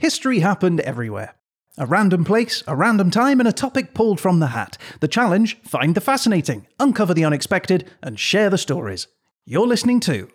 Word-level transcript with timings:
History 0.00 0.38
happened 0.38 0.80
everywhere. 0.80 1.34
A 1.76 1.84
random 1.84 2.24
place, 2.24 2.64
a 2.66 2.74
random 2.74 3.10
time, 3.10 3.38
and 3.38 3.46
a 3.46 3.52
topic 3.52 3.92
pulled 3.92 4.18
from 4.18 4.40
the 4.40 4.46
hat. 4.46 4.78
The 5.00 5.08
challenge 5.08 5.60
find 5.60 5.94
the 5.94 6.00
fascinating, 6.00 6.66
uncover 6.78 7.12
the 7.12 7.26
unexpected, 7.26 7.90
and 8.02 8.18
share 8.18 8.48
the 8.48 8.56
stories. 8.56 9.08
You're 9.44 9.66
listening 9.66 10.00
to. 10.00 10.30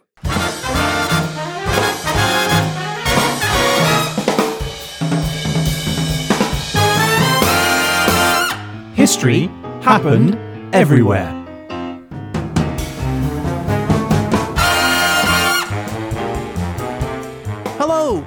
History 8.93 9.47
happened 9.81 10.37
everywhere. 10.75 11.44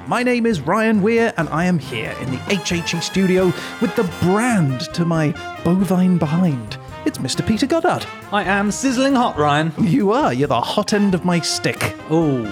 My 0.09 0.23
name 0.23 0.47
is 0.47 0.59
Ryan 0.59 1.03
Weir, 1.03 1.31
and 1.37 1.47
I 1.49 1.65
am 1.65 1.77
here 1.77 2.15
in 2.19 2.31
the 2.31 2.37
HHE 2.37 3.03
studio 3.03 3.53
with 3.79 3.95
the 3.95 4.11
brand 4.23 4.81
to 4.95 5.05
my 5.05 5.33
bovine 5.63 6.17
behind. 6.17 6.79
It's 7.05 7.19
Mr. 7.19 7.45
Peter 7.45 7.67
Goddard. 7.67 8.07
I 8.31 8.43
am 8.43 8.71
sizzling 8.71 9.13
hot, 9.13 9.37
Ryan. 9.37 9.71
You 9.77 10.11
are, 10.11 10.33
you're 10.33 10.47
the 10.47 10.59
hot 10.59 10.93
end 10.93 11.13
of 11.13 11.25
my 11.25 11.39
stick. 11.41 11.95
Oh, 12.09 12.43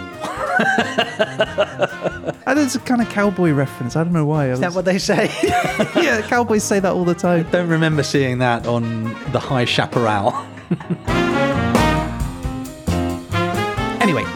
And 2.45 2.59
it's 2.59 2.75
a 2.75 2.79
kind 2.79 3.01
of 3.01 3.09
cowboy 3.09 3.51
reference. 3.51 3.95
I 3.95 4.03
don't 4.03 4.13
know 4.13 4.25
why. 4.25 4.45
I 4.45 4.49
is 4.49 4.59
that 4.59 4.73
what 4.73 4.85
they 4.85 4.99
say? 4.99 5.31
yeah, 5.95 6.21
cowboys 6.27 6.63
say 6.63 6.79
that 6.79 6.93
all 6.93 7.05
the 7.05 7.15
time. 7.15 7.49
Don't 7.49 7.69
remember 7.69 8.03
seeing 8.03 8.37
that 8.37 8.67
on 8.67 9.05
the 9.31 9.39
High 9.39 9.65
Chaparral. 9.65 10.31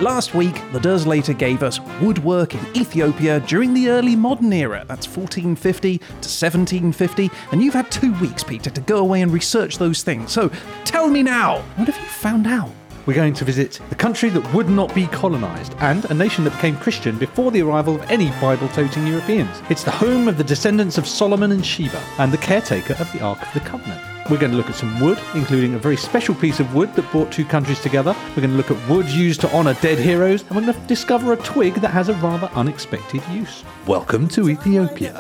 Last 0.02 0.34
week, 0.34 0.60
the 0.72 0.80
Derslater 0.80 1.34
gave 1.34 1.62
us 1.62 1.80
woodwork 2.02 2.55
in 2.55 2.76
Ethiopia 2.76 3.40
during 3.41 3.76
the 3.76 3.90
early 3.90 4.16
modern 4.16 4.52
era. 4.52 4.84
That's 4.88 5.05
1450 5.05 6.00
to 6.00 6.05
1750. 6.05 7.30
And 7.52 7.62
you've 7.62 7.76
had 7.76 7.91
two 7.91 8.12
weeks, 8.14 8.43
Peter, 8.43 8.71
to 8.71 8.82
go 8.82 8.98
away 8.98 9.21
and 9.21 9.32
research 9.32 9.77
those 9.77 10.02
things. 10.02 10.32
So 10.32 10.49
tell 10.85 11.08
me 11.08 11.21
now, 11.21 11.62
what 11.76 11.88
have 11.88 11.99
you 11.99 12.10
found 12.10 12.48
out? 12.48 12.71
We're 13.05 13.13
going 13.13 13.35
to 13.35 13.46
visit 13.46 13.80
the 13.90 13.96
country 13.96 14.32
that 14.32 14.54
would 14.55 14.70
not 14.70 14.93
be 14.96 15.05
colonised 15.05 15.76
and 15.82 16.04
a 16.05 16.15
nation 16.15 16.46
that 16.46 16.54
became 16.54 16.77
Christian 16.77 17.20
before 17.20 17.52
the 17.52 17.62
arrival 17.62 17.93
of 17.93 18.10
any 18.10 18.32
Bible 18.41 18.70
toting 18.70 19.05
Europeans. 19.05 19.62
It's 19.70 19.84
the 19.84 19.91
home 19.91 20.27
of 20.27 20.36
the 20.36 20.43
descendants 20.43 20.98
of 20.98 21.08
Solomon 21.08 21.52
and 21.52 21.63
Sheba 21.63 22.02
and 22.18 22.34
the 22.34 22.40
caretaker 22.40 22.93
of 22.93 23.12
the 23.13 23.21
Ark 23.21 23.40
of 23.43 23.54
the 23.54 23.60
Covenant. 23.60 24.10
We're 24.30 24.38
going 24.38 24.52
to 24.52 24.58
look 24.58 24.70
at 24.70 24.76
some 24.76 25.00
wood, 25.00 25.20
including 25.34 25.74
a 25.74 25.80
very 25.80 25.98
special 25.98 26.36
piece 26.36 26.60
of 26.60 26.74
wood 26.74 26.94
that 26.96 27.10
brought 27.12 27.32
two 27.32 27.44
countries 27.44 27.82
together. 27.82 28.16
We're 28.30 28.44
going 28.44 28.52
to 28.52 28.58
look 28.58 28.72
at 28.72 28.90
wood 28.90 29.08
used 29.08 29.41
to 29.41 29.52
honour 29.54 29.74
dead 29.76 30.00
heroes, 30.00 30.44
and 30.44 30.52
we're 30.52 30.62
going 30.62 30.74
to 30.74 30.88
discover 30.88 31.34
a 31.34 31.38
twig 31.38 31.76
that 31.76 31.90
has 31.90 32.08
a 32.08 32.14
rather 32.16 32.48
unexpected 32.54 33.22
use. 33.30 33.64
Welcome 33.88 34.27
to 34.30 34.49
Ethiopia. 34.49 35.20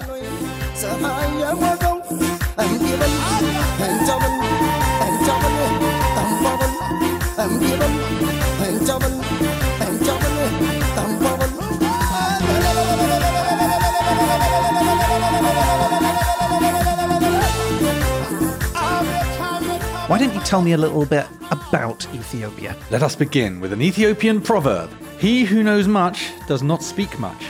Why 20.11 20.17
don't 20.17 20.33
you 20.33 20.41
tell 20.41 20.61
me 20.61 20.73
a 20.73 20.77
little 20.77 21.05
bit 21.05 21.25
about 21.51 22.05
Ethiopia? 22.13 22.75
Let 22.89 23.01
us 23.01 23.15
begin 23.15 23.61
with 23.61 23.71
an 23.71 23.81
Ethiopian 23.81 24.41
proverb 24.41 24.89
He 25.19 25.45
who 25.45 25.63
knows 25.63 25.87
much 25.87 26.33
does 26.49 26.61
not 26.61 26.83
speak 26.83 27.17
much. 27.17 27.45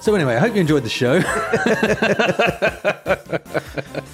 So, 0.00 0.14
anyway, 0.14 0.36
I 0.36 0.38
hope 0.40 0.54
you 0.54 0.60
enjoyed 0.60 0.82
the 0.82 0.90
show. 0.90 1.20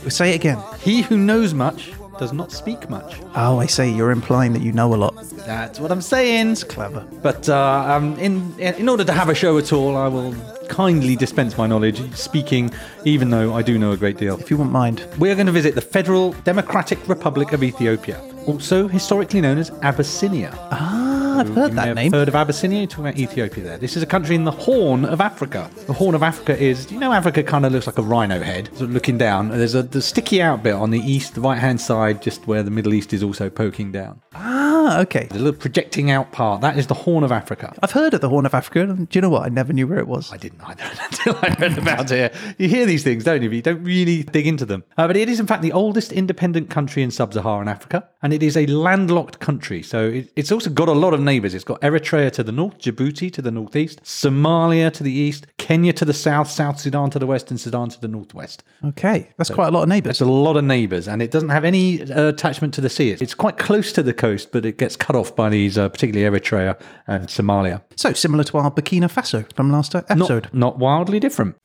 Say 0.08 0.30
it 0.30 0.36
again. 0.36 0.62
he 0.78 1.03
who 1.03 1.16
knows 1.16 1.55
much 1.55 1.91
does 2.18 2.32
not 2.32 2.52
speak 2.52 2.88
much. 2.91 3.20
Oh, 3.34 3.58
I 3.58 3.66
say, 3.66 3.91
you're 3.91 4.10
implying 4.10 4.52
that 4.52 4.62
you 4.62 4.72
know 4.72 4.94
a 4.94 4.97
lot. 4.97 5.14
That's 5.47 5.81
what 5.81 5.91
I'm 5.91 6.03
saying. 6.03 6.53
It's 6.53 6.64
clever. 6.64 7.06
But 7.22 7.48
uh, 7.48 7.84
um, 7.88 8.19
in, 8.19 8.59
in 8.60 8.88
order 8.88 9.04
to 9.04 9.12
have 9.12 9.28
a 9.28 9.34
show 9.34 9.59
at 9.59 9.72
all, 9.72 9.97
I 9.97 10.09
will 10.09 10.34
kindly 10.69 11.16
dispense 11.16 11.59
my 11.59 11.66
knowledge, 11.66 12.00
speaking, 12.14 12.72
even 13.04 13.31
though 13.31 13.54
I 13.54 13.62
do 13.62 13.78
know 13.78 13.92
a 13.92 13.97
great 13.97 14.16
deal. 14.16 14.38
If 14.38 14.50
you 14.50 14.56
wouldn't 14.56 14.72
mind. 14.72 15.06
We're 15.19 15.34
going 15.34 15.47
to 15.47 15.53
visit 15.53 15.75
the 15.75 15.81
Federal 15.81 16.32
Democratic 16.44 17.09
Republic 17.09 17.53
of 17.53 17.62
Ethiopia, 17.62 18.20
also 18.47 18.88
historically 18.88 19.41
known 19.41 19.58
as 19.58 19.70
Abyssinia. 19.82 20.56
Ah, 20.70 21.01
I've 21.38 21.54
heard 21.54 21.72
that 21.72 21.94
name. 21.94 22.12
Heard 22.12 22.28
of 22.28 22.34
Abyssinia? 22.34 22.81
You're 22.81 22.87
talking 22.87 23.06
about 23.06 23.19
Ethiopia 23.19 23.65
there. 23.65 23.78
This 23.78 23.97
is 23.97 24.03
a 24.03 24.06
country 24.06 24.34
in 24.34 24.44
the 24.44 24.50
Horn 24.50 25.04
of 25.04 25.20
Africa. 25.20 25.70
The 25.87 25.93
Horn 25.93 26.15
of 26.15 26.22
Africa 26.22 26.59
is, 26.59 26.91
you 26.93 26.98
know 26.98 27.12
Africa 27.12 27.43
kind 27.43 27.65
of 27.66 27.72
looks 27.72 27.87
like 27.87 27.98
a 27.98 28.03
rhino 28.03 28.41
head, 28.41 28.66
sort 28.69 28.82
of 28.82 28.93
looking 28.93 29.19
down. 29.19 29.48
There's 29.48 29.75
a 29.75 29.82
the 29.82 30.03
sticky 30.03 30.43
out 30.43 30.62
bit 30.62 30.75
on 30.75 30.91
the 30.91 31.00
east, 31.00 31.34
the 31.34 31.41
right 31.41 31.59
hand 31.59 31.81
side, 31.81 32.22
just 32.22 32.47
where 32.47 32.62
the 32.62 32.70
Middle 32.70 32.94
East 32.94 33.12
is 33.12 33.22
also 33.22 33.48
poking 33.50 33.93
down. 33.93 34.20
Ah, 34.34 35.00
okay. 35.00 35.26
The 35.31 35.38
little 35.38 35.59
projecting 35.59 36.10
out 36.10 36.32
part, 36.32 36.60
that 36.60 36.76
is 36.78 36.87
the 36.87 36.94
Horn 36.94 37.25
of 37.25 37.32
Africa. 37.32 37.75
I've 37.82 37.93
heard 37.93 38.14
of 38.14 38.20
the 38.20 38.28
Horn 38.28 38.47
of 38.47 38.54
Africa. 38.54 38.81
and 38.82 39.09
Do 39.09 39.16
you 39.16 39.20
know 39.22 39.31
what? 39.31 39.43
I 39.44 39.49
never 39.49 39.72
knew 39.72 39.87
where 39.87 39.99
it 39.99 40.09
was. 40.09 40.32
I 40.32 40.37
didn't 40.37 40.60
either 40.62 40.84
until 41.04 41.37
I 41.43 41.56
read 41.59 41.78
about 41.78 42.10
it. 42.10 42.34
You 42.59 42.69
hear 42.69 42.84
these 42.87 43.04
things, 43.04 43.25
don't 43.25 43.43
you? 43.43 43.49
But 43.49 43.56
you 43.56 43.62
don't 43.62 43.84
really 43.84 44.22
dig 44.25 44.47
into 44.47 44.64
them. 44.66 44.84
Uh, 44.99 45.06
but 45.06 45.16
it 45.16 45.28
is, 45.28 45.41
in 45.41 45.47
fact, 45.47 45.62
the 45.62 45.72
oldest 45.72 46.12
independent 46.12 46.69
country 46.70 47.03
in 47.03 47.10
sub 47.10 47.32
Saharan 47.32 47.69
Africa. 47.69 48.09
And 48.22 48.32
it 48.32 48.43
is 48.43 48.56
a 48.56 48.66
landlocked 48.66 49.38
country. 49.41 49.82
So 49.82 50.09
it, 50.09 50.32
it's 50.37 50.53
also 50.53 50.70
got 50.70 50.88
a 50.88 50.93
lot 50.93 51.14
of 51.14 51.20
neighbours. 51.22 51.55
It's 51.55 51.65
got 51.65 51.81
Eritrea 51.81 52.31
to 52.33 52.43
the 52.43 52.53
north, 52.53 52.78
Djibouti 52.78 53.33
to 53.33 53.43
the 53.43 53.50
northeast, 53.50 54.03
Somalia 54.03 54.93
to 54.93 55.03
the 55.03 55.12
east, 55.12 55.47
Kenya 55.59 55.93
to 55.94 56.05
the 56.05 56.12
south, 56.12 56.50
South 56.50 56.81
Sudan 56.81 57.10
to 57.10 57.19
the 57.19 57.27
west, 57.27 57.50
and 57.50 57.60
Sudan 57.60 57.88
to 57.91 58.00
the 58.00 58.09
northwest. 58.09 58.62
Okay, 58.84 59.31
that's 59.37 59.50
quite 59.50 59.69
a 59.69 59.71
lot 59.71 59.84
of 59.84 59.88
neighbours. 59.88 60.11
It's 60.11 60.21
a 60.21 60.27
lot 60.27 60.56
of 60.56 60.65
neighbours, 60.65 61.09
and 61.09 61.22
it 61.22 61.31
doesn't 61.31 61.50
have 61.50 61.65
any 61.65 62.03
uh, 62.03 62.28
attachment 62.28 62.75
to 62.75 62.81
the 62.81 62.91
sea. 62.91 63.11
It's, 63.11 63.34
quite 63.34 63.59
close 63.59 63.93
to 63.93 64.03
the 64.03 64.12
coast, 64.12 64.53
but 64.53 64.65
it 64.65 64.78
gets 64.78 64.94
cut 64.94 65.16
off 65.16 65.34
by 65.34 65.49
these, 65.49 65.77
uh, 65.77 65.88
particularly 65.88 66.38
Eritrea 66.38 66.81
and 67.06 67.28
Somalia. 67.28 67.82
So 67.97 68.12
similar 68.12 68.44
to 68.44 68.59
our 68.59 68.71
Burkina 68.71 69.11
Faso 69.11 69.53
from 69.55 69.72
last 69.72 69.94
episode. 69.94 70.44
Not, 70.44 70.55
not 70.55 70.78
wildly 70.78 71.19
different. 71.19 71.56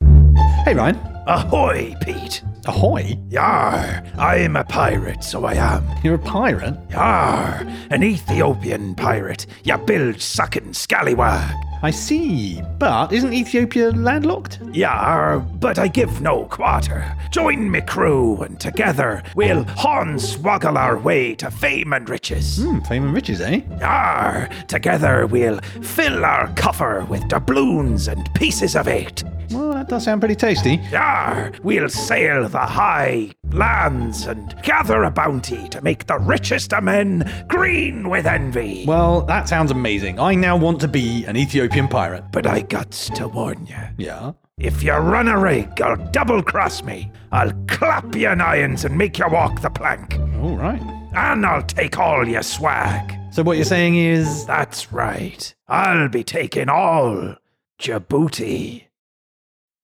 Hey, 0.64 0.74
Ryan. 0.74 0.96
Ahoy, 1.26 1.94
Pete. 2.00 2.42
Ahoy! 2.66 3.18
Yar, 3.30 4.02
I'm 4.18 4.56
a 4.56 4.64
pirate, 4.64 5.24
so 5.24 5.44
I 5.44 5.54
am. 5.54 5.84
You're 6.02 6.16
a 6.16 6.18
pirate? 6.18 6.76
Yar, 6.90 7.66
an 7.90 8.02
Ethiopian 8.02 8.94
pirate. 8.94 9.46
Ya 9.64 9.78
bilge 9.78 10.20
sucking 10.20 10.74
scallywag. 10.74 11.54
I 11.82 11.90
see. 11.90 12.60
But 12.78 13.12
isn't 13.12 13.32
Ethiopia 13.32 13.90
landlocked? 13.92 14.58
Yar, 14.72 15.38
but 15.38 15.78
I 15.78 15.86
give 15.88 16.20
no 16.20 16.44
quarter. 16.46 17.14
Join 17.30 17.70
me 17.70 17.80
crew, 17.80 18.36
and 18.42 18.58
together 18.60 19.22
we'll 19.34 19.64
hornswoggle 19.64 20.76
our 20.76 20.98
way 20.98 21.34
to 21.36 21.50
fame 21.50 21.92
and 21.92 22.08
riches. 22.08 22.58
Hmm, 22.58 22.80
fame 22.80 23.04
and 23.04 23.14
riches, 23.14 23.40
eh? 23.40 23.60
Yar, 23.80 24.48
together 24.66 25.26
we'll 25.26 25.60
fill 25.82 26.24
our 26.24 26.48
coffer 26.54 27.06
with 27.08 27.28
doubloons 27.28 28.08
and 28.08 28.28
pieces 28.34 28.74
of 28.76 28.88
eight. 28.88 29.22
Well, 29.50 29.72
that 29.72 29.88
does 29.88 30.04
sound 30.04 30.20
pretty 30.20 30.27
tasty. 30.34 30.76
Yar, 30.90 31.52
we'll 31.62 31.88
sail 31.88 32.48
the 32.48 32.58
high 32.58 33.32
lands 33.52 34.26
and 34.26 34.54
gather 34.62 35.04
a 35.04 35.10
bounty 35.10 35.68
to 35.68 35.80
make 35.82 36.06
the 36.06 36.18
richest 36.18 36.72
of 36.72 36.84
men 36.84 37.30
green 37.48 38.08
with 38.08 38.26
envy. 38.26 38.84
Well, 38.86 39.22
that 39.22 39.48
sounds 39.48 39.70
amazing. 39.70 40.18
I 40.18 40.34
now 40.34 40.56
want 40.56 40.80
to 40.80 40.88
be 40.88 41.24
an 41.24 41.36
Ethiopian 41.36 41.88
pirate. 41.88 42.24
But 42.32 42.46
I 42.46 42.60
guts 42.60 43.08
to 43.10 43.28
warn 43.28 43.66
you. 43.66 43.76
Yeah? 43.96 44.32
If 44.58 44.82
you 44.82 44.92
run 44.92 45.28
a 45.28 45.38
rig 45.38 45.80
or 45.80 45.96
double 46.10 46.42
cross 46.42 46.82
me, 46.82 47.12
I'll 47.30 47.52
clap 47.68 48.14
you 48.16 48.28
in 48.28 48.40
irons 48.40 48.84
and 48.84 48.98
make 48.98 49.18
you 49.18 49.28
walk 49.28 49.60
the 49.60 49.70
plank. 49.70 50.18
All 50.40 50.56
right. 50.56 50.82
And 51.14 51.46
I'll 51.46 51.62
take 51.62 51.98
all 51.98 52.26
your 52.26 52.42
swag. 52.42 53.14
So 53.30 53.42
what 53.42 53.56
you're 53.56 53.64
saying 53.64 53.96
is... 53.96 54.44
That's 54.46 54.92
right. 54.92 55.54
I'll 55.68 56.08
be 56.08 56.24
taking 56.24 56.68
all 56.68 57.36
Djibouti. 57.78 58.87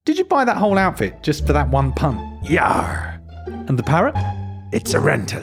Did 0.05 0.19
you 0.19 0.25
buy 0.25 0.45
that 0.45 0.59
whole 0.59 0.77
outfit 0.77 1.23
just 1.23 1.47
for 1.47 1.55
that 1.55 1.71
one 1.71 1.91
punt? 1.91 2.21
Yar. 2.45 3.19
And 3.47 3.79
the 3.79 3.83
parrot? 3.83 4.15
It's 4.71 4.93
a 4.93 5.01
rental. 5.01 5.43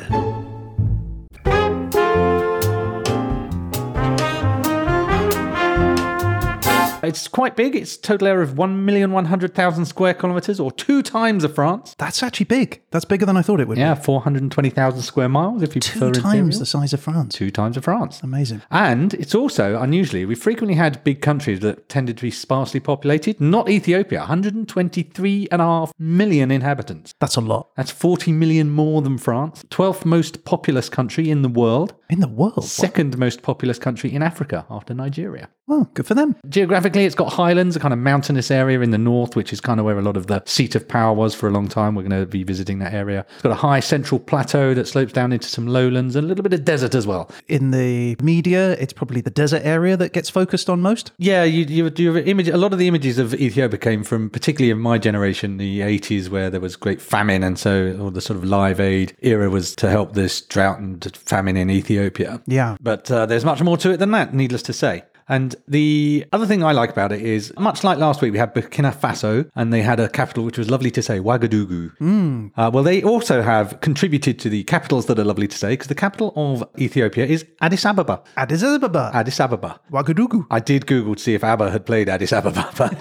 It's 7.04 7.28
quite 7.28 7.56
big. 7.56 7.76
It's 7.76 7.96
a 7.96 8.02
total 8.02 8.28
area 8.28 8.44
of 8.44 8.56
1,100,000 8.56 9.86
square 9.88 10.14
kilometres, 10.14 10.60
or 10.60 10.72
two 10.72 11.02
times 11.02 11.44
of 11.44 11.56
France. 11.56 11.96
That's 11.98 12.22
actually 12.24 12.46
big. 12.46 12.82
That's 12.92 13.06
bigger 13.06 13.26
than 13.26 13.38
I 13.38 13.42
thought 13.42 13.60
it 13.60 13.68
would 13.68 13.76
be. 13.76 13.82
Yeah, 13.82 13.96
420,000 13.96 15.02
square 15.02 15.30
miles 15.30 15.62
if 15.62 15.76
you 15.76 15.82
be. 15.82 15.88
prefer 15.88 16.12
Two 16.12 16.22
times 16.22 16.34
imperial. 16.36 16.60
the 16.60 16.66
size 16.66 16.94
of 16.94 17.00
France. 17.00 17.36
Two 17.36 17.52
times 17.52 17.78
of 17.78 17.84
France. 17.84 18.22
Amazing. 18.24 18.62
And 18.70 19.14
it's 19.16 19.34
also 19.36 19.80
unusually, 19.82 20.26
we 20.26 20.36
frequently 20.36 20.76
had 20.76 21.04
big 21.04 21.22
countries 21.22 21.60
that 21.62 21.90
tended 21.90 22.18
to 22.18 22.24
be 22.24 22.32
sparsely 22.32 22.80
populated. 22.80 23.40
Not 23.42 23.70
Ethiopia, 23.70 24.26
123.5 24.28 25.92
million 25.98 26.52
inhabitants. 26.52 27.14
That's 27.20 27.36
a 27.36 27.42
lot. 27.42 27.70
That's 27.76 27.92
40 27.92 28.32
million 28.32 28.70
more 28.70 29.02
than 29.02 29.18
France. 29.18 29.64
12th 29.70 30.06
most 30.06 30.44
populous 30.46 30.90
country 30.90 31.30
in 31.30 31.42
the 31.42 31.50
world. 31.50 31.94
In 32.10 32.20
the 32.20 32.28
world. 32.28 32.66
Second 32.66 33.18
most 33.18 33.42
populous 33.42 33.80
country 33.80 34.14
in 34.14 34.22
Africa 34.22 34.66
after 34.70 34.94
Nigeria. 34.94 35.50
Well, 35.68 35.90
good 35.94 36.06
for 36.06 36.16
them. 36.16 36.36
Geographically 36.50 36.91
Geographically, 36.92 37.06
it's 37.06 37.16
got 37.16 37.32
highlands, 37.32 37.78
a 37.78 37.80
kind 37.80 37.94
of 37.94 38.00
mountainous 38.00 38.52
area 38.52 38.82
in 38.82 38.92
the 38.92 38.98
north, 38.98 39.34
which 39.34 39.54
is 39.54 39.62
kind 39.62 39.80
of 39.80 39.86
where 39.86 39.98
a 39.98 40.02
lot 40.02 40.18
of 40.18 40.28
the 40.28 40.44
seat 40.46 40.76
of 40.76 40.86
power 40.90 41.14
was 41.14 41.34
for 41.34 41.48
a 41.48 41.50
long 41.50 41.70
time. 41.70 41.96
We're 41.96 42.04
going 42.04 42.20
to 42.20 42.26
be 42.26 42.44
visiting 42.44 42.80
that 42.80 42.94
area. 42.94 43.26
It's 43.34 43.44
got 43.44 43.54
a 43.54 43.56
high 43.56 43.80
central 43.80 44.20
plateau 44.20 44.74
that 44.74 44.90
slopes 44.90 45.14
down 45.14 45.32
into 45.32 45.48
some 45.48 45.68
lowlands 45.68 46.18
and 46.18 46.26
a 46.26 46.28
little 46.28 46.44
bit 46.44 46.52
of 46.52 46.66
desert 46.66 46.94
as 46.94 47.08
well. 47.08 47.32
In 47.48 47.72
the 47.72 48.18
media, 48.22 48.72
it's 48.74 48.92
probably 48.92 49.22
the 49.22 49.30
desert 49.30 49.62
area 49.64 49.96
that 49.96 50.12
gets 50.12 50.30
focused 50.30 50.70
on 50.70 50.82
most. 50.82 51.14
Yeah, 51.18 51.46
you, 51.46 51.64
you, 51.64 51.90
you 51.96 52.18
image 52.18 52.50
a 52.50 52.58
lot 52.58 52.74
of 52.74 52.80
the 52.80 52.90
images 52.90 53.18
of 53.18 53.34
Ethiopia 53.36 53.78
came 53.78 54.04
from, 54.04 54.30
particularly 54.30 54.72
in 54.72 54.80
my 54.80 54.98
generation, 54.98 55.56
the 55.56 55.80
80s, 55.80 56.28
where 56.28 56.50
there 56.50 56.60
was 56.60 56.76
great 56.76 57.02
famine, 57.02 57.42
and 57.42 57.58
so 57.58 57.98
all 58.02 58.12
the 58.12 58.20
sort 58.20 58.36
of 58.36 58.44
live 58.44 58.82
aid 58.82 59.16
era 59.22 59.50
was 59.50 59.76
to 59.78 59.90
help 59.90 60.14
this 60.14 60.42
drought 60.42 60.80
and 60.80 61.16
famine 61.16 61.56
in 61.56 61.70
Ethiopia. 61.70 62.42
Yeah. 62.48 62.76
But 62.82 63.10
uh, 63.10 63.28
there's 63.28 63.46
much 63.46 63.62
more 63.62 63.78
to 63.78 63.92
it 63.92 63.98
than 63.98 64.12
that, 64.12 64.34
needless 64.34 64.64
to 64.64 64.74
say. 64.74 65.04
And 65.30 65.56
the 65.68 66.26
other 66.32 66.46
thing 66.46 66.64
I 66.64 66.72
like 66.72 66.90
about 66.90 67.12
it 67.12 67.22
is, 67.22 67.54
much 67.58 67.84
like 67.84 67.98
last 67.98 68.22
week, 68.22 68.34
we 68.34 68.38
had 68.38 68.54
Burkina 68.54 68.94
Faso, 68.94 69.50
and 69.56 69.72
they 69.72 69.82
had 69.82 70.00
a 70.00 70.10
capital 70.10 70.44
which 70.44 70.58
was 70.58 70.70
lovely 70.70 70.92
to 70.92 71.02
say, 71.02 71.20
Ouagadougou. 71.20 72.52
Uh, 72.58 72.70
well, 72.74 72.84
they 72.84 73.02
also 73.04 73.42
have 73.42 73.80
contributed 73.82 74.40
to 74.40 74.50
the 74.50 74.64
capitals 74.64 75.06
that 75.06 75.18
are 75.20 75.24
lovely 75.24 75.48
to 75.48 75.58
say, 75.58 75.70
because 75.70 75.88
the 75.88 75.96
capital 75.96 76.34
of 76.36 76.64
Ethiopia 76.80 77.26
is 77.26 77.46
Addis 77.62 77.86
Ababa. 77.86 78.22
Addis 78.38 78.64
Ababa. 78.64 79.12
Addis 79.14 79.40
Ababa. 79.40 79.80
Ouagadougou. 79.92 80.46
I 80.52 80.60
did 80.60 80.88
Google 80.88 81.16
to 81.16 81.22
see 81.22 81.34
if 81.34 81.44
ABBA 81.44 81.72
had 81.72 81.86
played 81.86 82.10
Addis 82.10 82.34
Ababa, 82.34 82.70
but 82.78 82.98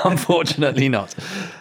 unfortunately 0.04 0.88
not. 0.88 1.14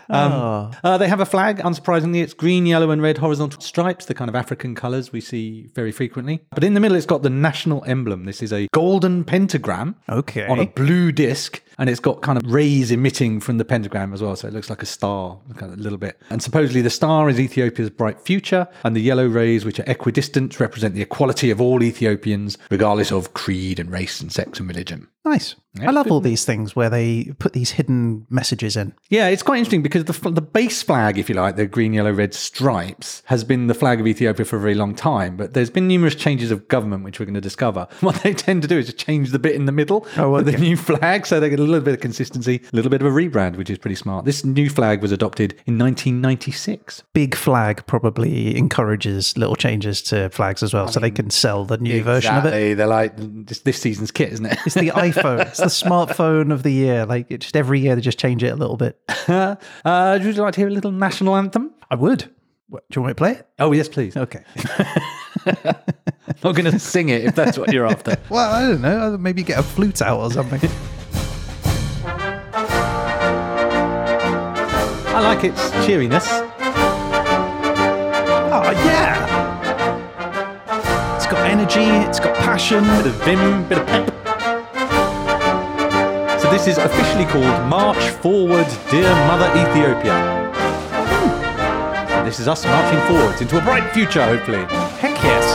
Um, 0.10 0.72
uh, 0.84 0.98
they 0.98 1.08
have 1.08 1.20
a 1.20 1.26
flag, 1.26 1.58
unsurprisingly. 1.60 2.22
It's 2.22 2.34
green, 2.34 2.66
yellow, 2.66 2.90
and 2.92 3.02
red 3.02 3.20
horizontal 3.20 3.62
stripes, 3.62 4.06
the 4.06 4.14
kind 4.16 4.28
of 4.30 4.36
African 4.36 4.76
colours 4.76 5.12
we 5.12 5.22
see 5.22 5.70
very 5.76 5.92
frequently. 5.92 6.42
But 6.52 6.64
in 6.64 6.74
the 6.74 6.80
middle, 6.80 6.98
it's 6.98 7.06
got 7.06 7.22
the 7.22 7.30
national 7.30 7.84
emblem. 7.86 8.26
This 8.26 8.42
is 8.42 8.52
a 8.52 8.68
golden 8.74 9.24
pentagram 9.24 9.96
Okay. 10.10 10.48
on 10.48 10.60
a 10.60 10.66
blue 10.66 11.12
disc, 11.12 11.62
and 11.80 11.90
it's 11.90 12.00
got 12.00 12.22
kind 12.22 12.38
of 12.38 12.52
rays 12.52 12.92
emitting 12.92 13.40
from 13.40 13.58
the 13.58 13.66
pentagram 13.66 14.14
as 14.14 14.22
well. 14.22 14.36
So 14.36 14.48
it 14.48 14.54
looks 14.54 14.70
like 14.70 14.84
a 14.84 14.86
star, 14.86 15.40
kind 15.58 15.74
of 15.74 15.80
a 15.80 15.81
little 15.81 15.98
bit. 15.98 16.22
And 16.30 16.44
supposedly, 16.44 16.81
the 16.81 16.90
star 16.92 17.30
is 17.30 17.40
Ethiopia's 17.40 17.90
bright 17.90 18.20
future, 18.22 18.68
and 18.84 18.96
the 18.96 19.02
yellow 19.02 19.26
rays, 19.26 19.66
which 19.66 19.80
are 19.80 19.84
equidistant, 19.88 20.60
represent 20.60 20.94
the 20.94 21.02
equality 21.02 21.50
of 21.50 21.60
all 21.60 21.81
Ethiopians, 21.81 22.58
regardless 22.70 23.12
of 23.12 23.34
creed 23.34 23.80
and 23.80 23.92
race 23.92 24.22
and 24.22 24.31
sex 24.31 24.60
and 24.60 24.68
religion. 24.68 25.08
Nice. 25.26 25.56
I 25.81 25.92
love 25.92 26.12
all 26.12 26.22
these 26.22 26.46
things 26.46 26.76
where 26.76 26.90
they 26.90 27.31
put 27.38 27.54
these 27.54 27.72
hidden 27.72 28.26
messages 28.30 28.76
in. 28.76 28.94
Yeah, 29.10 29.28
it's 29.28 29.44
quite 29.44 29.58
interesting 29.58 29.84
because 29.84 30.06
the, 30.06 30.31
the 30.31 30.42
base 30.42 30.81
flag, 30.81 31.20
if 31.20 31.30
you 31.30 31.36
like, 31.36 31.56
the 31.56 31.68
green, 31.68 31.94
yellow, 31.94 32.12
red 32.12 32.34
stripes, 32.34 33.22
has 33.26 33.44
been 33.44 33.68
the 33.68 33.76
flag 33.76 34.00
of 34.00 34.08
Ethiopia 34.08 34.46
for 34.46 34.56
a 34.56 34.60
very 34.60 34.74
long 34.74 34.96
time. 34.96 35.38
But 35.38 35.54
there's 35.54 35.70
been 35.70 35.88
numerous 35.88 36.16
changes 36.16 36.50
of 36.50 36.68
government, 36.68 37.04
which 37.04 37.20
we're 37.20 37.28
going 37.28 37.36
to 37.36 37.42
discover. 37.42 37.88
What 38.10 38.24
they 38.24 38.34
tend 38.34 38.64
to 38.64 38.68
do 38.68 38.80
is 38.80 38.88
to 38.88 38.94
change 38.94 39.30
the 39.30 39.38
bit 39.38 39.54
in 39.54 39.66
the 39.66 39.72
middle 39.72 40.08
Oh, 40.18 40.36
of 40.36 40.46
the 40.46 40.54
new 40.54 40.76
flag, 40.76 41.28
so 41.28 41.40
they 41.40 41.54
a 41.54 41.58
little 41.69 41.86
bit 41.86 41.94
of 41.94 42.00
consistency, 42.00 42.62
a 42.71 42.75
little 42.75 42.92
bit 42.92 43.01
of 43.01 43.07
a 43.07 43.12
rebrand, 43.12 43.56
which 43.56 43.69
is 43.69 43.77
pretty 43.77 43.95
smart. 43.95 44.25
This 44.25 44.44
new 44.44 44.69
flag 44.69 45.01
was 45.01 45.12
adopted 45.12 45.54
in 45.66 45.77
1996. 45.77 47.04
Big 47.13 47.36
flag 47.36 47.86
probably 47.86 48.57
encourages 48.57 49.38
little 49.38 49.56
changes 49.56 50.01
to 50.04 50.30
flags 50.30 50.63
as 50.63 50.74
well, 50.74 50.88
so 50.88 51.00
they 51.00 51.12
can 51.12 51.30
sell 51.30 51.66
the 51.66 51.77
new 51.77 52.04
version 52.04 52.36
of 52.36 52.45
it. 52.45 52.50
Exactly. 52.50 52.74
They're 52.74 52.88
like 52.88 53.13
this, 53.18 53.60
this 53.60 53.81
season's 53.81 54.12
kit, 54.12 54.33
isn't 54.33 54.45
it? 54.45 54.57
It's 54.66 54.75
the 54.75 54.89
iPhone. 54.95 55.42
It's 55.48 55.60
the 55.60 55.66
smartphone 55.66 56.51
of 56.51 56.63
the 56.63 56.71
year. 56.71 57.06
Like 57.06 57.30
it 57.31 57.39
just 57.42 57.56
every 57.56 57.80
year 57.80 57.95
they 57.95 58.01
just 58.01 58.19
change 58.19 58.44
it 58.44 58.51
a 58.51 58.56
little 58.56 58.77
bit. 58.77 59.00
uh, 59.27 59.56
would 59.86 60.24
you 60.24 60.33
like 60.33 60.54
to 60.54 60.62
hear 60.62 60.68
a 60.68 60.71
little 60.71 60.92
national 60.92 61.36
anthem? 61.36 61.74
I 61.89 61.95
would. 61.95 62.30
What, 62.68 62.88
do 62.89 63.00
you 63.00 63.01
want 63.01 63.10
me 63.10 63.13
to 63.13 63.16
play 63.16 63.31
it? 63.31 63.48
Oh 63.57 63.71
yes, 63.71 63.89
please. 63.89 64.16
Okay. 64.16 64.44
I'm 65.45 66.36
not 66.44 66.56
going 66.56 66.71
to 66.71 66.77
sing 66.80 67.10
it 67.10 67.25
if 67.25 67.36
that's 67.36 67.57
what 67.57 67.74
you're 67.74 67.88
after. 67.88 68.16
Well, 68.30 68.51
I 68.51 68.62
don't 68.62 68.81
know. 68.81 69.18
Maybe 69.18 69.42
get 69.42 69.57
a 69.57 69.63
flute 69.63 70.01
out 70.01 70.19
or 70.19 70.31
something. 70.31 70.69
I 75.19 75.21
like 75.21 75.44
its 75.44 75.69
cheeriness. 75.86 76.27
Oh 78.56 78.71
yeah. 78.86 79.18
It's 81.18 81.25
got 81.27 81.45
energy. 81.45 81.83
It's 82.07 82.21
got 82.21 82.38
passion. 82.38 82.86
bit 82.86 83.07
of 83.07 83.16
vim, 83.25 83.68
bit 83.68 83.80
of 83.80 83.88
pep. 83.88 84.07
So 86.39 86.50
this 86.50 86.68
is 86.68 86.77
officially 86.77 87.25
called 87.25 87.68
March 87.68 88.01
Forward, 88.21 88.66
Dear 88.89 89.13
Mother 89.27 89.51
Ethiopia. 89.60 90.16
So 92.07 92.24
this 92.24 92.39
is 92.39 92.48
us 92.48 92.63
marching 92.63 93.01
forwards 93.13 93.42
into 93.42 93.57
a 93.57 93.62
bright 93.62 93.92
future, 93.92 94.24
hopefully. 94.24 94.63
Heck 95.01 95.21
yes. 95.21 95.45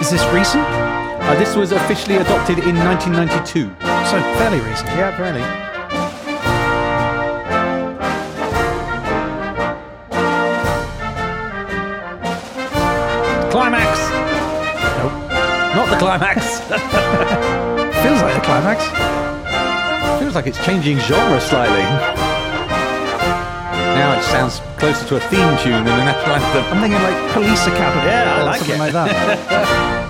Is 0.00 0.10
this 0.10 0.24
recent? 0.32 0.83
Uh, 1.26 1.34
this 1.38 1.56
was 1.56 1.72
officially 1.72 2.16
adopted 2.16 2.58
in 2.58 2.76
1992. 2.76 3.70
So 4.10 4.20
fairly 4.36 4.60
recent. 4.60 4.88
Yeah, 4.90 5.08
apparently. 5.08 5.42
Climax! 13.50 13.98
Nope. 14.98 15.12
Not 15.74 15.88
the 15.88 15.96
climax. 15.96 16.60
Feels 18.04 18.20
like 18.20 18.34
the 18.34 18.42
climax. 18.44 18.84
Feels 20.20 20.34
like 20.34 20.46
it's 20.46 20.62
changing 20.64 20.98
genre 20.98 21.40
slightly. 21.40 21.84
Now 23.96 24.18
it 24.18 24.22
sounds 24.24 24.60
closer 24.76 25.06
to 25.08 25.16
a 25.16 25.20
theme 25.30 25.56
tune 25.62 25.84
than 25.84 26.00
a 26.00 26.04
national 26.04 26.36
anthem. 26.36 26.64
I'm 26.74 26.82
thinking 26.82 27.02
like 27.02 27.32
Police 27.32 27.66
Academy. 27.66 28.06
Yeah, 28.06 28.36
I 28.36 28.40
or 28.40 28.44
like 28.44 28.58
something 28.58 28.76
it. 28.76 28.78
like 28.78 28.92
that. 28.92 30.00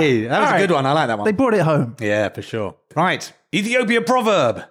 Hey, 0.00 0.22
that 0.22 0.40
was 0.40 0.48
All 0.48 0.54
a 0.54 0.58
good 0.58 0.70
right. 0.70 0.76
one. 0.76 0.86
I 0.86 0.92
like 0.92 1.08
that 1.08 1.18
one. 1.18 1.24
They 1.26 1.32
brought 1.32 1.54
it 1.54 1.60
home. 1.60 1.96
yeah, 2.00 2.28
for 2.30 2.42
sure. 2.42 2.74
Right. 2.96 3.30
Ethiopia 3.54 4.00
proverb. 4.00 4.64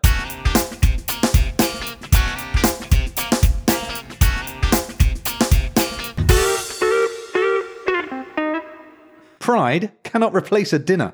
Pride 9.39 9.91
cannot 10.03 10.35
replace 10.35 10.73
a 10.73 10.79
dinner. 10.79 11.13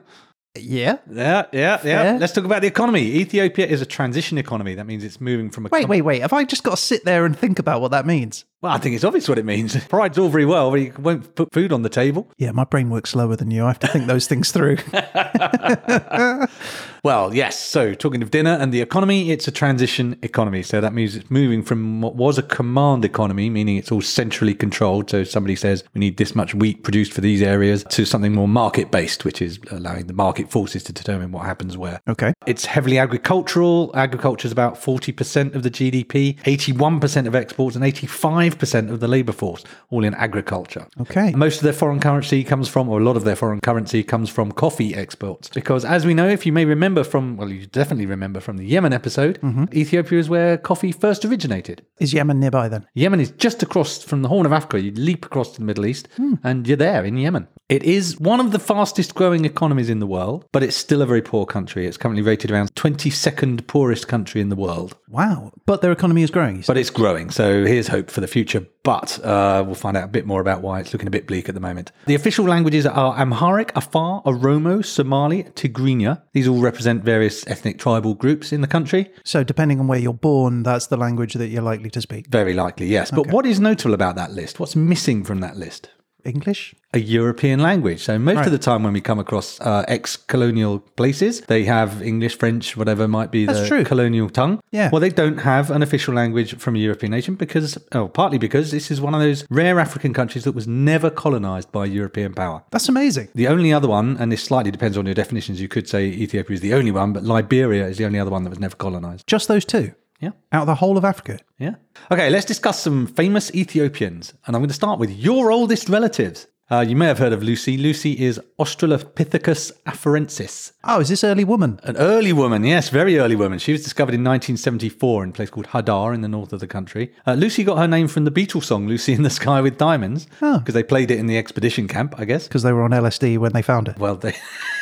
Yeah. 0.57 0.97
Yeah, 1.11 1.45
yeah, 1.51 1.61
yeah. 1.61 1.77
Fair. 1.77 2.19
Let's 2.19 2.33
talk 2.33 2.45
about 2.45 2.61
the 2.61 2.67
economy. 2.67 3.01
Ethiopia 3.01 3.67
is 3.67 3.81
a 3.81 3.85
transition 3.85 4.37
economy. 4.37 4.75
That 4.75 4.87
means 4.87 5.03
it's 5.03 5.19
moving 5.19 5.49
from 5.49 5.65
a 5.65 5.69
Wait, 5.69 5.87
wait, 5.87 6.01
wait. 6.01 6.21
Have 6.21 6.33
I 6.33 6.43
just 6.45 6.63
got 6.63 6.71
to 6.71 6.77
sit 6.77 7.03
there 7.05 7.25
and 7.25 7.37
think 7.37 7.59
about 7.59 7.81
what 7.81 7.91
that 7.91 8.05
means? 8.05 8.45
Well, 8.65 8.73
I 8.73 8.79
think 8.79 8.95
it's 8.95 9.03
obvious 9.03 9.29
what 9.29 9.37
it 9.37 9.45
means. 9.45 9.77
Pride's 9.89 10.17
all 10.17 10.29
very 10.29 10.43
well, 10.43 10.71
but 10.71 10.81
you 10.81 10.91
won't 10.97 11.35
put 11.35 11.53
food 11.53 11.71
on 11.71 11.83
the 11.83 11.89
table. 11.89 12.27
Yeah, 12.39 12.49
my 12.49 12.63
brain 12.63 12.89
works 12.89 13.11
slower 13.11 13.35
than 13.35 13.51
you. 13.51 13.63
I 13.63 13.67
have 13.67 13.79
to 13.81 13.87
think 13.87 14.07
those 14.07 14.25
things 14.25 14.51
through. 14.51 14.77
Well, 17.05 17.35
yes. 17.35 17.59
So, 17.59 17.93
talking 17.93 18.23
of 18.23 18.31
dinner 18.31 18.57
and 18.59 18.73
the 18.73 18.81
economy, 18.81 19.29
it's 19.29 19.47
a 19.47 19.51
transition 19.51 20.17
economy. 20.23 20.63
So, 20.63 20.81
that 20.81 20.91
means 20.91 21.15
it's 21.15 21.29
moving 21.29 21.61
from 21.61 22.01
what 22.01 22.15
was 22.15 22.39
a 22.39 22.41
command 22.41 23.05
economy, 23.05 23.47
meaning 23.47 23.77
it's 23.77 23.91
all 23.91 24.01
centrally 24.01 24.55
controlled. 24.55 25.11
So, 25.11 25.23
somebody 25.23 25.55
says 25.55 25.83
we 25.93 25.99
need 25.99 26.17
this 26.17 26.33
much 26.33 26.55
wheat 26.55 26.83
produced 26.83 27.13
for 27.13 27.21
these 27.21 27.43
areas, 27.43 27.83
to 27.89 28.05
something 28.05 28.33
more 28.33 28.47
market 28.47 28.89
based, 28.89 29.23
which 29.23 29.39
is 29.39 29.59
allowing 29.69 30.07
the 30.07 30.13
market 30.13 30.49
forces 30.49 30.83
to 30.85 30.93
determine 30.93 31.31
what 31.31 31.45
happens 31.45 31.77
where. 31.77 32.01
Okay. 32.07 32.33
It's 32.47 32.65
heavily 32.65 32.97
agricultural. 32.97 33.91
Agriculture 33.93 34.47
is 34.47 34.51
about 34.51 34.73
40% 34.73 35.53
of 35.53 35.61
the 35.61 35.69
GDP, 35.69 36.41
81% 36.41 37.27
of 37.27 37.35
exports, 37.35 37.75
and 37.75 37.85
85% 37.85 38.54
of 38.63 38.99
the 38.99 39.07
labor 39.07 39.31
force, 39.31 39.63
all 39.89 40.03
in 40.03 40.13
agriculture. 40.13 40.87
Okay. 41.01 41.31
Most 41.31 41.57
of 41.57 41.63
their 41.63 41.73
foreign 41.73 41.99
currency 41.99 42.43
comes 42.43 42.67
from, 42.67 42.89
or 42.89 42.99
a 42.99 43.03
lot 43.03 43.17
of 43.17 43.23
their 43.23 43.35
foreign 43.35 43.61
currency 43.61 44.03
comes 44.03 44.29
from 44.29 44.51
coffee 44.51 44.95
exports. 44.95 45.49
Because 45.49 45.85
as 45.85 46.05
we 46.05 46.13
know, 46.13 46.27
if 46.27 46.45
you 46.45 46.51
may 46.51 46.65
remember 46.65 47.03
from, 47.03 47.37
well, 47.37 47.49
you 47.49 47.65
definitely 47.65 48.05
remember 48.05 48.39
from 48.39 48.57
the 48.57 48.65
Yemen 48.65 48.93
episode, 48.93 49.39
mm-hmm. 49.41 49.65
Ethiopia 49.73 50.19
is 50.19 50.29
where 50.29 50.57
coffee 50.57 50.91
first 50.91 51.25
originated. 51.25 51.85
Is 51.99 52.13
Yemen 52.13 52.39
nearby 52.39 52.67
then? 52.67 52.87
Yemen 52.93 53.19
is 53.19 53.31
just 53.31 53.63
across 53.63 54.03
from 54.03 54.21
the 54.21 54.29
Horn 54.29 54.45
of 54.45 54.53
Africa. 54.53 54.81
You 54.81 54.91
leap 54.91 55.25
across 55.25 55.51
to 55.51 55.59
the 55.59 55.65
Middle 55.65 55.85
East 55.85 56.07
hmm. 56.17 56.35
and 56.43 56.67
you're 56.67 56.77
there 56.77 57.05
in 57.05 57.17
Yemen. 57.17 57.47
It 57.67 57.81
is 57.81 58.19
one 58.19 58.39
of 58.39 58.51
the 58.51 58.59
fastest 58.59 59.15
growing 59.15 59.43
economies 59.43 59.89
in 59.89 59.97
the 59.97 60.05
world, 60.05 60.45
but 60.51 60.61
it's 60.61 60.75
still 60.77 61.01
a 61.01 61.05
very 61.07 61.23
poor 61.23 61.47
country. 61.47 61.87
It's 61.87 61.97
currently 61.97 62.21
rated 62.21 62.51
around 62.51 62.75
22nd 62.75 63.65
poorest 63.65 64.07
country 64.07 64.39
in 64.39 64.49
the 64.49 64.55
world, 64.55 64.95
Wow. 65.07 65.51
But 65.65 65.81
their 65.81 65.91
economy 65.91 66.21
is 66.21 66.29
growing. 66.29 66.63
but 66.67 66.77
it's 66.77 66.91
growing. 66.91 67.31
So 67.31 67.65
here's 67.65 67.87
hope 67.87 68.11
for 68.11 68.21
the 68.21 68.27
future. 68.27 68.67
But 68.83 69.17
uh, 69.25 69.63
we'll 69.65 69.73
find 69.73 69.97
out 69.97 70.03
a 70.03 70.07
bit 70.09 70.27
more 70.27 70.41
about 70.41 70.61
why 70.61 70.79
it's 70.79 70.93
looking 70.93 71.07
a 71.07 71.11
bit 71.11 71.25
bleak 71.25 71.49
at 71.49 71.55
the 71.55 71.61
moment. 71.61 71.91
The 72.05 72.13
official 72.13 72.45
languages 72.45 72.85
are 72.85 73.17
Amharic, 73.19 73.71
Afar, 73.75 74.21
Oromo, 74.23 74.85
Somali, 74.85 75.45
Tigrinya. 75.45 76.21
These 76.33 76.47
all 76.47 76.59
represent 76.61 77.03
various 77.03 77.47
ethnic 77.47 77.79
tribal 77.79 78.13
groups 78.13 78.53
in 78.53 78.61
the 78.61 78.67
country. 78.67 79.11
So 79.23 79.43
depending 79.43 79.79
on 79.79 79.87
where 79.87 79.97
you're 79.97 80.13
born, 80.13 80.61
that's 80.61 80.85
the 80.85 80.97
language 80.97 81.33
that 81.33 81.47
you're 81.47 81.63
likely 81.63 81.89
to 81.91 82.01
speak. 82.01 82.27
Very 82.27 82.53
likely, 82.53 82.85
yes. 82.85 83.09
But 83.09 83.27
what 83.27 83.47
is 83.47 83.59
notable 83.59 83.95
about 83.95 84.15
that 84.17 84.33
list? 84.33 84.59
What's 84.59 84.75
missing 84.75 85.23
from 85.23 85.39
that 85.39 85.57
list? 85.57 85.89
English? 86.25 86.75
a 86.95 86.99
European 86.99 87.59
language. 87.59 87.99
So 88.03 88.17
most 88.17 88.37
Right. 88.37 88.45
of 88.45 88.51
the 88.53 88.57
time 88.57 88.83
when 88.83 88.93
we 88.93 89.01
come 89.01 89.19
across 89.19 89.59
uh, 89.59 89.83
ex-colonial 89.87 90.79
places, 90.95 91.41
they 91.41 91.65
have 91.65 92.01
English, 92.01 92.37
French, 92.37 92.77
whatever 92.77 93.05
might 93.07 93.31
be 93.31 93.45
That's 93.45 93.59
the 93.61 93.67
true. 93.67 93.83
colonial 93.83 94.29
tongue. 94.29 94.59
Yeah. 94.71 94.89
Well, 94.91 95.01
they 95.01 95.09
don't 95.09 95.39
have 95.39 95.71
an 95.71 95.83
official 95.83 96.13
language 96.13 96.57
from 96.57 96.75
a 96.75 96.79
European 96.79 97.11
nation 97.11 97.35
because, 97.35 97.77
oh, 97.91 98.07
partly 98.07 98.37
because 98.37 98.71
this 98.71 98.89
is 98.89 99.01
one 99.01 99.13
of 99.13 99.19
those 99.19 99.45
rare 99.49 99.79
African 99.79 100.13
countries 100.13 100.45
that 100.45 100.53
was 100.55 100.67
never 100.67 101.09
colonized 101.09 101.69
by 101.71 101.85
European 101.85 102.33
power. 102.33 102.63
That's 102.71 102.87
amazing. 102.89 103.27
The 103.35 103.47
only 103.49 103.73
other 103.73 103.89
one, 103.89 104.15
and 104.19 104.31
this 104.31 104.43
slightly 104.43 104.71
depends 104.71 104.97
on 104.97 105.05
your 105.05 105.15
definitions, 105.15 105.59
you 105.59 105.67
could 105.67 105.89
say 105.89 106.05
Ethiopia 106.07 106.53
is 106.55 106.61
the 106.61 106.73
only 106.73 106.91
one, 106.91 107.11
but 107.11 107.23
Liberia 107.23 107.87
is 107.87 107.97
the 107.97 108.05
only 108.05 108.19
other 108.19 108.31
one 108.31 108.43
that 108.43 108.49
was 108.49 108.59
never 108.59 108.75
colonized. 108.77 109.27
Just 109.27 109.47
those 109.49 109.65
two 109.65 109.91
Yeah. 110.25 110.31
out 110.51 110.61
of 110.61 110.67
the 110.67 110.75
whole 110.75 110.97
of 110.97 111.05
Africa. 111.05 111.39
Yeah. 111.59 111.75
Okay, 112.11 112.29
let's 112.29 112.45
discuss 112.45 112.81
some 112.81 113.05
famous 113.05 113.53
Ethiopians. 113.53 114.33
And 114.45 114.55
I'm 114.55 114.61
going 114.61 114.69
to 114.69 114.73
start 114.73 114.99
with 114.99 115.11
your 115.11 115.51
oldest 115.51 115.87
relatives. 115.87 116.47
Uh, 116.71 116.79
you 116.87 116.95
may 116.95 117.05
have 117.05 117.19
heard 117.19 117.31
of 117.31 117.43
Lucy. 117.43 117.77
Lucy 117.77 118.13
is 118.19 118.39
Australopithecus 118.59 119.71
afarensis. 119.85 120.71
Oh, 120.83 120.99
is 120.99 121.09
this 121.09 121.23
early 121.23 121.43
woman? 121.43 121.79
An 121.83 121.95
early 121.97 122.33
woman, 122.33 122.63
yes, 122.63 122.89
very 122.89 123.19
early 123.19 123.35
woman. 123.35 123.59
She 123.59 123.71
was 123.71 123.83
discovered 123.83 124.15
in 124.15 124.21
1974 124.23 125.23
in 125.25 125.29
a 125.29 125.33
place 125.33 125.51
called 125.51 125.67
Hadar 125.67 126.15
in 126.15 126.21
the 126.21 126.27
north 126.27 126.53
of 126.53 126.59
the 126.61 126.65
country. 126.67 127.13
Uh, 127.27 127.33
Lucy 127.35 127.63
got 127.63 127.77
her 127.77 127.87
name 127.87 128.07
from 128.07 128.25
the 128.25 128.31
Beatles 128.31 128.63
song 128.63 128.87
Lucy 128.87 129.13
in 129.13 129.21
the 129.21 129.29
Sky 129.29 129.61
with 129.61 129.77
Diamonds 129.77 130.25
Oh. 130.41 130.57
because 130.57 130.73
they 130.73 130.81
played 130.81 131.11
it 131.11 131.19
in 131.19 131.27
the 131.27 131.37
expedition 131.37 131.87
camp, 131.87 132.15
I 132.17 132.25
guess. 132.25 132.47
Because 132.47 132.63
they 132.63 132.71
were 132.73 132.81
on 132.81 132.89
LSD 132.91 133.37
when 133.37 133.53
they 133.53 133.61
found 133.61 133.87
it. 133.87 133.99
Well, 133.99 134.15
they, 134.15 134.33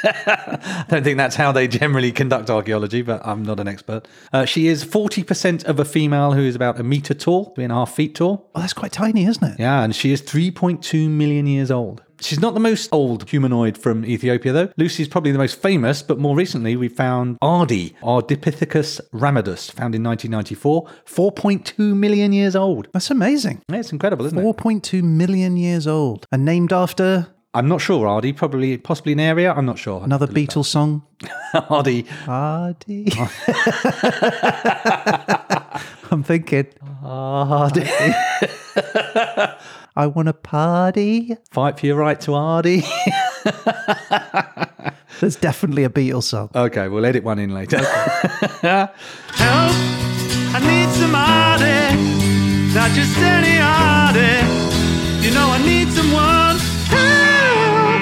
I 0.06 0.86
don't 0.90 1.04
think 1.04 1.18
that's 1.18 1.36
how 1.36 1.52
they 1.52 1.68
generally 1.68 2.13
conduct 2.13 2.50
archaeology, 2.50 3.02
but 3.02 3.22
I'm 3.25 3.44
not 3.44 3.60
an 3.60 3.68
expert. 3.68 4.08
Uh, 4.32 4.46
she 4.46 4.68
is 4.68 4.86
40% 4.86 5.66
of 5.66 5.82
a 5.82 5.86
female 5.86 6.32
who 6.32 6.44
is 6.44 6.56
about 6.56 6.80
a 6.80 6.84
meter 6.84 7.13
tall, 7.13 7.52
three 7.56 7.66
and 7.66 7.74
a 7.74 7.75
half 7.75 7.94
feet 7.94 8.16
tall. 8.16 8.50
Oh, 8.56 8.62
that's 8.62 8.72
quite 8.74 8.94
tiny, 8.94 9.25
isn't 9.25 9.44
it? 9.44 9.60
Yeah, 9.60 9.84
and 9.84 9.94
she 9.94 10.13
is 10.13 10.22
3.2 10.22 11.10
million 11.10 11.46
years 11.46 11.72
old. 11.74 12.01
She's 12.22 12.39
not 12.39 12.53
the 12.53 12.62
most 12.62 12.88
old 12.94 13.30
humanoid 13.30 13.77
from 13.77 14.06
Ethiopia, 14.06 14.53
though. 14.53 14.70
Lucy's 14.77 15.10
probably 15.10 15.34
the 15.34 15.38
most 15.38 15.62
famous, 15.62 16.01
but 16.01 16.20
more 16.20 16.38
recently 16.38 16.77
we 16.77 16.88
found 16.88 17.38
Ardi, 17.42 17.96
Ardipithecus 18.01 19.01
ramidus, 19.12 19.72
found 19.72 19.94
in 19.94 20.03
1994, 20.03 20.88
4.2 21.06 21.96
million 21.96 22.32
years 22.32 22.56
old. 22.56 22.88
That's 22.94 23.12
amazing. 23.12 23.62
Yeah, 23.68 23.80
it's 23.80 23.92
incredible, 23.92 24.25
isn't 24.27 24.38
it? 24.38 24.42
4.2 24.42 25.03
million 25.03 25.58
years 25.58 25.86
old 25.86 26.25
and 26.32 26.46
named 26.46 26.72
after 26.72 27.27
I'm 27.56 27.68
not 27.68 27.82
sure, 27.82 28.08
Ardi. 28.08 28.34
Probably, 28.34 28.77
possibly 28.77 29.13
an 29.13 29.20
area. 29.20 29.53
I'm 29.53 29.68
not 29.68 29.77
sure. 29.77 30.03
another 30.03 30.25
Beatles 30.25 30.65
song. 30.65 31.03
Ardi. 31.70 32.01
Hardy. 32.01 33.06
I'm 36.10 36.24
thinking, 36.24 36.65
Ardi. 37.03 37.84
I 39.96 40.08
want 40.08 40.28
a 40.28 40.34
party. 40.34 41.38
Fight 41.52 41.80
for 41.80 41.86
your 41.86 41.98
right 41.98 42.20
to 42.22 42.34
Ardi. 42.34 42.82
There's 45.20 45.36
definitely 45.36 45.84
a 45.84 45.90
Beatles 45.90 46.24
song. 46.24 46.50
okay, 46.56 46.88
we'll 46.88 47.06
edit 47.06 47.24
one 47.24 47.38
in 47.38 47.54
later. 47.54 47.78
help. 48.62 48.90
I 50.56 50.60
need 50.60 50.90
some 50.96 51.14
somebody, 51.14 51.94
not 52.74 52.90
just 52.92 53.16
any 53.20 53.60
Artie. 53.62 54.42
You 55.24 55.32
know 55.36 55.48
I 55.52 55.60
need 55.64 55.92
someone 55.92 56.58
help. 56.90 58.02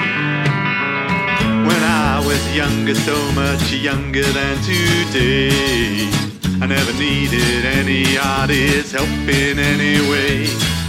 When 1.68 1.82
I 1.82 2.24
was 2.26 2.56
younger, 2.56 2.94
so 2.94 3.32
much 3.32 3.70
younger 3.70 4.24
than 4.24 4.56
today, 4.62 6.08
I 6.62 6.66
never 6.66 6.92
needed 6.94 7.66
any 7.66 8.16
artist 8.16 8.92
help 8.92 9.28
in 9.28 9.58
any 9.58 10.00
way. 10.08 10.81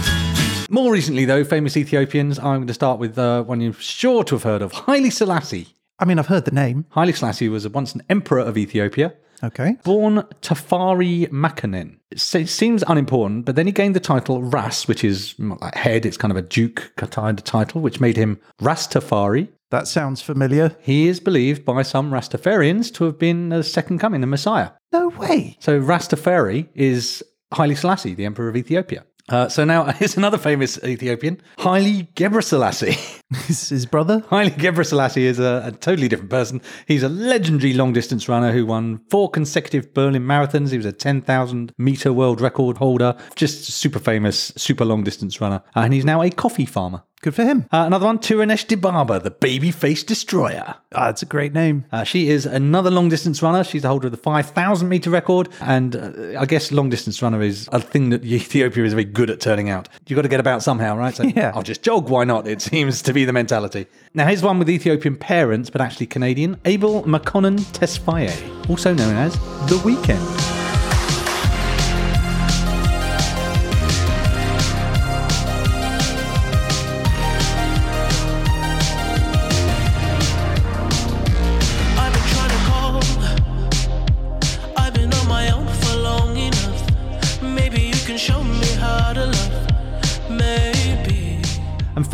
More 0.74 0.90
recently, 0.92 1.24
though, 1.24 1.44
famous 1.44 1.76
Ethiopians. 1.76 2.36
I'm 2.40 2.56
going 2.56 2.66
to 2.66 2.74
start 2.74 2.98
with 2.98 3.16
uh, 3.16 3.44
one 3.44 3.60
you're 3.60 3.74
sure 3.74 4.24
to 4.24 4.34
have 4.34 4.42
heard 4.42 4.60
of 4.60 4.72
Haile 4.72 5.08
Selassie. 5.08 5.68
I 6.00 6.04
mean, 6.04 6.18
I've 6.18 6.26
heard 6.26 6.46
the 6.46 6.50
name. 6.50 6.86
Haile 6.90 7.12
Selassie 7.12 7.48
was 7.48 7.68
once 7.68 7.94
an 7.94 8.02
emperor 8.10 8.40
of 8.40 8.58
Ethiopia, 8.58 9.14
Okay. 9.44 9.76
born 9.84 10.24
Tafari 10.42 11.28
Makonnen. 11.30 11.98
It 12.10 12.48
seems 12.48 12.82
unimportant, 12.88 13.44
but 13.44 13.54
then 13.54 13.66
he 13.66 13.72
gained 13.72 13.94
the 13.94 14.00
title 14.00 14.42
Ras, 14.42 14.88
which 14.88 15.04
is 15.04 15.36
like 15.38 15.76
head. 15.76 16.04
It's 16.04 16.16
kind 16.16 16.32
of 16.32 16.36
a 16.36 16.42
duke 16.42 16.90
kind 16.96 17.38
of 17.38 17.44
title, 17.44 17.80
which 17.80 18.00
made 18.00 18.16
him 18.16 18.40
Rastafari. 18.60 19.50
That 19.70 19.86
sounds 19.86 20.22
familiar. 20.22 20.74
He 20.80 21.06
is 21.06 21.20
believed 21.20 21.64
by 21.64 21.82
some 21.82 22.10
Rastafarians 22.10 22.92
to 22.94 23.04
have 23.04 23.16
been 23.20 23.50
the 23.50 23.62
second 23.62 24.00
coming, 24.00 24.22
the 24.22 24.26
Messiah. 24.26 24.70
No 24.92 25.10
way. 25.10 25.56
So 25.60 25.80
Rastafari 25.80 26.66
is 26.74 27.22
Haile 27.52 27.76
Selassie, 27.76 28.14
the 28.14 28.24
emperor 28.24 28.48
of 28.48 28.56
Ethiopia. 28.56 29.04
Uh, 29.28 29.48
so 29.48 29.64
now 29.64 29.84
here's 29.98 30.16
another 30.16 30.38
famous 30.38 30.82
Ethiopian, 30.84 31.40
Haile 31.58 32.06
Gebrselassie. 32.14 33.20
Is 33.48 33.68
his 33.70 33.86
brother? 33.86 34.22
Haile 34.30 34.50
Gebrselassie 34.50 35.22
is 35.22 35.38
a, 35.38 35.62
a 35.66 35.72
totally 35.72 36.08
different 36.08 36.30
person. 36.30 36.60
He's 36.86 37.02
a 37.02 37.08
legendary 37.08 37.72
long 37.72 37.92
distance 37.92 38.28
runner 38.28 38.52
who 38.52 38.66
won 38.66 39.00
four 39.10 39.30
consecutive 39.30 39.92
Berlin 39.94 40.22
marathons. 40.24 40.70
He 40.70 40.76
was 40.76 40.86
a 40.86 40.92
10,000 40.92 41.72
meter 41.78 42.12
world 42.12 42.40
record 42.40 42.76
holder, 42.76 43.16
just 43.34 43.64
super 43.64 43.98
famous, 43.98 44.52
super 44.56 44.84
long 44.84 45.04
distance 45.04 45.40
runner. 45.40 45.62
And 45.74 45.92
he's 45.94 46.04
now 46.04 46.22
a 46.22 46.30
coffee 46.30 46.66
farmer. 46.66 47.02
Good 47.22 47.34
for 47.34 47.44
him. 47.44 47.66
Uh, 47.72 47.84
another 47.86 48.04
one, 48.04 48.18
Tirunesh 48.18 48.66
Dibaba, 48.66 49.22
the 49.22 49.30
baby 49.30 49.70
face 49.70 50.04
destroyer. 50.04 50.74
Ah, 50.94 51.08
it's 51.08 51.22
a 51.22 51.26
great 51.26 51.54
name. 51.54 51.86
Uh, 51.90 52.04
she 52.04 52.28
is 52.28 52.44
another 52.44 52.90
long 52.90 53.08
distance 53.08 53.40
runner. 53.42 53.64
She's 53.64 53.80
the 53.80 53.88
holder 53.88 54.08
of 54.08 54.10
the 54.10 54.18
5,000 54.18 54.86
meter 54.90 55.08
record. 55.08 55.48
And 55.62 55.96
uh, 55.96 56.38
I 56.38 56.44
guess 56.44 56.70
long 56.70 56.90
distance 56.90 57.22
runner 57.22 57.40
is 57.40 57.66
a 57.72 57.80
thing 57.80 58.10
that 58.10 58.22
Ethiopia 58.26 58.84
is 58.84 58.92
very 58.92 59.06
good 59.06 59.30
at 59.30 59.40
turning 59.40 59.70
out. 59.70 59.88
You've 60.06 60.16
got 60.16 60.22
to 60.22 60.28
get 60.28 60.38
about 60.40 60.62
somehow, 60.62 60.98
right? 60.98 61.14
So 61.16 61.22
Yeah. 61.34 61.52
I'll 61.54 61.62
just 61.62 61.82
jog. 61.82 62.10
Why 62.10 62.24
not? 62.24 62.46
It 62.46 62.60
seems 62.60 63.00
to 63.00 63.13
be 63.14 63.24
the 63.24 63.32
mentality. 63.32 63.86
Now, 64.12 64.26
here's 64.26 64.42
one 64.42 64.58
with 64.58 64.68
Ethiopian 64.68 65.16
parents, 65.16 65.70
but 65.70 65.80
actually 65.80 66.06
Canadian 66.06 66.58
Abel 66.64 67.02
Makonnen 67.04 67.58
Tesfaye, 67.72 68.68
also 68.68 68.92
known 68.92 69.14
as 69.14 69.32
The 69.68 69.76
Weeknd. 69.76 70.63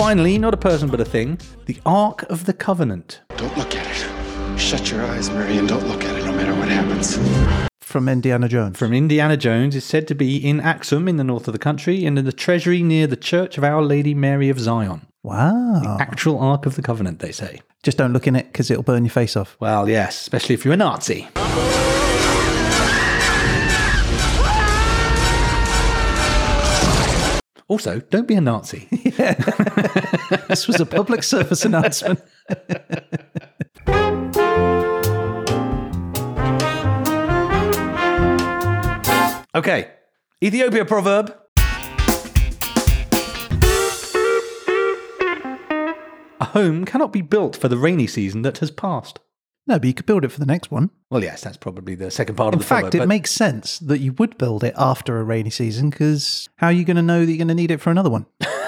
Finally, 0.01 0.39
not 0.39 0.55
a 0.55 0.57
person 0.57 0.89
but 0.89 0.99
a 0.99 1.05
thing, 1.05 1.39
the 1.67 1.77
Ark 1.85 2.23
of 2.31 2.47
the 2.47 2.55
Covenant. 2.55 3.21
Don't 3.37 3.55
look 3.59 3.77
at 3.77 3.87
it. 3.87 4.59
Shut 4.59 4.91
your 4.91 5.03
eyes, 5.05 5.29
Mary, 5.31 5.59
and 5.59 5.69
don't 5.69 5.87
look 5.87 6.03
at 6.05 6.17
it 6.17 6.25
no 6.25 6.33
matter 6.33 6.55
what 6.55 6.69
happens. 6.69 7.19
From 7.81 8.09
Indiana 8.09 8.49
Jones. 8.49 8.79
From 8.79 8.95
Indiana 8.95 9.37
Jones 9.37 9.77
is 9.77 9.85
said 9.85 10.09
to 10.09 10.15
be 10.15 10.37
in 10.37 10.59
Axum 10.61 11.07
in 11.07 11.17
the 11.19 11.25
north 11.25 11.49
of 11.49 11.53
the 11.53 11.59
country 11.59 12.07
and 12.07 12.19
in 12.19 12.25
the 12.25 12.33
treasury 12.33 12.83
near 12.83 13.07
the 13.07 13.17
Church 13.17 13.59
of 13.59 13.65
Our 13.65 13.83
Lady 13.83 14.15
Mary 14.15 14.49
of 14.49 14.59
Zion. 14.59 15.07
wow. 15.23 15.99
Actual 16.01 16.39
Ark 16.39 16.65
of 16.65 16.77
the 16.77 16.83
Covenant, 16.83 17.19
they 17.19 17.33
say. 17.33 17.61
Just 17.83 17.99
don't 17.99 18.13
look 18.15 18.27
in 18.27 18.37
it 18.37 18.47
because 18.47 18.71
it'll 18.71 18.83
burn 18.83 19.05
your 19.05 19.11
face 19.11 19.37
off. 19.37 19.57
Well, 19.61 19.89
yes, 19.89 20.19
especially 20.21 20.55
if 20.55 20.65
you're 20.65 20.75
a 20.75 20.79
Nazi. 20.79 21.29
Also, 27.71 28.01
don't 28.11 28.27
be 28.27 28.35
a 28.35 28.41
Nazi. 28.41 28.89
This 30.49 30.67
was 30.67 30.81
a 30.81 30.87
public 30.87 31.23
service 31.23 31.65
announcement. 31.65 32.21
okay, 39.55 39.93
Ethiopia 40.43 40.85
proverb. 40.85 41.33
A 46.41 46.45
home 46.47 46.85
cannot 46.85 47.13
be 47.13 47.23
built 47.23 47.57
for 47.57 47.69
the 47.69 47.79
rainy 47.79 48.09
season 48.09 48.43
that 48.43 48.59
has 48.59 48.73
passed. 48.73 49.21
No, 49.71 49.79
but 49.79 49.87
you 49.87 49.95
could 49.95 50.05
build 50.07 50.25
it 50.25 50.33
for 50.33 50.41
the 50.41 50.47
next 50.47 50.73
one. 50.73 50.91
Well, 51.11 51.23
yes, 51.23 51.43
that's 51.43 51.57
probably 51.57 51.95
the 51.95 52.11
second 52.11 52.35
part 52.35 52.53
In 52.53 52.59
of 52.59 52.61
the 52.63 52.67
fact, 52.67 52.93
it 52.97 52.99
but- 52.99 53.07
makes 53.09 53.31
sense 53.31 53.79
that 53.79 54.01
you 54.01 54.13
would 54.15 54.37
build 54.37 54.65
it 54.65 54.75
after 54.77 55.21
a 55.21 55.23
rainy 55.23 55.51
season 55.51 55.91
because 55.91 56.49
how 56.57 56.67
are 56.67 56.73
you 56.73 56.85
going 56.85 56.97
to 56.97 57.03
know 57.03 57.21
that 57.25 57.31
you're 57.31 57.39
going 57.39 57.47
to 57.49 57.55
need 57.55 57.71
it 57.71 57.81
for 57.81 57.91
another 57.93 58.11
one? 58.11 58.27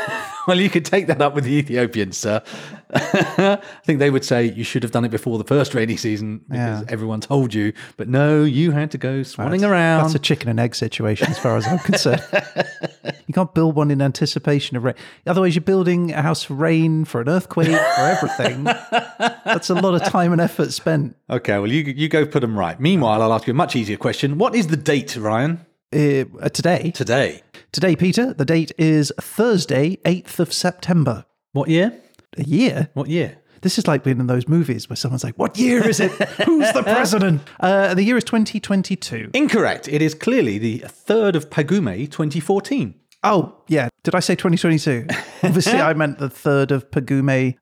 Well, 0.48 0.58
you 0.60 0.68
could 0.70 0.84
take 0.84 1.06
that 1.06 1.22
up 1.22 1.34
with 1.34 1.44
the 1.44 1.52
Ethiopians, 1.52 2.16
sir. 2.18 2.42
I 2.94 3.60
think 3.84 4.00
they 4.00 4.10
would 4.10 4.24
say 4.24 4.44
you 4.50 4.64
should 4.64 4.82
have 4.82 4.90
done 4.90 5.04
it 5.04 5.10
before 5.10 5.38
the 5.38 5.44
first 5.44 5.72
rainy 5.72 5.96
season 5.96 6.38
because 6.48 6.80
Yeah. 6.80 6.84
everyone 6.88 7.20
told 7.20 7.54
you. 7.54 7.72
But 7.96 8.08
no, 8.08 8.42
you 8.42 8.72
had 8.72 8.90
to 8.90 8.98
go 8.98 9.20
swanning 9.20 9.62
around. 9.68 10.02
That's 10.02 10.14
a 10.16 10.18
chicken 10.18 10.48
and 10.48 10.58
egg 10.58 10.74
situation, 10.74 11.28
as 11.30 11.38
far 11.38 11.56
as 11.56 11.66
I'm 11.68 11.78
concerned. 11.78 12.22
you 13.26 13.34
can't 13.34 13.54
build 13.54 13.76
one 13.76 13.90
in 13.92 14.02
anticipation 14.02 14.76
of 14.76 14.82
rain. 14.84 14.94
Otherwise, 15.28 15.54
you're 15.54 15.62
building 15.62 16.12
a 16.12 16.22
house 16.22 16.42
for 16.42 16.54
rain, 16.54 17.04
for 17.04 17.20
an 17.20 17.28
earthquake, 17.28 17.68
for 17.68 18.00
everything. 18.00 18.64
That's 18.64 19.70
a 19.70 19.74
lot 19.74 19.94
of 19.94 20.02
time 20.02 20.32
and 20.32 20.40
effort 20.40 20.72
spent. 20.72 21.16
okay, 21.30 21.58
well, 21.58 21.70
you 21.70 21.82
you 21.84 22.08
go 22.08 22.26
put 22.26 22.40
them 22.40 22.58
right. 22.58 22.80
Meanwhile, 22.80 23.22
I'll 23.22 23.32
ask 23.32 23.46
you 23.46 23.52
a 23.52 23.54
much 23.54 23.76
easier 23.76 23.96
question. 23.96 24.38
What 24.38 24.54
is 24.56 24.66
the 24.66 24.76
date, 24.76 25.14
Ryan? 25.16 25.64
Uh, 25.94 26.24
today, 26.48 26.90
Today. 26.94 27.42
Today, 27.72 27.96
Peter, 27.96 28.32
the 28.34 28.44
date 28.44 28.72
is 28.78 29.12
Thursday, 29.20 29.96
8th 30.04 30.38
of 30.38 30.52
September. 30.52 31.24
What 31.52 31.68
year? 31.68 31.92
A 32.38 32.44
year? 32.44 32.90
What 32.94 33.08
year? 33.08 33.38
This 33.62 33.78
is 33.78 33.86
like 33.86 34.02
being 34.02 34.18
in 34.18 34.26
those 34.26 34.48
movies 34.48 34.88
where 34.88 34.96
someone's 34.96 35.22
like, 35.22 35.36
What 35.36 35.56
year 35.56 35.86
is 35.88 36.00
it? 36.00 36.10
Who's 36.10 36.72
the 36.72 36.82
president? 36.82 37.42
Uh, 37.60 37.94
the 37.94 38.02
year 38.02 38.16
is 38.16 38.24
2022. 38.24 39.30
Incorrect. 39.34 39.86
It 39.88 40.02
is 40.02 40.14
clearly 40.14 40.58
the 40.58 40.80
3rd 40.80 41.36
of 41.36 41.50
Pagume 41.50 42.10
2014. 42.10 42.94
Oh, 43.24 43.54
yeah. 43.72 43.88
Did 44.02 44.14
I 44.14 44.20
say 44.20 44.34
2022? 44.34 45.06
Obviously, 45.42 45.80
I 45.80 45.94
meant 45.94 46.18
the 46.18 46.28
3rd 46.28 46.72
of 46.72 46.90
Pagume. 46.90 47.56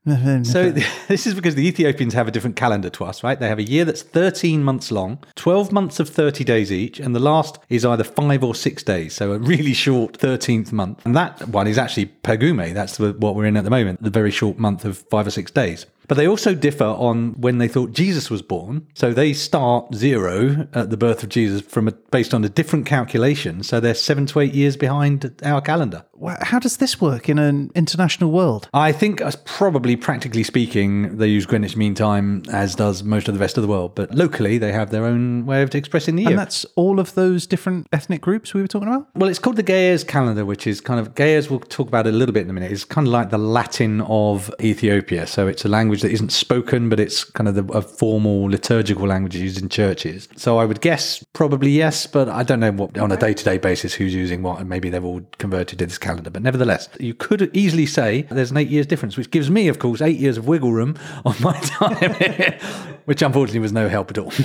So 0.44 0.70
this 1.08 1.26
is 1.26 1.34
because 1.34 1.54
the 1.54 1.66
Ethiopians 1.66 2.14
have 2.14 2.26
a 2.26 2.30
different 2.30 2.56
calendar 2.56 2.90
to 2.90 3.04
us, 3.04 3.22
right? 3.22 3.38
They 3.38 3.48
have 3.48 3.58
a 3.58 3.62
year 3.62 3.84
that's 3.84 4.02
13 4.02 4.64
months 4.64 4.90
long, 4.90 5.22
12 5.36 5.70
months 5.70 6.00
of 6.00 6.08
30 6.08 6.42
days 6.42 6.72
each, 6.72 6.98
and 6.98 7.14
the 7.14 7.20
last 7.20 7.58
is 7.68 7.84
either 7.84 8.04
five 8.04 8.42
or 8.42 8.54
six 8.54 8.82
days. 8.82 9.14
So 9.14 9.32
a 9.32 9.38
really 9.38 9.72
short 9.72 10.18
13th 10.18 10.72
month. 10.72 11.00
And 11.04 11.14
that 11.14 11.46
one 11.48 11.68
is 11.68 11.78
actually 11.78 12.06
Pagume. 12.06 12.74
That's 12.74 12.98
what 12.98 13.36
we're 13.36 13.46
in 13.46 13.56
at 13.56 13.64
the 13.64 13.70
moment, 13.70 14.02
the 14.02 14.10
very 14.10 14.32
short 14.32 14.58
month 14.58 14.84
of 14.84 14.98
five 14.98 15.26
or 15.26 15.30
six 15.30 15.50
days. 15.50 15.86
But 16.10 16.16
they 16.16 16.26
also 16.26 16.56
differ 16.56 16.86
on 16.86 17.40
when 17.40 17.58
they 17.58 17.68
thought 17.68 17.92
Jesus 17.92 18.30
was 18.30 18.42
born. 18.42 18.84
So 18.94 19.12
they 19.12 19.32
start 19.32 19.94
zero 19.94 20.66
at 20.74 20.90
the 20.90 20.96
birth 20.96 21.22
of 21.22 21.28
Jesus 21.28 21.62
from 21.62 21.86
a, 21.86 21.92
based 21.92 22.34
on 22.34 22.44
a 22.44 22.48
different 22.48 22.84
calculation. 22.84 23.62
So 23.62 23.78
they're 23.78 23.94
seven 23.94 24.26
to 24.26 24.40
eight 24.40 24.52
years 24.52 24.76
behind 24.76 25.40
our 25.44 25.60
calendar. 25.60 25.99
있습니다. 26.00 26.09
How 26.40 26.58
does 26.58 26.76
this 26.78 27.00
work 27.00 27.28
in 27.28 27.38
an 27.38 27.70
international 27.74 28.30
world? 28.30 28.68
I 28.74 28.92
think, 28.92 29.22
probably 29.44 29.96
practically 29.96 30.42
speaking, 30.42 31.16
they 31.16 31.28
use 31.28 31.46
Greenwich 31.46 31.76
Mean 31.76 31.94
Time, 31.94 32.42
as 32.52 32.74
does 32.74 33.02
most 33.02 33.28
of 33.28 33.34
the 33.34 33.40
rest 33.40 33.56
of 33.56 33.62
the 33.62 33.68
world. 33.68 33.94
But 33.94 34.14
locally, 34.14 34.58
they 34.58 34.72
have 34.72 34.90
their 34.90 35.04
own 35.04 35.46
way 35.46 35.62
of 35.62 35.74
expressing 35.74 36.16
the 36.16 36.22
year. 36.22 36.30
And 36.30 36.38
that's 36.38 36.64
all 36.76 37.00
of 37.00 37.14
those 37.14 37.46
different 37.46 37.86
ethnic 37.92 38.20
groups 38.20 38.54
we 38.54 38.60
were 38.60 38.68
talking 38.68 38.88
about? 38.88 39.08
well, 39.14 39.28
it's 39.28 39.38
called 39.38 39.56
the 39.56 39.62
Ge'ez 39.62 40.06
calendar, 40.06 40.44
which 40.44 40.66
is 40.66 40.80
kind 40.80 41.00
of 41.00 41.14
Ge'ez. 41.14 41.50
We'll 41.50 41.60
talk 41.60 41.88
about 41.88 42.06
it 42.06 42.14
a 42.14 42.16
little 42.16 42.32
bit 42.32 42.44
in 42.44 42.50
a 42.50 42.52
minute. 42.52 42.72
It's 42.72 42.84
kind 42.84 43.06
of 43.06 43.12
like 43.12 43.30
the 43.30 43.38
Latin 43.38 44.00
of 44.02 44.52
Ethiopia. 44.60 45.26
So 45.26 45.46
it's 45.46 45.64
a 45.64 45.68
language 45.68 46.02
that 46.02 46.10
isn't 46.10 46.32
spoken, 46.32 46.88
but 46.88 47.00
it's 47.00 47.24
kind 47.24 47.48
of 47.48 47.54
the, 47.54 47.64
a 47.72 47.82
formal 47.82 48.44
liturgical 48.44 49.06
language 49.06 49.36
used 49.36 49.60
in 49.60 49.68
churches. 49.68 50.28
So 50.36 50.58
I 50.58 50.64
would 50.64 50.80
guess 50.80 51.24
probably 51.32 51.70
yes, 51.70 52.06
but 52.06 52.28
I 52.28 52.42
don't 52.42 52.60
know 52.60 52.72
what 52.72 52.98
on 52.98 53.12
a 53.12 53.16
day 53.16 53.34
to 53.34 53.44
day 53.44 53.58
basis 53.58 53.94
who's 53.94 54.14
using 54.14 54.42
what, 54.42 54.60
and 54.60 54.68
maybe 54.68 54.90
they've 54.90 55.04
all 55.04 55.22
converted 55.38 55.78
to 55.78 55.86
this 55.86 55.98
calendar. 55.98 56.09
But 56.16 56.42
nevertheless, 56.42 56.88
you 56.98 57.14
could 57.14 57.54
easily 57.56 57.86
say 57.86 58.22
there's 58.30 58.50
an 58.50 58.56
eight 58.56 58.68
years 58.68 58.86
difference, 58.86 59.16
which 59.16 59.30
gives 59.30 59.50
me, 59.50 59.68
of 59.68 59.78
course, 59.78 60.00
eight 60.00 60.18
years 60.18 60.36
of 60.36 60.46
wiggle 60.46 60.72
room 60.72 60.96
on 61.24 61.34
my 61.40 61.58
time, 61.60 62.58
which 63.04 63.22
unfortunately 63.22 63.60
was 63.60 63.72
no 63.72 63.88
help 63.88 64.10
at 64.10 64.18
all. 64.18 64.32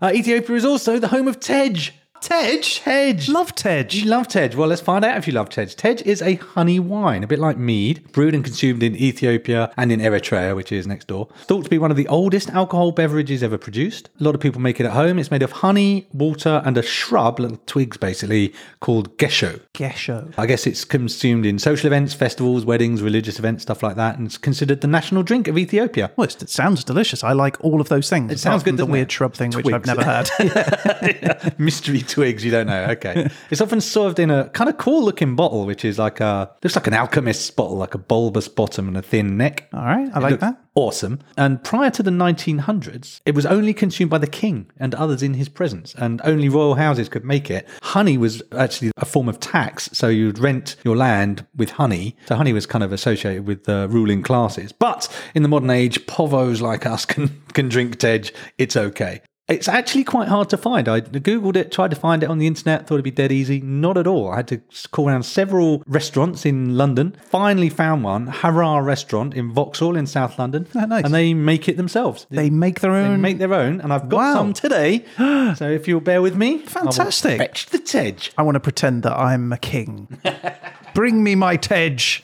Uh, 0.00 0.12
Ethiopia 0.14 0.54
is 0.54 0.64
also 0.64 1.00
the 1.00 1.08
home 1.08 1.26
of 1.26 1.40
Tej. 1.40 1.90
Tej? 2.20 2.60
Tej. 2.62 3.14
Love 3.28 3.54
Tej. 3.54 3.86
you 3.92 4.04
love 4.06 4.26
Tej? 4.28 4.50
Well, 4.56 4.68
let's 4.68 4.80
find 4.80 5.04
out 5.04 5.16
if 5.16 5.26
you 5.26 5.32
love 5.32 5.48
Tej. 5.48 5.66
Tej 5.66 6.02
is 6.04 6.20
a 6.20 6.34
honey 6.34 6.78
wine, 6.80 7.22
a 7.22 7.26
bit 7.26 7.38
like 7.38 7.56
mead, 7.56 8.10
brewed 8.12 8.34
and 8.34 8.44
consumed 8.44 8.82
in 8.82 8.96
Ethiopia 8.96 9.72
and 9.76 9.92
in 9.92 10.00
Eritrea, 10.00 10.54
which 10.56 10.72
is 10.72 10.86
next 10.86 11.06
door. 11.06 11.28
Thought 11.46 11.64
to 11.64 11.70
be 11.70 11.78
one 11.78 11.90
of 11.90 11.96
the 11.96 12.08
oldest 12.08 12.50
alcohol 12.50 12.92
beverages 12.92 13.42
ever 13.42 13.56
produced. 13.56 14.10
A 14.20 14.24
lot 14.24 14.34
of 14.34 14.40
people 14.40 14.60
make 14.60 14.80
it 14.80 14.86
at 14.86 14.92
home. 14.92 15.18
It's 15.18 15.30
made 15.30 15.42
of 15.42 15.52
honey, 15.52 16.08
water, 16.12 16.60
and 16.64 16.76
a 16.76 16.82
shrub, 16.82 17.38
little 17.38 17.58
twigs 17.66 17.96
basically, 17.96 18.52
called 18.80 19.16
gesho. 19.18 19.60
Gesho. 19.74 20.32
I 20.36 20.46
guess 20.46 20.66
it's 20.66 20.84
consumed 20.84 21.46
in 21.46 21.58
social 21.58 21.86
events, 21.86 22.14
festivals, 22.14 22.64
weddings, 22.64 23.00
religious 23.00 23.38
events, 23.38 23.62
stuff 23.62 23.82
like 23.82 23.96
that, 23.96 24.18
and 24.18 24.26
it's 24.26 24.38
considered 24.38 24.80
the 24.80 24.88
national 24.88 25.22
drink 25.22 25.46
of 25.46 25.56
Ethiopia. 25.56 26.10
Well, 26.16 26.26
it 26.28 26.50
sounds 26.50 26.82
delicious. 26.84 27.22
I 27.22 27.32
like 27.32 27.56
all 27.64 27.80
of 27.80 27.88
those 27.88 28.10
things. 28.10 28.32
It 28.32 28.38
sounds 28.40 28.62
good, 28.64 28.76
The 28.76 28.86
weird 28.86 29.08
it? 29.08 29.12
shrub 29.12 29.34
thing, 29.34 29.50
which 29.52 29.66
I've 29.72 29.82
Twigs. 29.82 29.86
never 29.86 30.02
had. 30.04 31.54
mystery 31.58 32.00
twigs 32.08 32.44
you 32.44 32.50
don't 32.50 32.66
know. 32.66 32.84
Okay. 32.90 33.28
It's 33.50 33.60
often 33.60 33.80
served 33.80 34.18
in 34.18 34.30
a 34.30 34.48
kind 34.50 34.68
of 34.68 34.76
cool 34.78 35.04
looking 35.04 35.36
bottle 35.36 35.64
which 35.66 35.84
is 35.84 35.98
like 35.98 36.20
a 36.20 36.50
looks 36.62 36.76
like 36.76 36.86
an 36.86 36.94
alchemist's 36.94 37.50
bottle 37.50 37.76
like 37.76 37.94
a 37.94 37.98
bulbous 37.98 38.48
bottom 38.48 38.88
and 38.88 38.96
a 38.96 39.02
thin 39.02 39.36
neck. 39.36 39.68
All 39.72 39.84
right. 39.84 40.08
I 40.14 40.18
like 40.18 40.40
that. 40.40 40.60
awesome. 40.74 41.20
And 41.36 41.62
prior 41.62 41.90
to 41.90 42.02
the 42.02 42.10
1900s 42.10 43.20
it 43.24 43.34
was 43.34 43.46
only 43.46 43.72
consumed 43.74 44.10
by 44.10 44.18
the 44.18 44.26
king 44.26 44.70
and 44.78 44.94
others 44.94 45.22
in 45.22 45.34
his 45.34 45.48
presence 45.48 45.94
and 45.94 46.20
only 46.24 46.48
royal 46.48 46.74
houses 46.74 47.08
could 47.08 47.24
make 47.24 47.50
it. 47.50 47.66
Honey 47.82 48.18
was 48.18 48.42
actually 48.52 48.90
a 48.96 49.04
form 49.04 49.28
of 49.28 49.40
tax 49.40 49.88
so 49.92 50.08
you'd 50.08 50.38
rent 50.38 50.76
your 50.84 50.96
land 50.96 51.46
with 51.56 51.70
honey. 51.70 52.16
So 52.26 52.34
honey 52.36 52.52
was 52.52 52.66
kind 52.66 52.84
of 52.84 52.92
associated 52.92 53.46
with 53.46 53.64
the 53.64 53.88
ruling 53.90 54.22
classes. 54.22 54.72
But 54.72 55.08
in 55.34 55.42
the 55.42 55.48
modern 55.48 55.70
age 55.70 56.06
povos 56.06 56.60
like 56.60 56.86
us 56.86 57.04
can 57.12 57.42
can 57.54 57.68
drink 57.68 57.98
tej. 57.98 58.30
It's 58.58 58.76
okay 58.76 59.20
it's 59.48 59.66
actually 59.68 60.04
quite 60.04 60.28
hard 60.28 60.50
to 60.50 60.56
find. 60.58 60.88
I 60.88 61.00
googled 61.00 61.56
it, 61.56 61.72
tried 61.72 61.90
to 61.90 61.96
find 61.96 62.22
it 62.22 62.28
on 62.28 62.38
the 62.38 62.46
internet, 62.46 62.86
thought 62.86 62.96
it'd 62.96 63.04
be 63.04 63.10
dead 63.10 63.32
easy. 63.32 63.60
Not 63.60 63.96
at 63.96 64.06
all. 64.06 64.30
I 64.30 64.36
had 64.36 64.48
to 64.48 64.60
call 64.90 65.08
around 65.08 65.22
several 65.22 65.82
restaurants 65.86 66.44
in 66.44 66.76
London. 66.76 67.16
Finally 67.30 67.70
found 67.70 68.04
one, 68.04 68.26
Harar 68.26 68.82
restaurant 68.82 69.32
in 69.34 69.50
Vauxhall 69.52 69.96
in 69.96 70.06
South 70.06 70.38
London, 70.38 70.66
Oh, 70.74 70.84
nice. 70.84 71.04
and 71.04 71.14
they 71.14 71.32
make 71.34 71.68
it 71.68 71.76
themselves. 71.78 72.26
They 72.30 72.50
make 72.50 72.80
their 72.80 72.92
They 72.92 73.08
own. 73.08 73.20
make 73.22 73.38
their 73.38 73.54
own, 73.54 73.80
and 73.80 73.92
I've 73.92 74.08
got 74.08 74.16
Wow. 74.18 74.34
some 74.34 74.52
today. 74.52 75.04
so 75.16 75.70
if 75.70 75.88
you'll 75.88 76.00
bear 76.00 76.20
with 76.20 76.36
me, 76.36 76.58
Fantastic. 76.58 77.38
Fetch 77.38 77.66
the 77.66 77.78
Tej. 77.78 78.16
I 78.36 78.42
want 78.42 78.56
to 78.56 78.60
pretend 78.60 79.02
that 79.04 79.16
I'm 79.16 79.52
a 79.52 79.58
king. 79.58 80.08
Bring 80.94 81.22
me 81.24 81.34
my 81.34 81.56
Tej. 81.56 82.22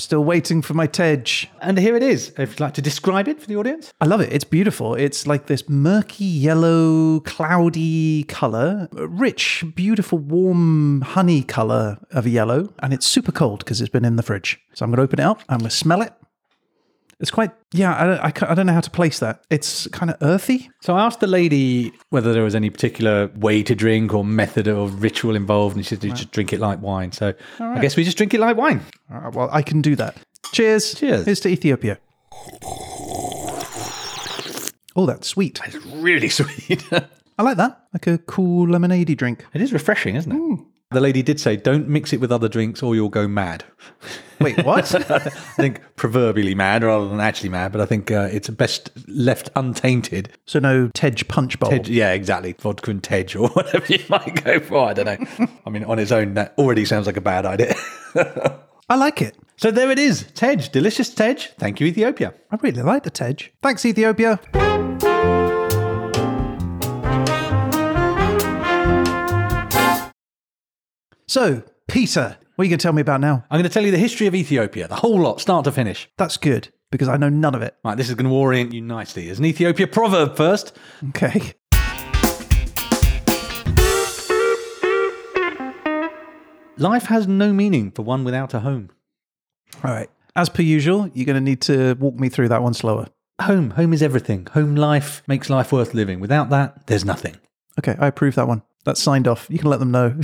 Still 0.00 0.24
waiting 0.24 0.62
for 0.62 0.74
my 0.74 0.86
Tej. 0.86 1.48
And 1.60 1.78
here 1.78 1.96
it 1.96 2.02
is. 2.02 2.32
If 2.38 2.50
you'd 2.50 2.60
like 2.60 2.74
to 2.74 2.82
describe 2.82 3.28
it 3.28 3.40
for 3.40 3.46
the 3.46 3.56
audience. 3.56 3.92
I 4.00 4.06
love 4.06 4.20
it. 4.20 4.32
It's 4.32 4.44
beautiful. 4.44 4.94
It's 4.94 5.26
like 5.26 5.46
this 5.46 5.68
murky 5.68 6.24
yellow, 6.24 7.20
cloudy 7.20 8.24
color, 8.24 8.88
rich, 8.92 9.64
beautiful, 9.74 10.18
warm 10.18 11.02
honey 11.02 11.42
color 11.42 11.98
of 12.10 12.26
yellow, 12.26 12.72
and 12.80 12.92
it's 12.92 13.06
super 13.06 13.32
cold 13.32 13.60
because 13.60 13.80
it's 13.80 13.90
been 13.90 14.04
in 14.04 14.16
the 14.16 14.22
fridge. 14.22 14.60
So 14.74 14.84
I'm 14.84 14.90
going 14.90 14.96
to 14.98 15.02
open 15.02 15.20
it 15.20 15.24
up. 15.24 15.42
I'm 15.48 15.58
going 15.58 15.70
to 15.70 15.76
smell 15.76 16.02
it. 16.02 16.12
It's 17.20 17.30
quite, 17.30 17.50
yeah, 17.72 17.94
I 18.00 18.06
don't, 18.06 18.18
I, 18.20 18.50
I 18.50 18.54
don't 18.54 18.64
know 18.66 18.72
how 18.72 18.80
to 18.80 18.90
place 18.90 19.18
that. 19.18 19.44
It's 19.50 19.86
kind 19.88 20.10
of 20.10 20.16
earthy. 20.22 20.70
So 20.80 20.96
I 20.96 21.04
asked 21.04 21.20
the 21.20 21.26
lady 21.26 21.92
whether 22.08 22.32
there 22.32 22.42
was 22.42 22.54
any 22.54 22.70
particular 22.70 23.28
way 23.36 23.62
to 23.62 23.74
drink 23.74 24.14
or 24.14 24.24
method 24.24 24.66
or 24.66 24.88
ritual 24.88 25.36
involved, 25.36 25.76
and 25.76 25.84
she 25.84 25.94
said 25.94 26.02
you 26.04 26.12
just 26.12 26.30
drink 26.30 26.54
it 26.54 26.60
like 26.60 26.80
wine. 26.80 27.12
So 27.12 27.34
I 27.58 27.78
guess 27.80 27.94
we 27.94 28.04
just 28.04 28.16
drink 28.16 28.32
it 28.32 28.40
like 28.40 28.56
wine. 28.56 28.80
Right, 29.10 29.34
well, 29.34 29.50
I 29.52 29.60
can 29.60 29.82
do 29.82 29.96
that. 29.96 30.16
Cheers. 30.52 30.94
Cheers. 30.94 31.26
Here's 31.26 31.40
to 31.40 31.50
Ethiopia. 31.50 31.98
Oh, 34.96 35.04
that's 35.06 35.28
sweet. 35.28 35.60
It's 35.66 35.76
really 35.86 36.28
sweet. 36.30 36.84
I 37.38 37.42
like 37.42 37.58
that. 37.58 37.84
Like 37.92 38.06
a 38.06 38.18
cool 38.18 38.68
lemonade 38.68 39.16
drink. 39.18 39.44
It 39.54 39.60
is 39.60 39.72
refreshing, 39.72 40.16
isn't 40.16 40.32
it? 40.32 40.36
Hmm. 40.36 40.54
The 40.92 41.00
lady 41.00 41.22
did 41.22 41.38
say, 41.38 41.56
don't 41.56 41.86
mix 41.88 42.12
it 42.12 42.20
with 42.20 42.32
other 42.32 42.48
drinks 42.48 42.82
or 42.82 42.96
you'll 42.96 43.10
go 43.10 43.28
mad. 43.28 43.62
Wait, 44.40 44.64
what? 44.64 44.92
I 45.12 45.18
think 45.20 45.80
proverbially 45.94 46.52
mad 46.56 46.82
rather 46.82 47.06
than 47.08 47.20
actually 47.20 47.50
mad, 47.50 47.70
but 47.70 47.80
I 47.80 47.86
think 47.86 48.10
uh, 48.10 48.28
it's 48.32 48.48
best 48.48 48.90
left 49.06 49.50
untainted. 49.54 50.30
so 50.46 50.58
no 50.58 50.88
Tej 50.92 51.22
punch 51.28 51.60
bowl. 51.60 51.70
Tej- 51.70 51.92
yeah, 51.92 52.10
exactly. 52.12 52.54
Vodka 52.58 52.90
and 52.90 53.00
Tej 53.04 53.36
or 53.36 53.48
whatever 53.50 53.86
you 53.92 54.02
might 54.08 54.42
go 54.42 54.58
for. 54.58 54.88
I 54.88 54.92
don't 54.94 55.06
know. 55.06 55.46
I 55.64 55.70
mean, 55.70 55.84
on 55.84 56.00
its 56.00 56.10
own, 56.10 56.34
that 56.34 56.54
already 56.58 56.84
sounds 56.84 57.06
like 57.06 57.16
a 57.16 57.20
bad 57.20 57.46
idea. 57.46 57.72
I 58.88 58.96
like 58.96 59.22
it. 59.22 59.36
so 59.58 59.70
there 59.70 59.92
it 59.92 59.98
is. 60.00 60.24
Tej, 60.34 60.56
delicious 60.72 61.14
Tej. 61.14 61.36
Thank 61.56 61.78
you, 61.78 61.86
Ethiopia. 61.86 62.34
I 62.50 62.56
really 62.62 62.82
like 62.82 63.04
the 63.04 63.10
Tej. 63.10 63.50
Thanks, 63.62 63.86
Ethiopia. 63.86 64.40
So, 71.30 71.62
Peter, 71.86 72.38
what 72.56 72.62
are 72.62 72.66
you 72.66 72.70
going 72.70 72.80
to 72.80 72.82
tell 72.82 72.92
me 72.92 73.02
about 73.02 73.20
now? 73.20 73.44
I'm 73.52 73.60
going 73.60 73.62
to 73.62 73.72
tell 73.72 73.84
you 73.84 73.92
the 73.92 73.98
history 73.98 74.26
of 74.26 74.34
Ethiopia, 74.34 74.88
the 74.88 74.96
whole 74.96 75.20
lot, 75.20 75.40
start 75.40 75.62
to 75.62 75.70
finish. 75.70 76.08
That's 76.16 76.36
good 76.36 76.70
because 76.90 77.06
I 77.06 77.18
know 77.18 77.28
none 77.28 77.54
of 77.54 77.62
it. 77.62 77.76
Right, 77.84 77.96
this 77.96 78.08
is 78.08 78.16
going 78.16 78.28
to 78.28 78.34
orient 78.34 78.72
you 78.72 78.80
nicely. 78.80 79.26
There's 79.26 79.38
an 79.38 79.44
Ethiopia 79.44 79.86
proverb 79.86 80.36
first. 80.36 80.76
Okay. 81.10 81.52
Life 86.78 87.04
has 87.04 87.28
no 87.28 87.52
meaning 87.52 87.92
for 87.92 88.02
one 88.02 88.24
without 88.24 88.52
a 88.52 88.58
home. 88.58 88.90
All 89.84 89.92
right. 89.92 90.10
As 90.34 90.48
per 90.48 90.62
usual, 90.62 91.12
you're 91.14 91.26
going 91.26 91.36
to 91.36 91.40
need 91.40 91.60
to 91.60 91.94
walk 92.00 92.16
me 92.16 92.28
through 92.28 92.48
that 92.48 92.64
one 92.64 92.74
slower. 92.74 93.06
Home, 93.40 93.70
home 93.70 93.92
is 93.92 94.02
everything. 94.02 94.48
Home 94.54 94.74
life 94.74 95.22
makes 95.28 95.48
life 95.48 95.70
worth 95.70 95.94
living. 95.94 96.18
Without 96.18 96.50
that, 96.50 96.88
there's 96.88 97.04
nothing. 97.04 97.36
Okay, 97.78 97.94
I 98.00 98.08
approve 98.08 98.34
that 98.34 98.48
one. 98.48 98.64
That's 98.84 99.00
signed 99.00 99.28
off. 99.28 99.46
You 99.50 99.58
can 99.58 99.70
let 99.70 99.80
them 99.80 99.90
know. 99.90 100.14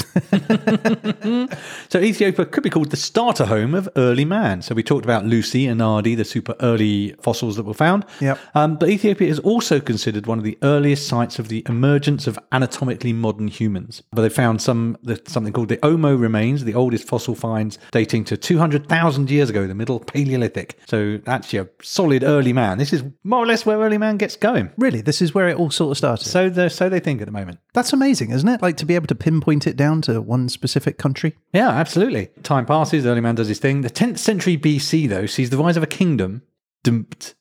So 1.89 2.01
Ethiopia 2.01 2.47
could 2.47 2.63
be 2.63 2.71
called 2.71 2.91
the 2.91 2.97
starter 2.97 3.47
home 3.47 3.75
of 3.75 3.89
early 3.97 4.25
man. 4.25 4.63
So 4.63 4.75
we 4.75 4.83
talked 4.83 5.05
about 5.05 5.25
Lucy 5.25 5.67
and 5.67 5.81
Ardi, 5.81 6.15
the 6.15 6.25
super 6.25 6.55
early 6.61 7.15
fossils 7.21 7.57
that 7.57 7.65
were 7.65 7.75
found. 7.75 8.05
Yep. 8.21 8.39
Um, 8.55 8.77
but 8.77 8.89
Ethiopia 8.89 9.29
is 9.29 9.39
also 9.41 9.81
considered 9.81 10.27
one 10.27 10.39
of 10.39 10.45
the 10.45 10.59
earliest 10.63 11.07
sites 11.07 11.39
of 11.39 11.49
the 11.49 11.65
emergence 11.69 12.27
of 12.27 12.39
anatomically 12.53 13.13
modern 13.13 13.49
humans. 13.49 14.03
But 14.13 14.23
they 14.23 14.29
found 14.29 14.61
some 14.61 14.97
the, 15.03 15.21
something 15.27 15.53
called 15.53 15.69
the 15.69 15.77
Omo 15.79 16.21
remains, 16.21 16.65
the 16.65 16.75
oldest 16.75 17.07
fossil 17.07 17.35
finds 17.35 17.79
dating 17.93 18.25
to 18.25 18.37
200,000 18.37 19.31
years 19.31 19.51
ago, 19.51 19.67
the 19.67 19.75
Middle 19.75 20.01
Paleolithic. 20.01 20.79
So 20.87 21.21
actually 21.27 21.61
a 21.61 21.69
solid 21.83 22.25
early 22.25 22.53
man. 22.53 22.79
This 22.79 22.93
is 22.93 23.05
more 23.23 23.43
or 23.43 23.47
less 23.47 23.65
where 23.65 23.79
early 23.79 23.99
man 23.99 24.17
gets 24.17 24.37
going. 24.37 24.71
Really, 24.77 25.01
this 25.01 25.23
is 25.23 25.35
where 25.35 25.49
it 25.49 25.57
all 25.57 25.71
sort 25.71 25.93
of 25.93 25.99
started. 25.99 26.27
So 26.27 26.49
the, 26.49 26.69
so 26.69 26.89
they 26.89 27.01
think 27.01 27.21
at 27.21 27.27
the 27.27 27.33
moment. 27.33 27.59
That's 27.75 27.93
amazing, 27.93 28.31
isn't 28.31 28.46
it? 28.49 28.63
Like 28.63 28.77
to 28.79 28.87
be 28.87 28.95
able 28.95 29.07
to 29.09 29.15
pinpoint 29.15 29.67
it 29.67 29.77
down 29.77 30.03
to 30.03 30.21
one 30.21 30.49
specific 30.49 30.99
country. 30.99 31.37
Yeah, 31.53 31.69
absolutely. 31.71 32.29
Time 32.43 32.67
passes, 32.67 33.07
early 33.07 33.21
man 33.21 33.35
does 33.35 33.49
his 33.49 33.59
thing. 33.59 33.81
The 33.83 33.91
10th 33.91 34.19
century 34.19 34.57
BC, 34.57 35.09
though, 35.09 35.27
sees 35.27 35.51
the 35.51 35.59
rise 35.59 35.77
of 35.77 35.83
a 35.83 35.87
kingdom. 35.87 36.43
Dumped. 36.85 37.35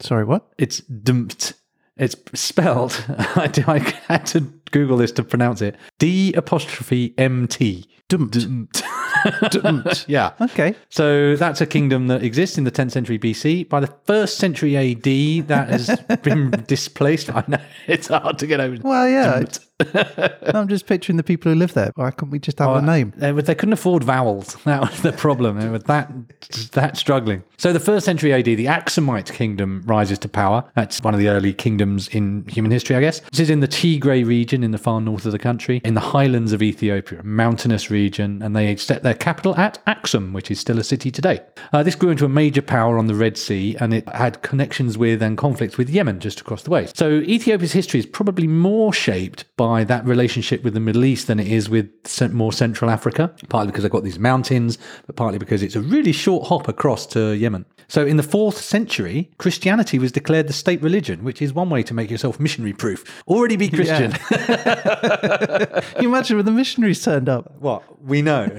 Sorry, 0.00 0.24
what? 0.24 0.46
It's 0.58 0.80
dumped. 0.80 1.54
It's 1.96 2.14
spelled. 2.34 3.04
I, 3.18 3.94
had 4.06 4.24
to 4.26 4.40
Google 4.70 4.98
this 4.98 5.12
to 5.12 5.24
pronounce 5.24 5.60
it. 5.60 5.76
D 5.98 6.32
apostrophe 6.34 7.12
M 7.18 7.48
T. 7.48 7.86
Dumped. 8.08 8.38
Dumped. 8.38 8.84
Yeah. 10.08 10.32
Okay. 10.40 10.74
So 10.90 11.36
that's 11.36 11.60
a 11.60 11.66
kingdom 11.66 12.06
that 12.08 12.22
exists 12.22 12.58
in 12.58 12.64
the 12.64 12.70
10th 12.70 12.92
century 12.92 13.18
BC. 13.18 13.68
By 13.68 13.80
the 13.80 13.92
first 14.04 14.38
century 14.38 14.76
AD, 14.76 15.48
that 15.48 15.68
has 15.68 16.00
been 16.22 16.50
displaced. 16.66 17.30
I 17.34 17.44
know 17.48 17.60
it's 17.86 18.08
hard 18.08 18.38
to 18.38 18.46
get 18.46 18.60
over. 18.60 18.76
Well, 18.82 19.08
yeah. 19.08 19.40
it's- 19.40 19.60
I'm 20.54 20.68
just 20.68 20.86
picturing 20.86 21.16
the 21.16 21.22
people 21.22 21.52
who 21.52 21.58
live 21.58 21.74
there. 21.74 21.92
Why 21.94 22.10
can't 22.10 22.32
we 22.32 22.38
just 22.38 22.58
have 22.58 22.76
a 22.76 22.82
name? 22.82 23.12
They, 23.16 23.30
they 23.32 23.54
couldn't 23.54 23.74
afford 23.74 24.04
vowels. 24.04 24.56
That 24.68 24.82
was 24.82 25.00
the 25.00 25.12
problem. 25.12 25.58
They 25.58 25.68
were 25.68 25.78
that 25.78 26.10
that 26.72 26.96
struggling. 26.98 27.42
So 27.56 27.72
the 27.72 27.80
first 27.80 28.04
century 28.04 28.34
AD, 28.34 28.44
the 28.44 28.66
Aksumite 28.66 29.32
kingdom 29.32 29.82
rises 29.86 30.18
to 30.20 30.28
power. 30.28 30.62
That's 30.74 31.00
one 31.00 31.14
of 31.14 31.20
the 31.20 31.28
early 31.28 31.54
kingdoms 31.54 32.06
in 32.08 32.44
human 32.48 32.70
history, 32.70 32.96
I 32.96 33.00
guess. 33.00 33.20
This 33.30 33.40
is 33.40 33.50
in 33.50 33.60
the 33.60 33.68
Tigray 33.68 34.26
region 34.26 34.62
in 34.62 34.72
the 34.72 34.78
far 34.78 35.00
north 35.00 35.24
of 35.24 35.32
the 35.32 35.38
country, 35.38 35.80
in 35.84 35.94
the 35.94 36.00
highlands 36.00 36.52
of 36.52 36.62
Ethiopia, 36.62 37.20
a 37.20 37.22
mountainous 37.22 37.90
region, 37.90 38.42
and 38.42 38.54
they 38.54 38.76
set 38.76 39.02
their 39.02 39.14
capital 39.14 39.56
at 39.56 39.82
Aksum, 39.86 40.32
which 40.32 40.50
is 40.50 40.60
still 40.60 40.78
a 40.78 40.84
city 40.84 41.10
today. 41.10 41.40
Uh, 41.72 41.82
this 41.82 41.94
grew 41.94 42.10
into 42.10 42.26
a 42.26 42.28
major 42.28 42.62
power 42.62 42.98
on 42.98 43.06
the 43.06 43.14
Red 43.14 43.38
Sea, 43.38 43.74
and 43.80 43.94
it 43.94 44.06
had 44.10 44.42
connections 44.42 44.98
with 44.98 45.22
and 45.22 45.38
conflicts 45.38 45.78
with 45.78 45.88
Yemen 45.88 46.20
just 46.20 46.40
across 46.40 46.62
the 46.62 46.70
way. 46.70 46.88
So 46.94 47.20
Ethiopia's 47.20 47.72
history 47.72 48.00
is 48.00 48.06
probably 48.06 48.46
more 48.46 48.92
shaped 48.92 49.44
by 49.56 49.67
that 49.84 50.04
relationship 50.06 50.64
with 50.64 50.74
the 50.74 50.80
Middle 50.80 51.04
East 51.04 51.26
than 51.26 51.38
it 51.38 51.48
is 51.48 51.68
with 51.68 51.90
more 52.32 52.52
Central 52.52 52.90
Africa, 52.90 53.32
partly 53.48 53.70
because 53.70 53.82
they've 53.82 53.92
got 53.92 54.04
these 54.04 54.18
mountains, 54.18 54.78
but 55.06 55.16
partly 55.16 55.38
because 55.38 55.62
it's 55.62 55.76
a 55.76 55.80
really 55.80 56.12
short 56.12 56.48
hop 56.48 56.68
across 56.68 57.06
to 57.06 57.32
Yemen. 57.32 57.64
So 57.90 58.04
in 58.04 58.18
the 58.18 58.22
fourth 58.22 58.58
century, 58.58 59.30
Christianity 59.38 59.98
was 59.98 60.12
declared 60.12 60.46
the 60.46 60.52
state 60.52 60.82
religion, 60.82 61.24
which 61.24 61.40
is 61.40 61.54
one 61.54 61.70
way 61.70 61.82
to 61.84 61.94
make 61.94 62.10
yourself 62.10 62.38
missionary 62.38 62.74
proof. 62.74 63.22
Already 63.26 63.56
be 63.56 63.70
Christian. 63.70 64.12
Can 64.12 65.82
you 66.00 66.08
imagine 66.08 66.36
when 66.36 66.44
the 66.44 66.52
missionaries 66.52 67.02
turned 67.02 67.30
up? 67.30 67.54
what? 67.60 67.82
We 68.04 68.20
know. 68.20 68.46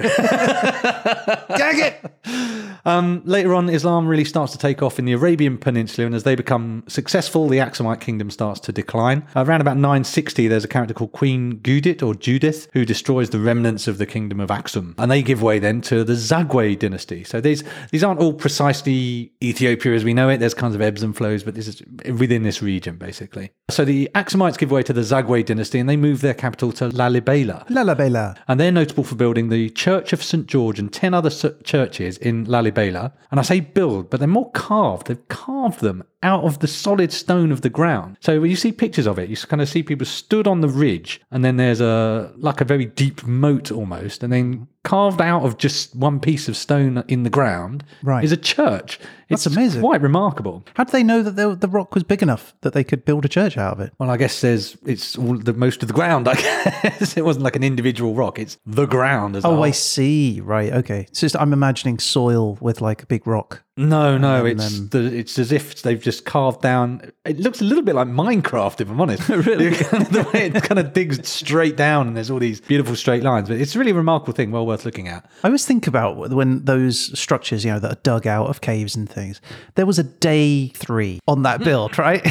Gag 1.58 1.94
it! 1.94 2.80
Um, 2.86 3.22
later 3.26 3.54
on, 3.54 3.70
Islam 3.70 4.08
really 4.08 4.26
starts 4.26 4.52
to 4.54 4.58
take 4.58 4.82
off 4.82 4.98
in 4.98 5.06
the 5.06 5.14
Arabian 5.14 5.58
Peninsula, 5.58 6.08
and 6.08 6.16
as 6.16 6.24
they 6.24 6.36
become 6.36 6.84
successful, 6.88 7.48
the 7.48 7.58
Aksumite 7.58 8.00
kingdom 8.00 8.32
starts 8.32 8.60
to 8.62 8.72
decline. 8.72 9.28
around 9.36 9.62
about 9.62 9.78
960, 9.78 10.48
there's 10.48 10.64
a 10.64 10.68
character 10.68 10.94
called 11.00 11.12
Queen 11.14 11.58
Gudit 11.58 12.04
or 12.04 12.14
Judith 12.14 12.68
who 12.74 12.86
destroys 12.86 13.30
the 13.30 13.40
remnants 13.40 13.88
of 13.88 13.98
the 13.98 14.06
kingdom 14.06 14.40
of 14.40 14.50
Aksum, 14.50 14.96
and 14.98 15.10
they 15.10 15.22
give 15.22 15.42
way 15.42 15.58
then 15.60 15.82
to 15.82 16.04
the 16.04 16.14
Zagwe 16.14 16.78
dynasty. 16.78 17.24
So 17.24 17.42
these 17.42 17.64
these 17.92 18.04
aren't 18.04 18.20
all 18.20 18.34
precisely 18.34 19.32
Ethiopia 19.42 19.94
as 19.94 20.04
we 20.04 20.14
know 20.14 20.30
it. 20.30 20.38
There's 20.38 20.54
kinds 20.54 20.76
of 20.76 20.82
ebbs 20.82 21.02
and 21.02 21.16
flows, 21.16 21.44
but 21.44 21.56
this 21.56 21.68
is 21.68 21.82
within 22.18 22.44
this 22.44 22.62
region 22.62 22.98
basically. 22.98 23.52
So 23.70 23.86
the 23.86 24.10
Aksumites 24.14 24.58
give 24.58 24.72
way 24.72 24.84
to 24.84 24.94
the 24.94 25.02
Zagwe 25.02 25.46
dynasty, 25.46 25.80
and 25.80 25.90
they 25.90 25.98
move 25.98 26.22
their 26.22 26.34
capital 26.34 26.72
to 26.74 26.90
Lalibela. 26.90 27.68
Lalabela. 27.68 28.38
And 28.48 28.60
they're 28.60 28.72
notable 28.72 29.04
for 29.04 29.16
building 29.16 29.50
the 29.50 29.70
Church 29.70 30.14
of 30.14 30.22
St. 30.22 30.48
George 30.48 30.80
and 30.80 30.92
10 30.92 31.14
other 31.14 31.30
churches 31.64 32.18
in 32.18 32.46
Lalibela. 32.46 33.14
And 33.32 33.40
I 33.40 33.44
say 33.44 33.60
build, 33.60 34.10
but 34.10 34.20
they're 34.20 34.28
more 34.28 34.52
carved. 34.52 35.08
They've 35.08 35.28
carved 35.28 35.82
them 35.82 36.04
out 36.24 36.44
of 36.44 36.60
the 36.60 36.68
solid 36.68 37.12
stone 37.12 37.52
of 37.52 37.62
the 37.62 37.70
ground. 37.70 38.18
So 38.20 38.42
when 38.42 38.50
you 38.50 38.56
see 38.56 38.72
pictures 38.72 39.08
of 39.08 39.18
it, 39.20 39.30
you 39.30 39.38
kind 39.38 39.62
of 39.62 39.70
see 39.70 39.84
people 39.84 40.06
stood 40.06 40.48
on 40.48 40.62
the 40.62 40.68
ridge, 40.68 41.22
and 41.32 41.44
then 41.44 41.58
there's 41.58 41.82
a 41.82 42.34
like 42.38 42.62
a 42.62 42.66
very 42.66 42.86
deep 42.86 43.26
moat 43.26 43.72
almost, 43.72 44.24
and 44.24 44.32
then 44.34 44.68
carved 44.84 45.22
out 45.22 45.44
of 45.44 45.58
just 45.58 45.96
one 45.96 46.20
piece 46.20 46.48
of 46.48 46.56
stone 46.56 47.04
in 47.08 47.24
the 47.24 47.30
ground 47.30 47.84
Right. 48.02 48.24
is 48.24 48.32
a 48.32 48.38
church. 48.38 49.00
That's 49.30 49.46
It's 49.46 49.56
amazing. 49.56 49.82
Quite 49.82 50.02
remarkable. 50.02 50.64
How 50.74 50.86
did 50.86 50.92
they 50.92 51.04
know 51.04 51.22
that 51.22 51.36
the, 51.36 51.54
the 51.56 51.68
rock 51.68 51.94
was 51.94 52.02
big 52.04 52.24
enough 52.24 52.56
that 52.62 52.74
they 52.74 52.84
could 52.84 53.06
build 53.06 53.26
a 53.26 53.28
church 53.28 53.58
out 53.60 53.74
of 53.74 53.80
it? 53.80 53.94
Well, 54.00 54.10
I 54.10 54.18
guess 54.18 54.42
there's 54.42 54.76
it's 54.86 55.16
all 55.18 55.38
the 55.38 55.54
most 55.54 55.84
of 55.84 55.88
the 55.88 55.94
ground. 55.94 56.28
I 56.30 56.34
guess 56.34 57.16
it 57.16 57.24
wasn't 57.24 57.44
like 57.44 57.56
an 57.56 57.64
individual 57.64 58.16
rock; 58.16 58.40
it's 58.40 58.58
the 58.66 58.88
ground 58.88 59.36
as 59.36 59.46
Oh. 59.46 59.62
I 59.62 59.70
see. 59.72 60.42
Right. 60.42 60.74
Okay. 60.74 61.02
It's 61.10 61.20
just 61.22 61.36
I'm 61.36 61.54
imagining 61.54 62.00
soil 62.00 62.58
with 62.60 62.82
like 62.82 63.04
a 63.04 63.06
big 63.06 63.28
rock. 63.28 63.64
No, 63.78 64.18
no, 64.18 64.46
And 64.46 64.60
it's 64.60 64.80
the, 64.90 65.06
it's 65.06 65.40
as 65.40 65.54
if 65.54 65.84
they've 65.84 66.02
just 66.02 66.26
carved 66.26 66.62
down. 66.62 67.12
It 67.24 67.40
looks 67.40 67.62
a 67.62 67.64
little 67.64 67.84
bit 67.84 67.96
like 67.96 68.10
Minecraft, 68.10 68.82
if 68.82 68.90
I'm 68.90 69.00
honest. 69.00 69.30
really, 69.30 69.70
the 69.70 70.30
way 70.34 70.48
it 70.48 70.64
kind 70.64 70.80
of 70.80 70.92
digs 70.92 71.26
straight 71.30 71.78
down, 71.78 72.08
and 72.08 72.18
there's 72.18 72.30
all 72.30 72.40
these 72.40 72.60
beautiful 72.60 72.96
straight 72.98 73.24
lines. 73.24 73.48
But 73.48 73.62
it's 73.62 73.76
a 73.76 73.80
really 73.80 73.94
remarkable 73.94 74.34
thing, 74.34 74.52
well 74.52 74.66
worth 74.70 74.86
looking 74.86 75.08
at. 75.10 75.30
I 75.44 75.48
always 75.50 75.66
think 75.66 75.86
about 75.88 76.30
when 76.30 76.64
those 76.64 77.18
structures, 77.20 77.66
you 77.66 77.72
know, 77.72 77.80
that 77.80 77.92
are 77.92 78.02
dug 78.04 78.26
out 78.26 78.48
of 78.50 78.62
caves 78.62 78.96
and 78.96 79.10
things. 79.10 79.42
There 79.76 79.86
was 79.86 80.00
a 80.00 80.04
day 80.04 80.70
three 80.70 81.20
on 81.28 81.44
that 81.44 81.60
build, 81.64 81.98
right? 82.08 82.26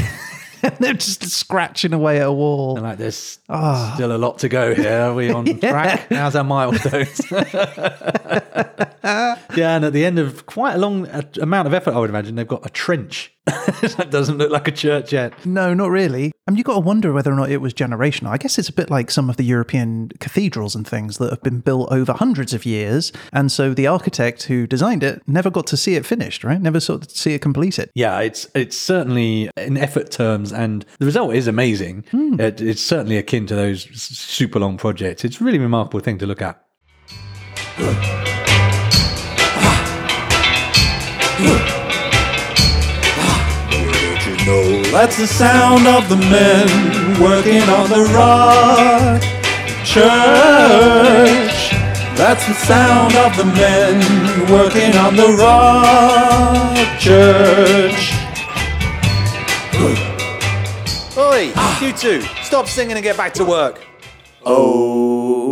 and 0.62 0.77
they're 0.81 0.94
just 0.94 1.22
scratching 1.29 1.92
away 1.92 2.18
at 2.20 2.27
a 2.27 2.33
wall. 2.33 2.77
And 2.77 2.85
like, 2.85 2.98
there's 2.98 3.38
Ah. 3.48 3.92
still 3.94 4.14
a 4.14 4.18
lot 4.18 4.38
to 4.40 4.48
go 4.48 4.74
here. 4.74 5.01
Are 5.03 5.14
we 5.14 5.31
on 5.31 5.44
track? 5.61 6.09
How's 6.11 6.35
our 6.35 6.44
milestones? 6.44 7.20
yeah, 9.55 9.77
and 9.77 9.85
at 9.85 9.92
the 9.92 10.05
end 10.05 10.18
of 10.18 10.46
quite 10.46 10.74
a 10.74 10.79
long 10.79 11.07
uh, 11.09 11.22
amount 11.40 11.66
of 11.68 11.74
effort, 11.74 11.94
I 11.94 11.98
would 11.98 12.11
imagine 12.11 12.35
they've 12.37 12.46
got 12.48 12.64
a 12.66 12.70
trench. 12.70 13.33
that 13.96 14.08
doesn't 14.11 14.38
look 14.38 14.50
like 14.50 14.68
a 14.68 14.72
church 14.72 15.12
yet. 15.12 15.46
No, 15.46 15.74
not 15.74 15.90
really. 15.90 16.26
Um, 16.26 16.32
I 16.46 16.50
mean, 16.50 16.58
you've 16.58 16.66
got 16.66 16.74
to 16.74 16.80
wonder 16.80 17.12
whether 17.12 17.32
or 17.32 17.37
not 17.37 17.50
it 17.50 17.58
was 17.58 17.74
generational. 17.74 18.28
I 18.28 18.38
guess 18.38 18.58
it's 18.58 18.68
a 18.68 18.72
bit 18.72 18.90
like 18.90 19.11
some 19.11 19.28
of 19.30 19.37
the 19.37 19.44
European 19.44 20.11
cathedrals 20.18 20.74
and 20.74 20.87
things 20.87 21.18
that 21.18 21.30
have 21.30 21.42
been 21.42 21.61
built 21.61 21.92
over 21.92 22.12
hundreds 22.12 22.54
of 22.54 22.66
years. 22.66 23.12
And 23.32 23.50
so 23.50 23.74
the 23.74 23.87
architect 23.87 24.44
who 24.44 24.66
designed 24.66 25.02
it 25.02 25.22
never 25.26 25.50
got 25.50 25.66
to 25.68 25.76
see 25.76 25.94
it 25.94 26.06
finished, 26.06 26.44
right? 26.44 26.61
Never 26.61 26.80
sort 26.80 27.04
of 27.04 27.11
see 27.11 27.34
it 27.34 27.40
completed. 27.40 27.90
Yeah, 27.94 28.20
it's 28.20 28.46
it's 28.54 28.76
certainly 28.76 29.50
in 29.56 29.76
effort 29.76 30.11
terms, 30.11 30.52
and 30.52 30.84
the 30.98 31.06
result 31.06 31.34
is 31.34 31.46
amazing. 31.46 32.04
Hmm. 32.11 32.40
It, 32.40 32.61
it's 32.61 32.82
certainly 32.82 33.16
akin 33.16 33.46
to 33.46 33.54
those 33.54 33.84
super 34.00 34.58
long 34.58 34.76
projects. 34.76 35.24
It's 35.24 35.40
a 35.40 35.44
really 35.44 35.58
remarkable 35.58 36.00
thing 36.00 36.18
to 36.18 36.26
look 36.26 36.42
at. 36.42 36.62
That's 44.90 45.16
the 45.18 45.26
sound 45.26 45.87
of 45.87 46.08
the 46.08 46.16
men 46.16 46.66
working 47.20 47.62
on 47.62 47.88
the 47.90 48.04
rock 48.14 49.22
church. 49.84 51.70
That's 52.16 52.46
the 52.46 52.54
sound 52.54 53.14
of 53.14 53.37
the 53.37 53.44
men 53.44 54.00
working 54.50 54.96
on 54.96 55.14
the 55.16 55.28
rock 55.38 56.98
church. 56.98 58.12
Oi, 61.16 61.52
you 61.80 61.92
two, 61.92 62.22
stop 62.42 62.66
singing 62.66 62.96
and 62.96 63.02
get 63.02 63.16
back 63.16 63.34
to 63.34 63.44
work. 63.44 63.80
Okay. 64.46 65.48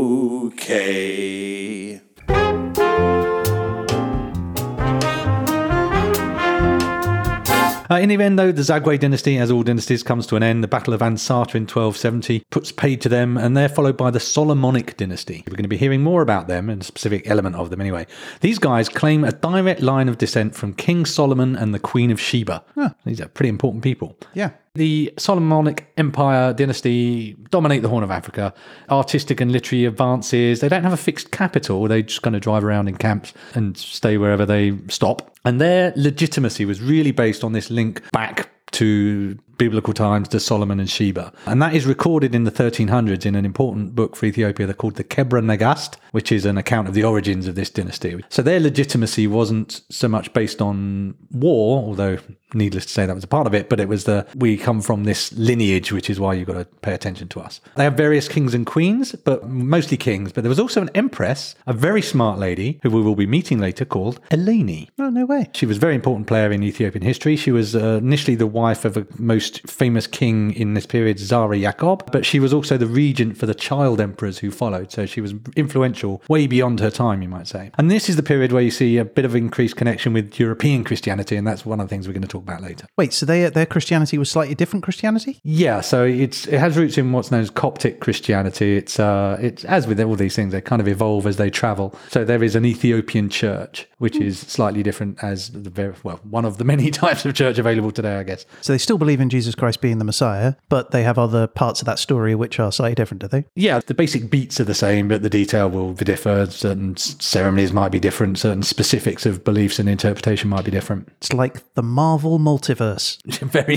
Uh, 7.91 7.97
in 7.97 8.09
the 8.09 8.23
end, 8.23 8.39
though, 8.39 8.53
the 8.53 8.63
Zagwe 8.63 8.99
dynasty, 8.99 9.39
as 9.39 9.51
all 9.51 9.63
dynasties, 9.63 10.03
comes 10.03 10.27
to 10.27 10.37
an 10.37 10.43
end. 10.43 10.63
The 10.63 10.69
Battle 10.69 10.95
of 10.95 11.01
Ansata 11.01 11.55
in 11.55 11.63
1270 11.63 12.45
puts 12.51 12.73
paid 12.73 13.01
to 13.03 13.09
them, 13.09 13.37
and 13.37 13.57
they're 13.57 13.69
followed 13.69 13.97
by 13.97 14.11
the 14.11 14.21
Solomonic 14.21 14.97
dynasty. 14.97 15.45
We're 15.47 15.57
going 15.57 15.65
to 15.65 15.69
be 15.69 15.77
hearing 15.77 16.03
more 16.03 16.23
about 16.23 16.49
them 16.49 16.69
and 16.69 16.83
a 16.83 16.85
specific 16.85 17.29
element 17.29 17.57
of 17.57 17.71
them 17.71 17.81
anyway. 17.81 18.07
These 18.41 18.59
guys 18.59 18.89
claim 18.89 19.25
a 19.25 19.33
direct 19.33 19.81
line 19.81 20.09
of 20.09 20.19
descent 20.19 20.55
from 20.55 20.73
King 20.75 21.05
Solomon 21.05 21.57
and 21.57 21.75
the 21.75 21.79
Queen 21.79 22.11
of 22.11 22.21
Sheba. 22.21 22.65
These 23.05 23.21
are 23.21 23.29
pretty 23.29 23.49
important 23.51 23.85
people. 23.85 24.17
Yeah. 24.35 24.51
The 24.77 25.11
Solomonic 25.17 25.91
Empire 25.97 26.53
dynasty 26.53 27.33
dominate 27.51 27.81
the 27.81 27.89
Horn 27.89 28.05
of 28.05 28.11
Africa. 28.11 28.53
Artistic 28.91 29.41
and 29.41 29.51
literary 29.51 29.87
advances. 29.87 30.61
They 30.61 30.69
don't 30.69 30.83
have 30.83 30.93
a 30.93 30.99
fixed 30.99 31.31
capital. 31.31 31.89
They 31.89 32.03
just 32.03 32.21
kind 32.21 32.37
of 32.37 32.43
drive 32.43 32.63
around 32.63 32.89
in 32.89 32.97
camps 32.97 33.33
and 33.55 33.77
stay 33.79 34.19
wherever 34.19 34.45
they 34.45 34.77
stop. 34.89 35.35
And 35.47 35.61
their 35.61 35.95
legitimacy 35.97 36.67
was 36.67 36.83
really 36.83 37.11
based 37.11 37.43
on 37.43 37.53
this 37.53 37.71
link 37.71 38.03
back 38.13 38.51
to 38.73 39.39
biblical 39.59 39.95
times 39.95 40.29
to 40.29 40.41
Solomon 40.41 40.81
and 40.81 40.89
Sheba. 40.89 41.33
And 41.47 41.61
that 41.63 41.75
is 41.75 41.87
recorded 41.87 42.35
in 42.35 42.45
the 42.45 42.51
1300s 42.51 43.27
in 43.27 43.35
an 43.35 43.45
important 43.45 43.95
book 43.95 44.17
for 44.17 44.27
Ethiopia. 44.27 44.67
They're 44.67 44.75
called 44.75 44.97
the 44.97 45.05
Kebra 45.05 45.43
Nagast, 45.43 45.97
which 46.13 46.33
is 46.33 46.45
an 46.45 46.59
account 46.59 46.89
of 46.89 46.95
the 46.95 47.05
origins 47.05 47.47
of 47.47 47.55
this 47.55 47.71
dynasty. 47.71 48.23
So 48.29 48.43
their 48.43 48.61
legitimacy 48.61 49.27
wasn't 49.27 49.83
so 49.91 50.09
much 50.09 50.33
based 50.33 50.63
on 50.63 51.15
war, 51.31 51.83
although 51.83 52.19
needless 52.55 52.87
to 52.87 52.93
say 52.93 53.07
that 53.07 53.15
was 53.15 53.25
a 53.25 53.29
part 53.29 53.47
of 53.47 53.55
it, 53.55 53.69
but 53.69 53.81
it 53.81 53.89
was 53.89 54.05
the 54.05 54.27
we 54.35 54.57
come 54.57 54.81
from 54.81 55.05
this 55.05 55.33
lineage, 55.33 55.93
which 55.93 56.09
is 56.09 56.21
why 56.21 56.35
you've 56.35 56.47
got 56.47 56.55
to 56.55 56.65
pay 56.83 56.95
attention 56.95 57.29
to 57.29 57.41
us. 57.41 57.61
They 57.77 57.85
have 57.85 57.95
various 57.95 58.29
kings 58.29 58.55
and 58.55 58.67
queens, 58.67 59.13
but 59.13 59.49
mostly 59.49 59.97
kings. 59.97 60.33
But 60.33 60.43
there 60.43 60.49
was 60.49 60.61
also 60.61 60.83
an 60.83 60.91
empress, 60.95 61.55
a 61.67 61.73
very 61.73 62.03
smart 62.03 62.39
lady 62.39 62.81
who 62.83 62.91
we 62.91 63.03
will 63.03 63.17
be 63.17 63.27
meeting 63.27 63.59
later 63.59 63.85
called 63.85 64.21
Eleni. 64.31 64.89
Oh, 64.99 65.11
no 65.11 65.27
way. 65.27 65.51
She 65.55 65.67
was 65.67 65.77
a 65.77 65.81
very 65.81 65.95
important 65.95 66.27
player 66.27 66.51
in 66.51 66.63
Ethiopian 66.63 67.05
history. 67.05 67.37
She 67.37 67.53
was 67.53 67.75
uh, 67.75 68.01
initially 68.03 68.37
the 68.37 68.47
wife 68.47 68.85
of 68.85 68.97
a 68.97 69.07
most 69.19 69.46
famous 69.67 70.07
king 70.07 70.53
in 70.53 70.75
this 70.75 70.87
period, 70.87 71.19
Zara 71.19 71.57
Yacob, 71.57 72.11
but 72.13 72.25
she 72.25 72.41
was 72.41 72.53
also 72.53 72.77
the 72.77 72.87
regent 72.87 73.37
for 73.37 73.47
the 73.47 73.55
child 73.55 74.01
emperors 74.01 74.39
who 74.39 74.51
followed. 74.51 74.93
So 74.93 75.07
she 75.07 75.21
was 75.21 75.35
influential 75.57 76.23
way 76.29 76.47
beyond 76.47 76.81
her 76.81 76.91
time, 76.91 77.23
you 77.23 77.29
might 77.29 77.47
say. 77.47 77.71
And 77.79 77.91
this 77.91 78.09
is 78.09 78.17
the 78.17 78.23
period 78.23 78.53
where 78.53 78.63
you 78.63 78.71
see 78.71 78.99
a 78.99 79.05
bit 79.05 79.25
of 79.25 79.35
increased 79.35 79.77
connection 79.77 80.13
with 80.13 80.39
European 80.39 80.85
Christianity, 80.85 81.37
and 81.37 81.47
that's 81.47 81.65
one 81.65 81.81
of 81.81 81.89
the 81.89 81.95
things 81.95 82.07
we're 82.07 82.15
going 82.15 82.23
to 82.23 82.29
talk 82.29 82.43
about 82.43 82.63
later. 82.63 82.87
Wait, 82.97 83.13
so 83.13 83.27
they, 83.27 83.49
their 83.49 83.67
Christianity 83.67 84.19
was 84.19 84.31
slightly 84.31 84.55
different 84.55 84.83
Christianity? 84.83 85.41
Yeah, 85.43 85.81
so 85.81 86.05
it's 86.05 86.47
it 86.47 86.59
has 86.59 86.77
roots 86.77 86.99
in 86.99 87.13
what's 87.13 87.31
known 87.31 87.41
as 87.41 87.51
Coptic 87.51 88.01
Christianity. 88.01 88.77
It's 88.77 88.99
uh, 88.99 89.39
it's 89.41 89.65
as 89.65 89.87
with 89.87 90.01
all 90.01 90.17
these 90.17 90.37
things, 90.37 90.53
they 90.53 90.61
kind 90.61 90.81
of 90.81 90.89
evolve 90.89 91.27
as 91.27 91.37
they 91.37 91.51
travel. 91.51 91.95
So 92.09 92.25
there 92.25 92.43
is 92.43 92.55
an 92.55 92.65
Ethiopian 92.65 93.29
church, 93.29 93.87
which 93.99 94.17
is 94.17 94.39
slightly 94.39 94.83
different 94.83 95.23
as 95.23 95.51
the 95.51 95.71
very 95.71 95.95
well 96.03 96.21
one 96.25 96.45
of 96.45 96.59
the 96.59 96.65
many 96.77 96.91
types 96.91 97.25
of 97.25 97.35
church 97.35 97.59
available 97.59 97.91
today, 97.91 98.17
I 98.17 98.23
guess. 98.23 98.47
So 98.61 98.73
they 98.73 98.79
still 98.79 98.99
believe 98.99 99.21
in 99.21 99.29
Jesus 99.37 99.55
Christ 99.55 99.83
being 99.83 99.99
the 99.99 100.05
Messiah, 100.05 100.55
but 100.71 100.93
they 100.93 101.03
have 101.03 101.19
other 101.19 101.47
parts 101.47 101.83
of 101.83 101.87
that 101.87 101.99
story 101.99 102.35
which 102.35 102.59
are 102.59 102.73
slightly 102.73 102.95
different, 102.95 103.21
do 103.21 103.29
they? 103.29 103.45
Yeah, 103.55 103.81
the 103.81 103.93
basic 103.93 104.31
beats 104.31 104.59
are 104.61 104.65
the 104.65 104.75
same, 104.75 105.09
but 105.09 105.23
the 105.23 105.29
detail 105.29 105.69
will 105.69 105.93
differ. 105.93 106.47
Certain 106.47 106.97
ceremonies 106.97 107.71
might 107.71 107.91
be 107.91 108.01
different. 108.01 108.39
Certain 108.39 108.63
specifics 108.63 109.27
of 109.27 109.45
beliefs 109.45 109.79
and 109.79 109.91
interpretation 109.91 110.49
might 110.49 110.65
be 110.65 110.71
different. 110.71 111.09
It's 111.19 111.35
like 111.35 111.75
the 111.75 111.83
Marvel 111.83 112.39
multiverse. 112.39 113.23
Very. 113.43 113.77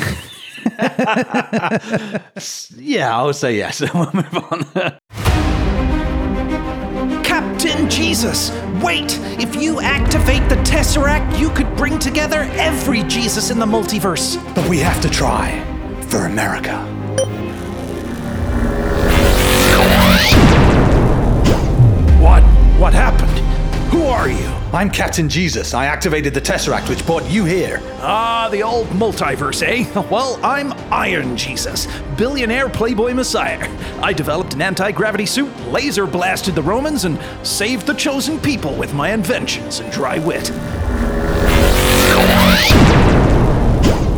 yeah, 2.82 3.18
I 3.18 3.24
would 3.24 3.36
say 3.36 3.58
yes. 3.58 3.82
we'll 3.94 4.12
move 4.14 4.34
on. 4.34 5.29
Captain 7.60 7.90
Jesus! 7.90 8.52
Wait! 8.82 9.20
If 9.38 9.54
you 9.62 9.82
activate 9.82 10.48
the 10.48 10.56
Tesseract, 10.64 11.38
you 11.38 11.50
could 11.50 11.76
bring 11.76 12.00
together 12.00 12.50
every 12.54 13.04
Jesus 13.04 13.50
in 13.50 13.60
the 13.60 13.66
multiverse. 13.66 14.38
But 14.56 14.70
we 14.70 14.78
have 14.78 15.02
to 15.02 15.10
try 15.10 15.60
for 16.04 16.20
America. 16.20 16.78
What? 22.22 22.44
What 22.80 22.94
happened? 22.94 23.29
Are 24.10 24.28
you? 24.28 24.48
I'm 24.74 24.90
Captain 24.90 25.30
Jesus. 25.30 25.76
I 25.76 25.86
activated 25.86 26.34
the 26.34 26.42
Tesseract, 26.42 26.90
which 26.90 27.06
brought 27.06 27.30
you 27.30 27.46
here. 27.46 27.80
Ah, 28.02 28.50
the 28.52 28.64
old 28.64 28.88
multiverse, 28.88 29.62
eh? 29.62 29.86
Well, 30.10 30.40
I'm 30.44 30.74
Iron 30.92 31.38
Jesus, 31.38 31.88
billionaire 32.18 32.70
playboy 32.70 33.14
messiah. 33.14 33.70
I 34.02 34.12
developed 34.12 34.56
an 34.56 34.64
anti 34.64 34.92
gravity 34.92 35.28
suit, 35.28 35.56
laser 35.68 36.08
blasted 36.08 36.56
the 36.56 36.64
Romans, 36.64 37.06
and 37.06 37.20
saved 37.46 37.86
the 37.86 37.94
chosen 37.94 38.40
people 38.40 38.76
with 38.76 38.96
my 38.96 39.12
inventions 39.14 39.80
and 39.80 39.92
dry 39.92 40.18
wit. 40.18 40.48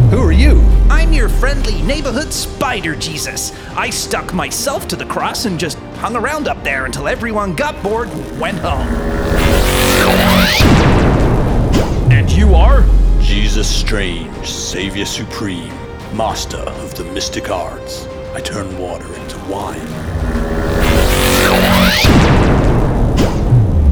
Who 0.09 0.19
are 0.19 0.31
you? 0.31 0.61
I'm 0.89 1.11
your 1.11 1.27
friendly 1.27 1.81
neighborhood 1.81 2.31
spider 2.31 2.95
Jesus. 2.95 3.51
I 3.75 3.89
stuck 3.89 4.33
myself 4.33 4.87
to 4.87 4.95
the 4.95 5.05
cross 5.05 5.43
and 5.43 5.59
just 5.59 5.77
hung 5.99 6.15
around 6.15 6.47
up 6.47 6.63
there 6.63 6.85
until 6.85 7.09
everyone 7.09 7.55
got 7.55 7.83
bored 7.83 8.07
and 8.07 8.39
went 8.39 8.59
home. 8.59 9.50
And 12.11 12.31
you 12.31 12.55
are? 12.55 12.85
Jesus 13.21 13.67
Strange, 13.73 14.47
Savior 14.47 15.05
Supreme, 15.05 15.73
Master 16.15 16.57
of 16.57 16.95
the 16.95 17.03
Mystic 17.05 17.49
Arts. 17.49 18.05
I 18.33 18.41
turn 18.41 18.77
water 18.77 19.07
into 19.13 19.37
wine. 19.49 19.87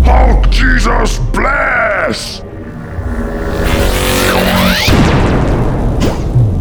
Hulk 0.06 0.50
Jesus 0.50 1.20
bless! 1.32 2.42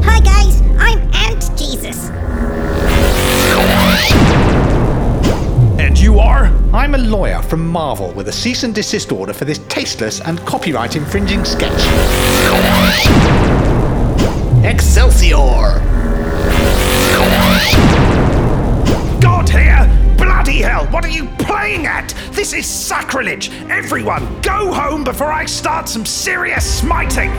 Hi 0.05 0.21
guys, 0.21 0.38
you 6.09 6.19
are? 6.19 6.47
I'm 6.73 6.95
a 6.95 6.99
lawyer 6.99 7.43
from 7.43 7.69
Marvel 7.69 8.13
with 8.13 8.29
a 8.29 8.33
cease 8.33 8.63
and 8.63 8.75
desist 8.75 9.13
order 9.13 9.35
for 9.35 9.45
this 9.45 9.59
tasteless 9.69 10.23
and 10.23 10.39
copyright 10.47 10.97
infringing 10.97 11.45
sketch. 11.45 11.71
Excelsior! 14.65 15.83
God 19.21 19.51
here! 19.51 20.15
Bloody 20.17 20.63
hell, 20.63 20.87
what 20.87 21.05
are 21.05 21.11
you 21.11 21.27
playing 21.41 21.85
at? 21.85 22.15
This 22.31 22.55
is 22.55 22.67
sacrilege! 22.67 23.51
Everyone, 23.69 24.41
go 24.41 24.73
home 24.73 25.05
before 25.05 25.31
I 25.31 25.45
start 25.45 25.91
some 25.91 26.07
serious 26.07 26.65
smiting! 26.81 27.31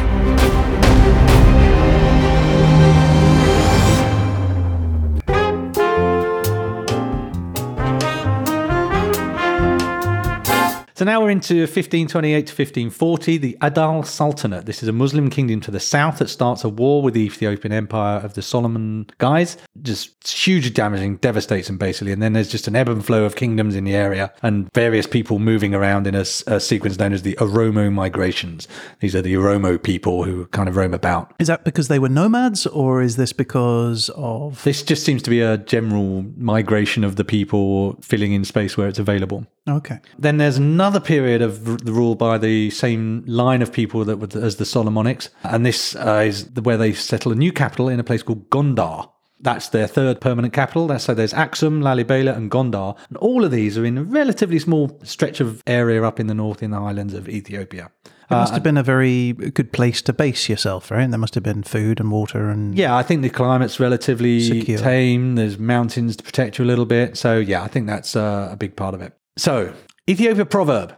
So 10.99 11.05
now 11.05 11.21
we're 11.21 11.29
into 11.29 11.59
1528 11.59 12.47
to 12.47 12.51
1540, 12.51 13.37
the 13.37 13.57
Adal 13.61 14.05
Sultanate. 14.05 14.65
This 14.65 14.83
is 14.83 14.89
a 14.89 14.91
Muslim 14.91 15.29
kingdom 15.29 15.61
to 15.61 15.71
the 15.71 15.79
south 15.79 16.17
that 16.17 16.27
starts 16.27 16.65
a 16.65 16.67
war 16.67 17.01
with 17.01 17.13
the 17.13 17.21
Ethiopian 17.21 17.71
Empire 17.71 18.17
of 18.17 18.33
the 18.33 18.41
Solomon 18.41 19.07
guys. 19.17 19.55
Just 19.81 20.27
hugely 20.27 20.71
damaging, 20.71 21.15
devastates 21.15 21.67
them 21.67 21.77
basically. 21.77 22.11
And 22.11 22.21
then 22.21 22.33
there's 22.33 22.49
just 22.51 22.67
an 22.67 22.75
ebb 22.75 22.89
and 22.89 23.05
flow 23.05 23.23
of 23.23 23.37
kingdoms 23.37 23.77
in 23.77 23.85
the 23.85 23.95
area 23.95 24.33
and 24.43 24.67
various 24.73 25.07
people 25.07 25.39
moving 25.39 25.73
around 25.73 26.05
in 26.05 26.15
a 26.15 26.25
sequence 26.25 26.99
known 26.99 27.13
as 27.13 27.21
the 27.21 27.35
Oromo 27.35 27.89
migrations. 27.89 28.67
These 28.99 29.15
are 29.15 29.21
the 29.21 29.35
Oromo 29.35 29.81
people 29.81 30.25
who 30.25 30.47
kind 30.47 30.67
of 30.67 30.75
roam 30.75 30.93
about. 30.93 31.33
Is 31.39 31.47
that 31.47 31.63
because 31.63 31.87
they 31.87 31.99
were 31.99 32.09
nomads, 32.09 32.67
or 32.67 33.01
is 33.01 33.15
this 33.15 33.31
because 33.31 34.09
of. 34.17 34.61
This 34.65 34.83
just 34.83 35.05
seems 35.05 35.23
to 35.23 35.29
be 35.29 35.39
a 35.39 35.59
general 35.59 36.25
migration 36.35 37.05
of 37.05 37.15
the 37.15 37.23
people 37.23 37.93
filling 38.01 38.33
in 38.33 38.43
space 38.43 38.75
where 38.75 38.89
it's 38.89 38.99
available. 38.99 39.47
Okay. 39.69 39.99
Then 40.17 40.37
there's 40.37 40.57
another 40.57 40.99
period 40.99 41.41
of 41.41 41.85
the 41.85 41.91
rule 41.91 42.15
by 42.15 42.37
the 42.37 42.69
same 42.71 43.23
line 43.27 43.61
of 43.61 43.71
people 43.71 44.03
that 44.05 44.17
were 44.17 44.41
as 44.41 44.57
the 44.57 44.63
Solomonics, 44.63 45.29
and 45.43 45.65
this 45.65 45.95
uh, 45.95 46.23
is 46.25 46.49
where 46.61 46.77
they 46.77 46.93
settle 46.93 47.31
a 47.31 47.35
new 47.35 47.51
capital 47.51 47.89
in 47.89 47.99
a 47.99 48.03
place 48.03 48.23
called 48.23 48.49
Gondar. 48.49 49.09
That's 49.41 49.69
their 49.69 49.87
third 49.87 50.19
permanent 50.19 50.53
capital. 50.53 50.87
That's, 50.87 51.05
so 51.05 51.13
there's 51.13 51.33
Axum, 51.33 51.81
Lalibela, 51.81 52.35
and 52.35 52.51
Gondar, 52.51 52.97
and 53.07 53.17
all 53.17 53.45
of 53.45 53.51
these 53.51 53.77
are 53.77 53.85
in 53.85 53.97
a 53.97 54.03
relatively 54.03 54.59
small 54.59 54.99
stretch 55.03 55.39
of 55.39 55.63
area 55.65 56.03
up 56.03 56.19
in 56.19 56.27
the 56.27 56.33
north 56.33 56.61
in 56.61 56.71
the 56.71 56.79
highlands 56.79 57.13
of 57.13 57.29
Ethiopia. 57.29 57.89
It 58.29 58.35
must 58.35 58.53
have 58.53 58.61
been 58.61 58.77
a 58.77 58.83
very 58.83 59.33
good 59.33 59.73
place 59.73 60.03
to 60.03 60.13
base 60.13 60.49
yourself, 60.49 60.91
right? 60.91 61.09
There 61.09 61.17
must 61.17 61.33
have 61.33 61.43
been 61.43 61.63
food 61.63 61.99
and 61.99 62.11
water 62.11 62.49
and. 62.49 62.77
Yeah, 62.77 62.95
I 62.95 63.01
think 63.01 63.23
the 63.23 63.29
climate's 63.29 63.79
relatively 63.79 64.41
Secure. 64.41 64.77
tame. 64.77 65.33
There's 65.33 65.57
mountains 65.57 66.15
to 66.17 66.23
protect 66.23 66.59
you 66.59 66.65
a 66.65 66.67
little 66.67 66.85
bit. 66.85 67.17
So, 67.17 67.39
yeah, 67.39 67.63
I 67.63 67.67
think 67.67 67.87
that's 67.87 68.15
uh, 68.15 68.49
a 68.51 68.55
big 68.55 68.75
part 68.75 68.93
of 68.93 69.01
it. 69.01 69.17
So, 69.39 69.73
Ethiopia 70.09 70.43
proverb. 70.43 70.97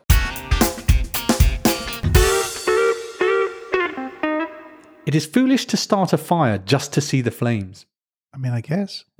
It 5.06 5.14
is 5.14 5.28
foolish 5.28 5.68
to 5.68 5.78
start 5.78 6.12
a 6.12 6.18
fire 6.18 6.58
just 6.58 6.92
to 6.94 7.02
see 7.02 7.22
the 7.22 7.30
flames. 7.30 7.86
I 8.34 8.40
mean, 8.40 8.52
I 8.52 8.62
guess. 8.62 9.06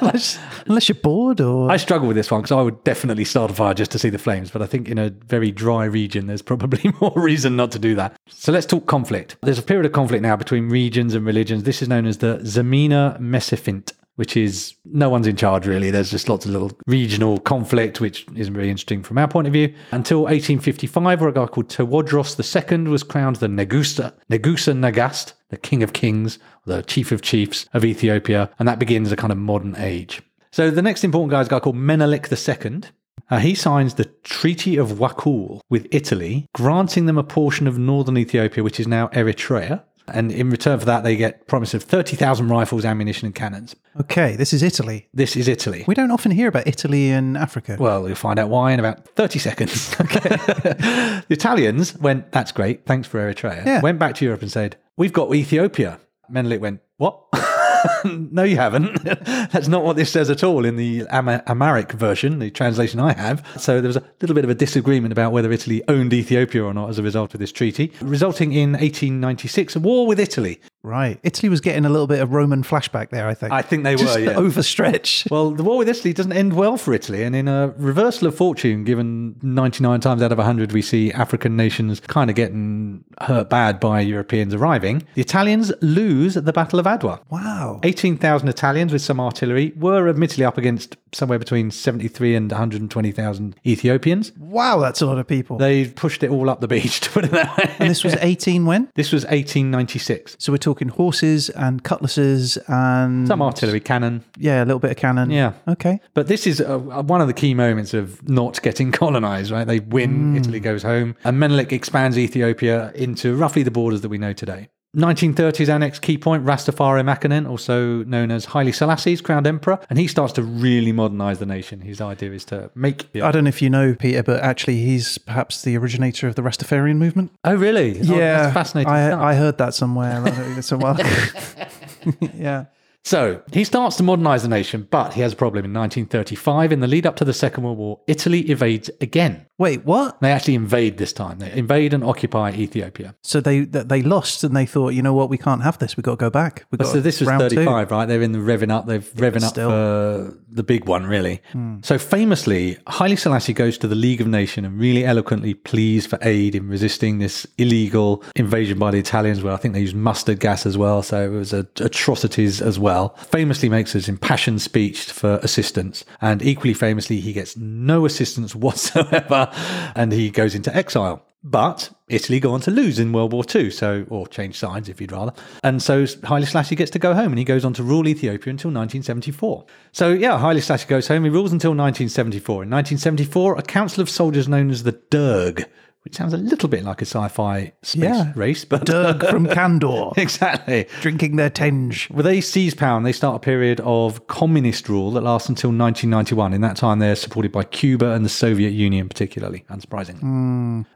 unless, 0.00 0.38
unless 0.64 0.88
you're 0.88 0.96
bored 0.96 1.42
or. 1.42 1.70
I 1.70 1.76
struggle 1.76 2.08
with 2.08 2.16
this 2.16 2.30
one 2.30 2.40
because 2.40 2.52
I 2.56 2.62
would 2.62 2.82
definitely 2.82 3.26
start 3.26 3.50
a 3.50 3.54
fire 3.54 3.74
just 3.74 3.90
to 3.90 3.98
see 3.98 4.08
the 4.08 4.18
flames, 4.18 4.50
but 4.50 4.62
I 4.62 4.66
think 4.66 4.88
in 4.88 4.96
a 4.96 5.10
very 5.10 5.52
dry 5.52 5.84
region, 5.84 6.26
there's 6.26 6.40
probably 6.40 6.94
more 7.02 7.12
reason 7.16 7.56
not 7.56 7.72
to 7.72 7.78
do 7.78 7.94
that. 7.96 8.16
So 8.28 8.52
let's 8.52 8.64
talk 8.64 8.86
conflict. 8.86 9.36
There's 9.42 9.58
a 9.58 9.62
period 9.62 9.84
of 9.84 9.92
conflict 9.92 10.22
now 10.22 10.36
between 10.36 10.70
regions 10.70 11.14
and 11.14 11.26
religions. 11.26 11.64
This 11.64 11.82
is 11.82 11.88
known 11.88 12.06
as 12.06 12.18
the 12.18 12.38
Zemene 12.38 13.20
Mesafint, 13.20 13.92
which 14.16 14.36
is 14.36 14.74
no 14.84 15.10
one's 15.10 15.26
in 15.26 15.36
charge 15.36 15.66
really. 15.66 15.90
There's 15.90 16.10
just 16.10 16.28
lots 16.28 16.44
of 16.44 16.52
little 16.52 16.72
regional 16.86 17.38
conflict, 17.38 18.00
which 18.00 18.26
isn't 18.34 18.54
very 18.54 18.70
interesting 18.70 19.02
from 19.02 19.18
our 19.18 19.28
point 19.28 19.46
of 19.46 19.52
view. 19.52 19.74
Until 19.90 20.22
1855, 20.22 21.20
where 21.20 21.30
a 21.30 21.32
guy 21.32 21.46
called 21.46 21.68
Tewodros 21.68 22.38
II 22.38 22.90
was 22.90 23.02
crowned 23.02 23.36
the 23.36 23.48
Negusa, 23.48 24.12
Negusa 24.30 24.74
Nagast, 24.74 25.32
the 25.50 25.56
king 25.56 25.82
of 25.82 25.92
kings, 25.92 26.38
the 26.64 26.82
chief 26.82 27.12
of 27.12 27.22
chiefs 27.22 27.66
of 27.72 27.84
Ethiopia, 27.84 28.50
and 28.58 28.66
that 28.68 28.78
begins 28.78 29.12
a 29.12 29.16
kind 29.16 29.32
of 29.32 29.38
modern 29.38 29.76
age. 29.76 30.22
So 30.52 30.70
the 30.70 30.82
next 30.82 31.02
important 31.02 31.32
guy 31.32 31.40
is 31.40 31.48
a 31.48 31.50
guy 31.50 31.60
called 31.60 31.76
Menelik 31.76 32.28
II. 32.30 32.82
Uh, 33.30 33.38
he 33.38 33.54
signs 33.54 33.94
the 33.94 34.04
Treaty 34.22 34.76
of 34.76 34.92
Wuchale 34.92 35.60
with 35.70 35.88
Italy, 35.90 36.46
granting 36.54 37.06
them 37.06 37.18
a 37.18 37.24
portion 37.24 37.66
of 37.66 37.78
northern 37.78 38.18
Ethiopia, 38.18 38.62
which 38.62 38.78
is 38.78 38.86
now 38.86 39.08
Eritrea. 39.08 39.82
And 40.08 40.30
in 40.30 40.50
return 40.50 40.78
for 40.78 40.84
that, 40.86 41.02
they 41.02 41.16
get 41.16 41.46
promise 41.46 41.72
of 41.72 41.82
30,000 41.82 42.48
rifles, 42.48 42.84
ammunition, 42.84 43.26
and 43.26 43.34
cannons. 43.34 43.74
Okay, 44.00 44.36
this 44.36 44.52
is 44.52 44.62
Italy. 44.62 45.08
This 45.14 45.34
is 45.36 45.48
Italy. 45.48 45.84
We 45.86 45.94
don't 45.94 46.10
often 46.10 46.30
hear 46.30 46.48
about 46.48 46.66
Italy 46.66 47.10
and 47.10 47.36
Africa. 47.36 47.76
Well, 47.78 48.06
you'll 48.06 48.16
find 48.16 48.38
out 48.38 48.50
why 48.50 48.72
in 48.72 48.80
about 48.80 49.06
30 49.08 49.38
seconds. 49.38 49.90
the 49.96 51.24
Italians 51.30 51.96
went, 51.98 52.32
that's 52.32 52.52
great, 52.52 52.84
thanks 52.86 53.08
for 53.08 53.18
Eritrea. 53.18 53.64
Yeah. 53.64 53.80
Went 53.80 53.98
back 53.98 54.14
to 54.16 54.24
Europe 54.24 54.42
and 54.42 54.50
said, 54.50 54.76
we've 54.96 55.12
got 55.12 55.34
Ethiopia. 55.34 56.00
Menelik 56.28 56.60
went, 56.60 56.80
what? 56.96 57.22
no, 58.04 58.42
you 58.42 58.56
haven't. 58.56 59.02
That's 59.04 59.68
not 59.68 59.84
what 59.84 59.96
this 59.96 60.10
says 60.10 60.30
at 60.30 60.42
all 60.42 60.64
in 60.64 60.76
the 60.76 61.06
Ama- 61.10 61.42
Amharic 61.46 61.92
version, 61.92 62.38
the 62.38 62.50
translation 62.50 63.00
I 63.00 63.12
have. 63.12 63.46
So 63.58 63.80
there 63.80 63.88
was 63.88 63.96
a 63.96 64.04
little 64.20 64.34
bit 64.34 64.44
of 64.44 64.50
a 64.50 64.54
disagreement 64.54 65.12
about 65.12 65.32
whether 65.32 65.50
Italy 65.52 65.82
owned 65.88 66.12
Ethiopia 66.12 66.62
or 66.64 66.74
not 66.74 66.90
as 66.90 66.98
a 66.98 67.02
result 67.02 67.34
of 67.34 67.40
this 67.40 67.52
treaty, 67.52 67.92
resulting 68.00 68.52
in 68.52 68.72
1896, 68.72 69.76
a 69.76 69.80
war 69.80 70.06
with 70.06 70.20
Italy. 70.20 70.60
Right. 70.84 71.18
Italy 71.22 71.48
was 71.48 71.60
getting 71.62 71.84
a 71.86 71.88
little 71.88 72.06
bit 72.06 72.20
of 72.20 72.32
Roman 72.32 72.62
flashback 72.62 73.08
there, 73.08 73.26
I 73.26 73.32
think. 73.34 73.52
I 73.52 73.62
think 73.62 73.84
they 73.84 73.96
Just 73.96 74.16
were, 74.18 74.24
yeah. 74.24 74.34
overstretch. 74.34 75.24
Well, 75.34 75.50
the 75.50 75.64
war 75.64 75.78
with 75.78 75.88
Italy 75.88 76.12
doesn't 76.12 76.32
end 76.32 76.52
well 76.52 76.76
for 76.76 76.92
Italy, 76.92 77.22
and 77.24 77.34
in 77.34 77.48
a 77.48 77.68
reversal 77.78 78.28
of 78.28 78.36
fortune, 78.36 78.84
given 78.84 79.34
99 79.42 80.00
times 80.00 80.22
out 80.22 80.30
of 80.30 80.38
100 80.38 80.72
we 80.72 80.82
see 80.82 81.10
African 81.12 81.56
nations 81.56 81.98
kind 82.00 82.28
of 82.30 82.36
getting 82.36 83.02
hurt 83.22 83.48
bad 83.48 83.80
by 83.80 84.00
Europeans 84.00 84.52
arriving, 84.54 85.02
the 85.14 85.22
Italians 85.22 85.72
lose 85.80 86.36
at 86.36 86.44
the 86.44 86.52
Battle 86.52 86.78
of 86.78 86.84
Adwa. 86.86 87.20
Wow. 87.30 87.80
18,000 87.82 88.48
Italians 88.48 88.92
with 88.92 89.02
some 89.02 89.18
artillery 89.18 89.72
were 89.76 90.08
admittedly 90.08 90.44
up 90.44 90.58
against 90.58 90.96
somewhere 91.12 91.38
between 91.38 91.70
73 91.70 92.34
and 92.36 92.50
120,000 92.52 93.56
Ethiopians. 93.66 94.32
Wow, 94.38 94.78
that's 94.80 95.00
a 95.00 95.06
lot 95.06 95.18
of 95.18 95.26
people. 95.26 95.56
They 95.56 95.86
pushed 95.88 96.22
it 96.22 96.30
all 96.30 96.50
up 96.50 96.60
the 96.60 96.68
beach, 96.68 97.00
to 97.00 97.10
put 97.10 97.24
it 97.24 97.30
that 97.30 97.56
way. 97.56 97.74
and 97.78 97.90
this 97.90 98.04
was 98.04 98.14
18 98.20 98.66
when? 98.66 98.90
This 98.94 99.10
was 99.12 99.24
1896. 99.24 100.36
So 100.38 100.52
we're 100.52 100.58
talking 100.58 100.73
horses 100.88 101.50
and 101.50 101.82
cutlasses 101.82 102.56
and 102.68 103.26
Some 103.28 103.42
artillery, 103.42 103.80
cannon. 103.80 104.24
Yeah, 104.36 104.62
a 104.62 104.66
little 104.66 104.78
bit 104.78 104.90
of 104.90 104.96
cannon. 104.96 105.30
Yeah. 105.30 105.52
Okay. 105.68 106.00
But 106.14 106.26
this 106.28 106.46
is 106.46 106.60
uh, 106.60 106.78
one 106.78 107.20
of 107.20 107.26
the 107.26 107.32
key 107.32 107.54
moments 107.54 107.94
of 107.94 108.26
not 108.28 108.60
getting 108.62 108.92
colonized, 109.00 109.50
right? 109.50 109.66
They 109.66 109.80
win, 109.80 110.36
Italy 110.36 110.60
goes 110.60 110.82
home, 110.82 111.16
and 111.24 111.38
Menelik 111.38 111.72
expands 111.72 112.18
Ethiopia 112.18 112.92
into 112.94 113.34
roughly 113.36 113.62
the 113.62 113.70
borders 113.70 114.00
that 114.02 114.08
we 114.08 114.18
know 114.18 114.32
today. 114.32 114.68
1930s 114.94 115.72
our 115.72 115.78
next 115.78 116.00
key 116.00 116.16
point, 116.16 116.44
Rastafari 116.44 117.02
Makonnen, 117.04 117.48
also 117.48 118.04
known 118.04 118.30
as 118.30 118.46
Haile 118.46 118.72
Selassie's 118.72 119.20
crowned 119.20 119.46
emperor, 119.46 119.78
and 119.90 119.98
he 119.98 120.06
starts 120.06 120.32
to 120.34 120.42
really 120.42 120.92
modernize 120.92 121.38
the 121.38 121.46
nation. 121.46 121.80
His 121.80 122.00
idea 122.00 122.32
is 122.32 122.44
to 122.46 122.70
make 122.74 123.10
the 123.12 123.22
I 123.22 123.32
don't 123.32 123.44
know 123.44 123.48
if 123.48 123.60
you 123.60 123.70
know, 123.70 123.94
Peter, 123.94 124.22
but 124.22 124.40
actually 124.40 124.78
he's 124.78 125.18
perhaps 125.18 125.62
the 125.62 125.76
originator 125.76 126.28
of 126.28 126.36
the 126.36 126.42
Rastafarian 126.42 126.96
movement. 126.96 127.32
Oh, 127.44 127.54
really? 127.54 128.00
Oh, 128.00 128.16
yeah. 128.16 128.42
that's 128.42 128.54
fascinating. 128.54 128.92
I. 128.92 129.32
I 129.32 129.34
heard 129.34 129.58
that 129.58 129.74
somewhere. 129.74 130.62
somewhere. 130.62 130.96
yeah. 132.34 132.66
So 133.04 133.42
he 133.52 133.64
starts 133.64 133.96
to 133.96 134.02
modernize 134.02 134.42
the 134.42 134.48
nation, 134.48 134.88
but 134.90 135.12
he 135.12 135.20
has 135.20 135.34
a 135.34 135.36
problem. 135.36 135.66
In 135.66 135.74
1935, 135.74 136.72
in 136.72 136.80
the 136.80 136.86
lead 136.86 137.06
up 137.06 137.16
to 137.16 137.24
the 137.24 137.34
Second 137.34 137.64
World 137.64 137.76
War, 137.76 138.00
Italy 138.06 138.40
evades 138.50 138.90
again. 139.00 139.46
Wait, 139.58 139.84
what? 139.84 140.20
They 140.20 140.32
actually 140.32 140.54
invade 140.54 140.96
this 140.96 141.12
time. 141.12 141.38
They 141.38 141.52
invade 141.52 141.94
and 141.94 142.02
occupy 142.02 142.50
Ethiopia. 142.52 143.14
So 143.22 143.40
they 143.40 143.60
they 143.60 144.02
lost 144.02 144.42
and 144.42 144.56
they 144.56 144.66
thought, 144.66 144.94
you 144.94 145.02
know 145.02 145.14
what, 145.14 145.28
we 145.28 145.38
can't 145.38 145.62
have 145.62 145.78
this. 145.78 145.96
We've 145.96 146.02
got 146.02 146.12
to 146.12 146.16
go 146.16 146.30
back. 146.30 146.64
We've 146.70 146.78
got 146.78 146.88
So 146.88 147.00
this 147.00 147.20
was 147.20 147.28
round 147.28 147.50
two. 147.50 147.56
35, 147.56 147.90
right? 147.90 148.06
They're 148.06 148.22
in 148.22 148.32
the 148.32 148.38
revving 148.38 148.72
up. 148.72 148.86
They've 148.86 149.08
revving 149.14 149.44
up 149.44 149.54
for 149.54 150.36
the 150.48 150.62
big 150.62 150.86
one, 150.86 151.06
really. 151.06 151.42
Hmm. 151.52 151.76
So 151.82 151.98
famously, 151.98 152.78
Haile 152.88 153.16
Selassie 153.16 153.52
goes 153.52 153.76
to 153.78 153.88
the 153.88 153.94
League 153.94 154.20
of 154.20 154.26
Nations 154.26 154.66
and 154.66 154.78
really 154.78 155.04
eloquently 155.04 155.54
pleads 155.54 156.06
for 156.06 156.18
aid 156.22 156.54
in 156.54 156.68
resisting 156.68 157.18
this 157.18 157.46
illegal 157.58 158.24
invasion 158.34 158.78
by 158.78 158.90
the 158.90 158.98
Italians, 158.98 159.42
where 159.42 159.52
I 159.52 159.56
think 159.56 159.74
they 159.74 159.80
used 159.80 159.96
mustard 159.96 160.40
gas 160.40 160.64
as 160.66 160.78
well. 160.78 161.02
So 161.02 161.22
it 161.24 161.28
was 161.28 161.52
a, 161.52 161.66
atrocities 161.80 162.60
as 162.62 162.78
well. 162.78 162.93
Famously 163.16 163.68
makes 163.68 163.92
his 163.92 164.08
impassioned 164.08 164.62
speech 164.62 165.10
for 165.12 165.36
assistance. 165.42 166.04
And 166.20 166.42
equally 166.42 166.74
famously, 166.74 167.20
he 167.20 167.32
gets 167.32 167.56
no 167.56 168.04
assistance 168.06 168.54
whatsoever 168.64 169.50
and 169.94 170.12
he 170.12 170.30
goes 170.30 170.54
into 170.54 170.74
exile. 170.74 171.24
But 171.46 171.90
Italy 172.08 172.40
go 172.40 172.54
on 172.54 172.62
to 172.62 172.70
lose 172.70 172.98
in 172.98 173.12
World 173.12 173.34
War 173.34 173.44
II, 173.54 173.68
so 173.70 174.06
or 174.08 174.26
change 174.26 174.58
sides 174.58 174.88
if 174.88 174.98
you'd 174.98 175.12
rather. 175.12 175.34
And 175.62 175.82
so 175.82 176.06
Haile 176.24 176.46
Selassie 176.46 176.74
gets 176.74 176.90
to 176.92 176.98
go 176.98 177.12
home, 177.12 177.32
and 177.32 177.38
he 177.38 177.44
goes 177.44 177.66
on 177.66 177.74
to 177.74 177.82
rule 177.82 178.08
Ethiopia 178.08 178.50
until 178.50 178.70
1974. 178.70 179.66
So 179.92 180.08
yeah, 180.08 180.38
Haile 180.38 180.62
Selassie 180.62 180.88
goes 180.88 181.06
home. 181.06 181.24
He 181.24 181.28
rules 181.28 181.52
until 181.52 181.72
1974. 181.72 182.62
In 182.62 182.70
1974, 182.70 183.58
a 183.58 183.62
council 183.62 184.02
of 184.02 184.08
soldiers 184.08 184.48
known 184.48 184.70
as 184.70 184.84
the 184.84 184.92
Derg, 185.10 185.66
which 186.04 186.14
sounds 186.16 186.34
a 186.34 186.36
little 186.36 186.68
bit 186.68 186.84
like 186.84 187.00
a 187.00 187.06
sci-fi 187.06 187.72
space 187.82 188.02
Yeah. 188.02 188.32
race, 188.36 188.64
but 188.66 188.84
Dirk 188.84 189.24
from 189.30 189.46
Candor. 189.46 190.10
exactly. 190.18 190.86
Drinking 191.00 191.36
their 191.36 191.48
tenge. 191.48 192.10
Well, 192.10 192.22
they 192.22 192.42
seize 192.42 192.74
power 192.74 192.98
and 192.98 193.06
they 193.06 193.12
start 193.12 193.36
a 193.36 193.38
period 193.38 193.80
of 193.80 194.26
communist 194.26 194.88
rule 194.90 195.10
that 195.12 195.22
lasts 195.22 195.48
until 195.48 195.70
1991. 195.70 196.52
In 196.52 196.60
that 196.60 196.76
time, 196.76 196.98
they're 196.98 197.16
supported 197.16 197.52
by 197.52 197.64
Cuba 197.64 198.10
and 198.12 198.22
the 198.22 198.28
Soviet 198.28 198.70
Union, 198.70 199.08
particularly, 199.08 199.64
unsurprisingly. 199.70 200.22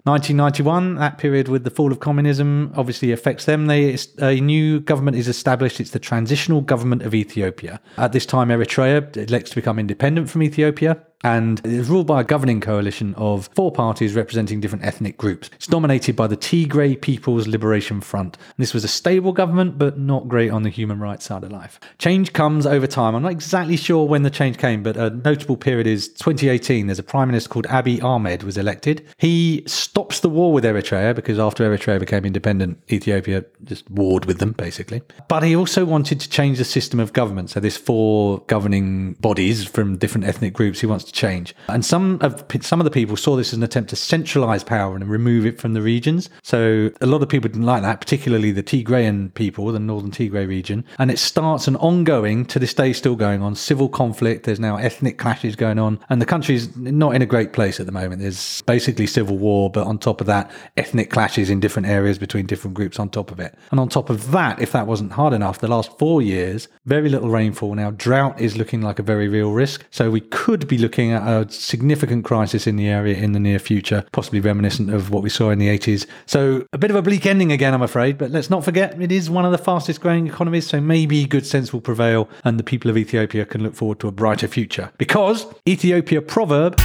1991, 0.05 0.93
hmm. 0.93 0.99
that 0.99 1.17
period 1.17 1.49
with 1.49 1.65
the 1.65 1.71
fall 1.71 1.91
of 1.91 2.01
communism 2.01 2.71
obviously 2.77 3.11
affects 3.11 3.47
them. 3.47 3.67
They, 3.67 3.97
a 4.19 4.41
new 4.41 4.81
government 4.81 5.17
is 5.17 5.27
established. 5.29 5.81
It's 5.81 5.91
the 5.93 5.99
Transitional 5.99 6.61
Government 6.61 7.03
of 7.03 7.15
Ethiopia. 7.15 7.81
At 7.97 8.13
this 8.13 8.27
time, 8.27 8.49
Eritrea 8.49 9.17
elects 9.17 9.51
to 9.51 9.57
become 9.57 9.79
independent 9.79 10.29
from 10.29 10.43
Ethiopia. 10.43 10.99
And 11.25 11.59
it 11.61 11.73
is 11.73 11.89
ruled 11.89 12.07
by 12.07 12.21
a 12.21 12.25
governing 12.25 12.61
coalition 12.61 13.15
of 13.17 13.49
four 13.55 13.73
parties 13.73 14.15
representing 14.15 14.61
different 14.61 14.85
ethnic 14.85 15.17
groups. 15.17 15.51
It's 15.55 15.67
dominated 15.67 16.15
by 16.15 16.29
the 16.29 16.37
Tigray 16.37 17.01
People's 17.01 17.49
Liberation 17.49 18.01
Front. 18.01 18.39
This 18.57 18.73
was 18.73 18.85
a 18.85 18.89
stable 18.89 19.33
government, 19.33 19.79
but 19.79 19.99
not 19.99 20.29
great 20.29 20.51
on 20.51 20.63
the 20.63 20.71
human 20.71 21.01
rights 21.01 21.25
side 21.25 21.43
of 21.43 21.51
life. 21.51 21.81
Change 21.99 22.33
comes 22.33 22.67
over 22.67 22.87
time. 22.87 23.17
I'm 23.17 23.23
not 23.23 23.33
exactly 23.33 23.77
sure 23.77 24.07
when 24.07 24.23
the 24.23 24.31
change 24.31 24.59
came, 24.59 24.83
but 24.85 24.97
a 24.97 25.11
notable 25.11 25.57
period 25.57 25.89
is 25.89 26.09
2018. 26.09 26.87
There's 26.87 27.01
a 27.01 27.03
prime 27.03 27.29
minister 27.29 27.49
called 27.49 27.67
Abiy 27.67 28.03
Ahmed 28.03 28.45
was 28.45 28.57
elected. 28.57 29.05
He 29.17 29.65
stops 29.67 30.21
the 30.21 30.29
war 30.29 30.53
with 30.53 30.63
Eritrea 30.63 31.17
because 31.17 31.39
after 31.39 31.69
Eritrea 31.69 31.99
became 31.99 32.25
independent, 32.25 32.81
Ethiopia 32.93 33.45
just 33.65 33.91
warred 33.91 34.25
with 34.27 34.39
them, 34.39 34.53
basically. 34.53 35.03
But 35.29 35.43
he 35.43 35.57
also 35.57 35.85
wanted 35.85 36.21
to 36.21 36.31
change 36.31 36.59
the 36.59 36.65
system 36.65 37.01
of 37.01 37.13
government. 37.13 37.51
So 37.51 37.59
there's 37.59 37.77
four 37.77 38.39
governing 38.47 39.15
bodies 39.15 39.65
from 39.65 39.99
different 39.99 40.25
ethnic 40.25 40.53
groups 40.53 40.81
he 40.81 40.87
wants 40.87 41.08
to 41.09 41.13
change. 41.13 41.55
And 41.69 41.85
some 41.85 42.19
of 42.21 42.45
some 42.61 42.81
of 42.81 42.85
the 42.85 42.91
people 42.91 43.17
saw 43.17 43.37
this 43.37 43.49
as 43.49 43.55
an 43.55 43.63
attempt 43.63 43.91
to 43.91 43.97
centralize 43.97 44.63
power 44.63 44.95
and 44.95 45.09
remove 45.09 45.45
it 45.45 45.61
from 45.61 45.75
the 45.75 45.83
regions. 45.83 46.31
So 46.43 46.91
a 47.01 47.07
lot 47.07 47.23
of 47.23 47.29
people 47.29 47.49
didn't 47.49 47.67
like 47.67 47.83
that, 47.83 48.01
particularly 48.01 48.53
the 48.53 48.63
Tigrayan 48.63 49.35
people, 49.35 49.67
the 49.73 49.79
northern 49.79 50.11
Tigray 50.11 50.47
region. 50.47 50.85
And 50.99 51.11
it 51.11 51.19
starts 51.19 51.67
an 51.69 51.77
ongoing, 51.77 52.45
to 52.47 52.59
this 52.59 52.75
day 52.75 52.93
still 52.93 53.17
going 53.17 53.43
on, 53.43 53.55
civil 53.55 53.89
conflict. 53.89 54.45
There's 54.45 54.61
now 54.61 54.77
ethnic 54.77 55.19
clashes 55.19 55.57
going 55.57 55.79
on. 55.79 55.99
And 56.09 56.21
the 56.21 56.27
country's 56.27 56.75
not 56.77 57.15
in 57.15 57.23
a 57.23 57.27
great 57.27 57.53
place 57.53 57.81
at 57.81 57.87
the 57.87 57.93
moment. 57.93 58.21
There's 58.21 58.63
basically 58.63 59.07
civil 59.07 59.39
war, 59.39 59.71
but 59.71 59.87
on 59.87 59.99
top 59.99 60.21
of 60.21 60.27
that, 60.27 60.51
ethnic 60.77 61.11
clashes 61.11 61.51
in 61.51 61.61
different 61.61 61.89
areas 61.89 62.19
between 62.19 62.47
different 62.47 62.75
groups 62.75 62.99
on 62.99 63.09
top 63.09 63.31
of 63.31 63.41
it. 63.41 63.55
And 63.71 63.81
on 63.81 63.89
top 63.89 64.11
of 64.11 64.31
that, 64.33 64.61
if 64.61 64.73
that 64.73 64.87
wasn't 64.87 65.13
hard 65.13 65.33
enough, 65.33 65.59
the 65.59 65.69
last 65.69 65.97
four 65.99 66.23
years, 66.23 66.69
very 66.87 67.09
little 67.09 67.31
rainfall. 67.31 67.75
Now, 67.75 67.91
drought 67.91 68.41
is 68.41 68.57
looking 68.57 68.83
like 68.83 68.99
a 68.99 69.03
very 69.03 69.29
real 69.29 69.53
risk. 69.53 69.85
So 69.91 70.11
we 70.11 70.21
could 70.21 70.69
be 70.69 70.79
looking 70.79 70.98
at 70.99 71.23
a 71.23 71.51
significant 71.51 72.25
crisis 72.25 72.67
in 72.67 72.77
the 72.77 72.89
area 72.89 73.17
in 73.17 73.33
the 73.33 73.41
near 73.41 73.59
future, 73.59 74.05
possibly 74.13 74.41
reminiscent 74.41 74.91
of 74.91 75.11
what 75.11 75.23
we 75.23 75.31
saw 75.31 75.51
in 75.51 75.59
the 75.59 75.69
80s. 75.69 76.07
So 76.27 76.67
a 76.73 76.79
bit 76.79 76.91
of 76.91 76.97
a 76.97 77.03
bleak 77.03 77.27
ending 77.27 77.53
again, 77.53 77.75
I'm 77.75 77.83
afraid. 77.83 78.19
But 78.19 78.31
let's 78.31 78.51
not 78.51 78.65
forget, 78.65 79.01
it 79.01 79.13
is 79.13 79.31
one 79.31 79.45
of 79.45 79.53
the 79.53 79.59
fastest 79.59 80.01
growing 80.01 80.27
economies. 80.27 80.67
So 80.67 80.81
maybe 80.81 81.25
good 81.25 81.47
sense 81.47 81.73
will 81.73 81.81
prevail 81.81 82.29
and 82.45 82.59
the 82.59 82.65
people 82.65 82.91
of 82.91 82.97
Ethiopia 82.97 83.45
can 83.45 83.63
look 83.63 83.75
forward 83.75 84.01
to 84.01 84.09
a 84.09 84.13
brighter 84.13 84.49
future. 84.49 84.91
Because 84.99 85.47
Ethiopia 85.67 86.21
proverb. 86.21 86.81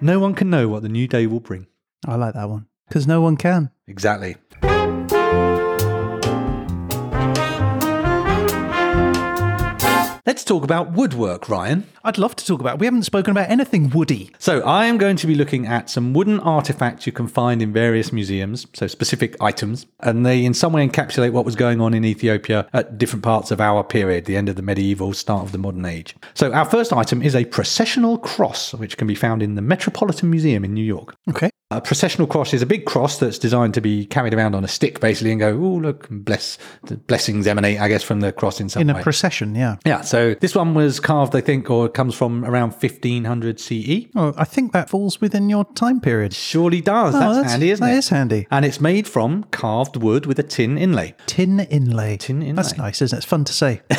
No 0.00 0.18
one 0.18 0.34
can 0.34 0.50
know 0.50 0.68
what 0.68 0.82
the 0.82 0.88
new 0.88 1.06
day 1.06 1.26
will 1.26 1.40
bring. 1.40 1.68
I 2.06 2.16
like 2.16 2.34
that 2.34 2.48
one. 2.48 2.66
Because 2.88 3.06
no 3.06 3.20
one 3.20 3.36
can. 3.36 3.70
Exactly. 3.86 4.36
Let's 10.24 10.44
talk 10.44 10.62
about 10.62 10.92
woodwork, 10.92 11.48
Ryan. 11.48 11.84
I'd 12.04 12.16
love 12.16 12.36
to 12.36 12.46
talk 12.46 12.60
about. 12.60 12.78
We 12.78 12.86
haven't 12.86 13.02
spoken 13.02 13.32
about 13.32 13.50
anything 13.50 13.90
woody. 13.90 14.30
So, 14.38 14.60
I 14.60 14.86
am 14.86 14.96
going 14.96 15.16
to 15.16 15.26
be 15.26 15.34
looking 15.34 15.66
at 15.66 15.90
some 15.90 16.14
wooden 16.14 16.38
artifacts 16.38 17.06
you 17.06 17.12
can 17.12 17.26
find 17.26 17.60
in 17.60 17.72
various 17.72 18.12
museums, 18.12 18.68
so 18.72 18.86
specific 18.86 19.36
items, 19.40 19.86
and 19.98 20.24
they 20.24 20.44
in 20.44 20.54
some 20.54 20.72
way 20.72 20.86
encapsulate 20.86 21.32
what 21.32 21.44
was 21.44 21.56
going 21.56 21.80
on 21.80 21.92
in 21.92 22.04
Ethiopia 22.04 22.68
at 22.72 22.98
different 22.98 23.24
parts 23.24 23.50
of 23.50 23.60
our 23.60 23.82
period, 23.82 24.26
the 24.26 24.36
end 24.36 24.48
of 24.48 24.54
the 24.54 24.62
medieval, 24.62 25.12
start 25.12 25.42
of 25.42 25.50
the 25.50 25.58
modern 25.58 25.84
age. 25.84 26.14
So, 26.34 26.52
our 26.52 26.66
first 26.66 26.92
item 26.92 27.20
is 27.20 27.34
a 27.34 27.44
processional 27.46 28.16
cross, 28.16 28.74
which 28.74 28.96
can 28.96 29.08
be 29.08 29.16
found 29.16 29.42
in 29.42 29.56
the 29.56 29.62
Metropolitan 29.62 30.30
Museum 30.30 30.64
in 30.64 30.72
New 30.72 30.84
York. 30.84 31.16
Okay. 31.30 31.50
A 31.76 31.80
processional 31.80 32.26
cross 32.26 32.52
is 32.52 32.62
a 32.62 32.66
big 32.66 32.84
cross 32.84 33.18
that's 33.18 33.38
designed 33.38 33.74
to 33.74 33.80
be 33.80 34.06
carried 34.06 34.34
around 34.34 34.54
on 34.54 34.64
a 34.64 34.68
stick, 34.68 35.00
basically, 35.00 35.30
and 35.30 35.40
go, 35.40 35.50
oh, 35.50 35.76
look, 35.78 36.06
bless, 36.10 36.58
the 36.84 36.96
blessings 36.96 37.46
emanate, 37.46 37.80
I 37.80 37.88
guess, 37.88 38.02
from 38.02 38.20
the 38.20 38.32
cross 38.32 38.60
in 38.60 38.68
some 38.68 38.82
In 38.82 38.94
way. 38.94 39.00
a 39.00 39.02
procession, 39.02 39.54
yeah. 39.54 39.76
yeah, 39.84 40.00
so 40.02 40.34
this 40.34 40.54
one 40.54 40.74
was 40.74 41.00
carved, 41.00 41.34
I 41.34 41.40
think, 41.40 41.70
or 41.70 41.88
comes 41.88 42.14
from 42.14 42.44
around 42.44 42.70
1500 42.72 43.58
CE. 43.60 44.06
Oh, 44.14 44.34
I 44.36 44.44
think 44.44 44.72
that 44.72 44.90
falls 44.90 45.20
within 45.20 45.48
your 45.48 45.64
time 45.74 46.00
period. 46.00 46.34
Surely 46.34 46.80
does. 46.80 47.14
Oh, 47.14 47.18
that's, 47.18 47.34
that's- 47.36 47.50
handy, 47.52 47.70
isn't 47.70 47.86
that 47.86 47.94
it? 47.94 47.98
is 47.98 48.08
handy. 48.08 48.46
And 48.50 48.64
it's 48.64 48.80
made 48.80 49.06
from 49.08 49.44
carved 49.44 49.96
wood 49.96 50.26
with 50.26 50.38
a 50.38 50.42
tin 50.42 50.76
inlay. 50.78 51.14
Tin 51.26 51.60
inlay. 51.60 52.16
Tin 52.18 52.42
inlay. 52.42 52.54
That's 52.62 52.76
nice, 52.76 53.00
isn't 53.02 53.16
it? 53.16 53.20
It's 53.20 53.26
fun 53.26 53.44
to 53.44 53.52
say. 53.52 53.80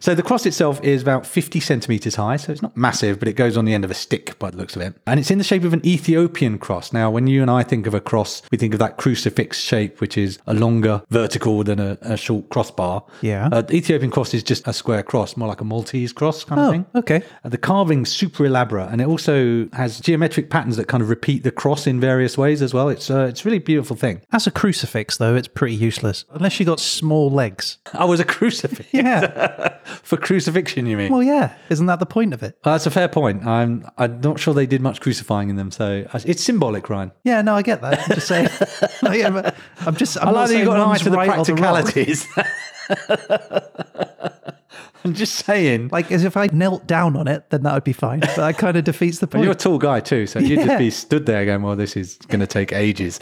So 0.00 0.14
the 0.14 0.22
cross 0.22 0.46
itself 0.46 0.82
is 0.82 1.02
about 1.02 1.26
50 1.26 1.60
centimeters 1.60 2.14
high, 2.16 2.36
so 2.36 2.52
it's 2.52 2.62
not 2.62 2.76
massive, 2.76 3.18
but 3.18 3.28
it 3.28 3.32
goes 3.34 3.56
on 3.56 3.64
the 3.64 3.74
end 3.74 3.84
of 3.84 3.90
a 3.90 3.94
stick 3.94 4.38
by 4.38 4.50
the 4.50 4.56
looks 4.56 4.76
of 4.76 4.82
it. 4.82 4.94
And 5.06 5.18
it's 5.18 5.30
in 5.30 5.38
the 5.38 5.44
shape 5.44 5.64
of 5.64 5.72
an 5.72 5.84
Ethiopian 5.84 6.58
cross. 6.58 6.75
Now, 6.92 7.10
when 7.10 7.26
you 7.26 7.42
and 7.42 7.50
I 7.50 7.62
think 7.62 7.86
of 7.86 7.94
a 7.94 8.00
cross, 8.00 8.42
we 8.50 8.58
think 8.58 8.72
of 8.74 8.78
that 8.80 8.96
crucifix 8.96 9.58
shape, 9.60 10.00
which 10.00 10.16
is 10.18 10.38
a 10.46 10.54
longer 10.54 11.02
vertical 11.10 11.62
than 11.64 11.78
a, 11.80 11.98
a 12.02 12.16
short 12.16 12.48
crossbar. 12.50 13.04
Yeah. 13.22 13.48
Uh, 13.52 13.62
the 13.62 13.74
Ethiopian 13.76 14.10
cross 14.10 14.34
is 14.34 14.42
just 14.42 14.66
a 14.68 14.72
square 14.72 15.02
cross, 15.02 15.36
more 15.36 15.48
like 15.48 15.60
a 15.60 15.64
Maltese 15.64 16.12
cross 16.12 16.44
kind 16.44 16.60
of 16.60 16.66
Oh, 16.66 16.70
thing. 16.72 16.86
okay. 16.94 17.22
Uh, 17.44 17.48
the 17.48 17.58
carving's 17.58 18.10
super 18.12 18.44
elaborate, 18.46 18.88
and 18.90 19.00
it 19.00 19.06
also 19.06 19.68
has 19.72 20.00
geometric 20.00 20.50
patterns 20.50 20.76
that 20.76 20.88
kind 20.88 21.02
of 21.02 21.08
repeat 21.08 21.42
the 21.42 21.50
cross 21.50 21.86
in 21.86 22.00
various 22.00 22.36
ways 22.38 22.62
as 22.62 22.72
well. 22.74 22.88
It's 22.88 23.10
uh, 23.10 23.26
it's 23.28 23.42
a 23.42 23.44
really 23.44 23.58
beautiful 23.58 23.96
thing. 23.96 24.20
As 24.32 24.46
a 24.46 24.50
crucifix, 24.50 25.16
though, 25.16 25.34
it's 25.34 25.48
pretty 25.48 25.74
useless. 25.74 26.24
Unless 26.30 26.58
you 26.60 26.66
got 26.66 26.80
small 26.80 27.30
legs. 27.30 27.78
I 27.92 28.04
was 28.04 28.20
a 28.20 28.24
crucifix 28.24 28.88
Yeah. 28.92 29.76
for 30.02 30.16
crucifixion, 30.16 30.86
you 30.86 30.96
mean? 30.96 31.12
well, 31.12 31.22
yeah. 31.22 31.54
Isn't 31.70 31.86
that 31.86 31.98
the 32.00 32.06
point 32.06 32.34
of 32.34 32.42
it? 32.42 32.58
Well, 32.64 32.74
that's 32.74 32.86
a 32.86 32.90
fair 32.90 33.08
point. 33.08 33.44
I'm 33.46 33.88
I'm 33.98 34.20
not 34.20 34.38
sure 34.40 34.54
they 34.54 34.66
did 34.66 34.80
much 34.80 35.00
crucifying 35.00 35.50
in 35.50 35.56
them, 35.56 35.70
so 35.70 36.06
uh, 36.12 36.20
it's 36.24 36.42
symbolic, 36.42 36.65
Ryan. 36.70 37.12
Yeah, 37.24 37.42
no, 37.42 37.54
I 37.54 37.62
get 37.62 37.82
that. 37.82 38.08
I'm 38.08 38.14
just 38.14 38.28
saying. 38.28 38.48
No, 39.02 39.12
yeah, 39.12 39.30
but 39.30 39.54
I'm 39.80 39.94
just. 39.94 40.16
I'm 40.20 40.28
I 40.28 40.30
like 40.32 40.48
that 40.48 40.58
you 40.58 40.64
got 40.64 40.80
an 40.80 40.88
eye 40.88 40.98
to 40.98 41.10
the 41.10 41.16
right 41.16 41.38
or 41.38 41.44
the 41.44 41.54
wrong. 41.54 41.82
practicalities. 41.82 42.26
I'm 45.04 45.14
just 45.14 45.44
saying. 45.44 45.88
Like, 45.92 46.10
as 46.10 46.24
if 46.24 46.36
I 46.36 46.48
knelt 46.52 46.86
down 46.86 47.16
on 47.16 47.28
it, 47.28 47.48
then 47.50 47.62
that 47.62 47.74
would 47.74 47.84
be 47.84 47.92
fine. 47.92 48.20
But 48.20 48.34
that 48.36 48.58
kind 48.58 48.76
of 48.76 48.84
defeats 48.84 49.18
the 49.18 49.28
Well, 49.32 49.42
you're 49.42 49.52
a 49.52 49.54
tall 49.54 49.78
guy 49.78 50.00
too, 50.00 50.26
so 50.26 50.40
you'd 50.40 50.64
just 50.64 50.78
be 50.78 50.90
stood 50.90 51.26
there 51.26 51.44
going, 51.44 51.62
"Well, 51.62 51.76
this 51.76 51.96
is 51.96 52.16
going 52.28 52.40
to 52.40 52.46
take 52.46 52.72
ages." 52.72 53.20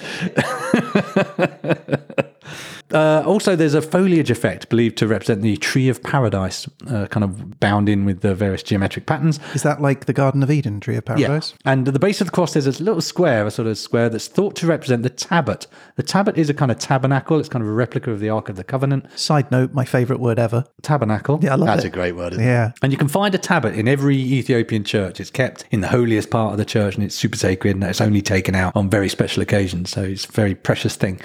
Uh, 2.95 3.23
also, 3.27 3.57
there's 3.57 3.75
a 3.75 3.83
foliage 3.83 4.31
effect 4.31 4.69
believed 4.69 4.97
to 4.99 5.07
represent 5.09 5.43
the 5.43 5.57
tree 5.57 5.89
of 5.89 6.03
paradise, 6.03 6.69
uh, 6.89 7.07
kind 7.09 7.25
of 7.25 7.59
bound 7.59 7.89
in 7.89 8.05
with 8.05 8.21
the 8.21 8.35
various 8.35 8.63
geometric 8.63 9.05
patterns. 9.07 9.41
Is 9.53 9.63
that 9.65 9.83
like 9.83 10.07
the 10.07 10.13
Garden 10.13 10.43
of 10.45 10.51
Eden, 10.51 10.79
Tree 10.81 10.97
of 10.97 11.05
Paradise? 11.05 11.51
Yeah. 11.65 11.73
And 11.73 11.89
at 11.89 11.93
the 11.93 11.99
base 12.01 12.21
of 12.21 12.29
the 12.29 12.31
cross, 12.31 12.53
there's 12.53 12.67
a 12.69 12.83
little 12.83 13.01
square, 13.01 13.47
a 13.47 13.51
sort 13.51 13.67
of 13.67 13.77
square 13.79 14.09
that's 14.09 14.29
thought 14.29 14.55
to 14.57 14.67
represent 14.67 15.03
the 15.03 15.11
tablet. 15.11 15.67
The 15.97 16.03
tablet 16.05 16.39
is 16.39 16.49
a 16.49 16.55
kind 16.55 16.71
of 16.71 16.79
tabernacle. 16.79 17.41
It's 17.41 17.49
kind 17.49 17.63
of 17.65 17.69
a 17.69 17.73
replica 17.73 18.13
of 18.13 18.21
the 18.21 18.29
Ark 18.31 18.49
of 18.49 18.57
the 18.57 18.65
Covenant. 18.65 19.07
Side 19.19 19.51
note, 19.51 19.73
my 19.73 19.85
favourite 19.85 20.21
word 20.21 20.39
ever. 20.39 20.65
Tabernacle. 20.83 21.41
Yeah, 21.43 21.53
I 21.53 21.57
love 21.57 21.69
it. 21.69 21.73
That's 21.73 21.85
it. 21.85 21.89
a 21.89 21.91
great 21.91 22.13
word. 22.15 22.35
Isn't 22.35 22.45
Yeah. 22.45 22.69
It? 22.69 22.75
And 22.83 22.93
you 22.93 22.99
can 22.99 23.09
find 23.09 23.35
a 23.35 23.39
tablet 23.39 23.75
in 23.75 23.89
every 23.89 24.17
Ethiopian 24.17 24.85
church. 24.85 25.19
It's 25.19 25.31
kept 25.31 25.65
in 25.73 25.81
the 25.81 25.89
holiest 25.89 26.31
part 26.31 26.53
of 26.53 26.59
the 26.59 26.65
church, 26.65 26.95
and 26.95 27.03
it's 27.05 27.17
super 27.17 27.37
sacred, 27.37 27.75
and 27.75 27.83
it's 27.83 28.01
only 28.01 28.23
taken 28.23 28.55
out 28.55 28.77
on 28.77 28.89
very 28.89 29.09
special 29.09 29.43
occasions. 29.43 29.91
So 29.91 30.03
it's 30.03 30.27
a 30.27 30.31
very 30.33 30.55
precious 30.55 30.95
thing. 30.95 31.21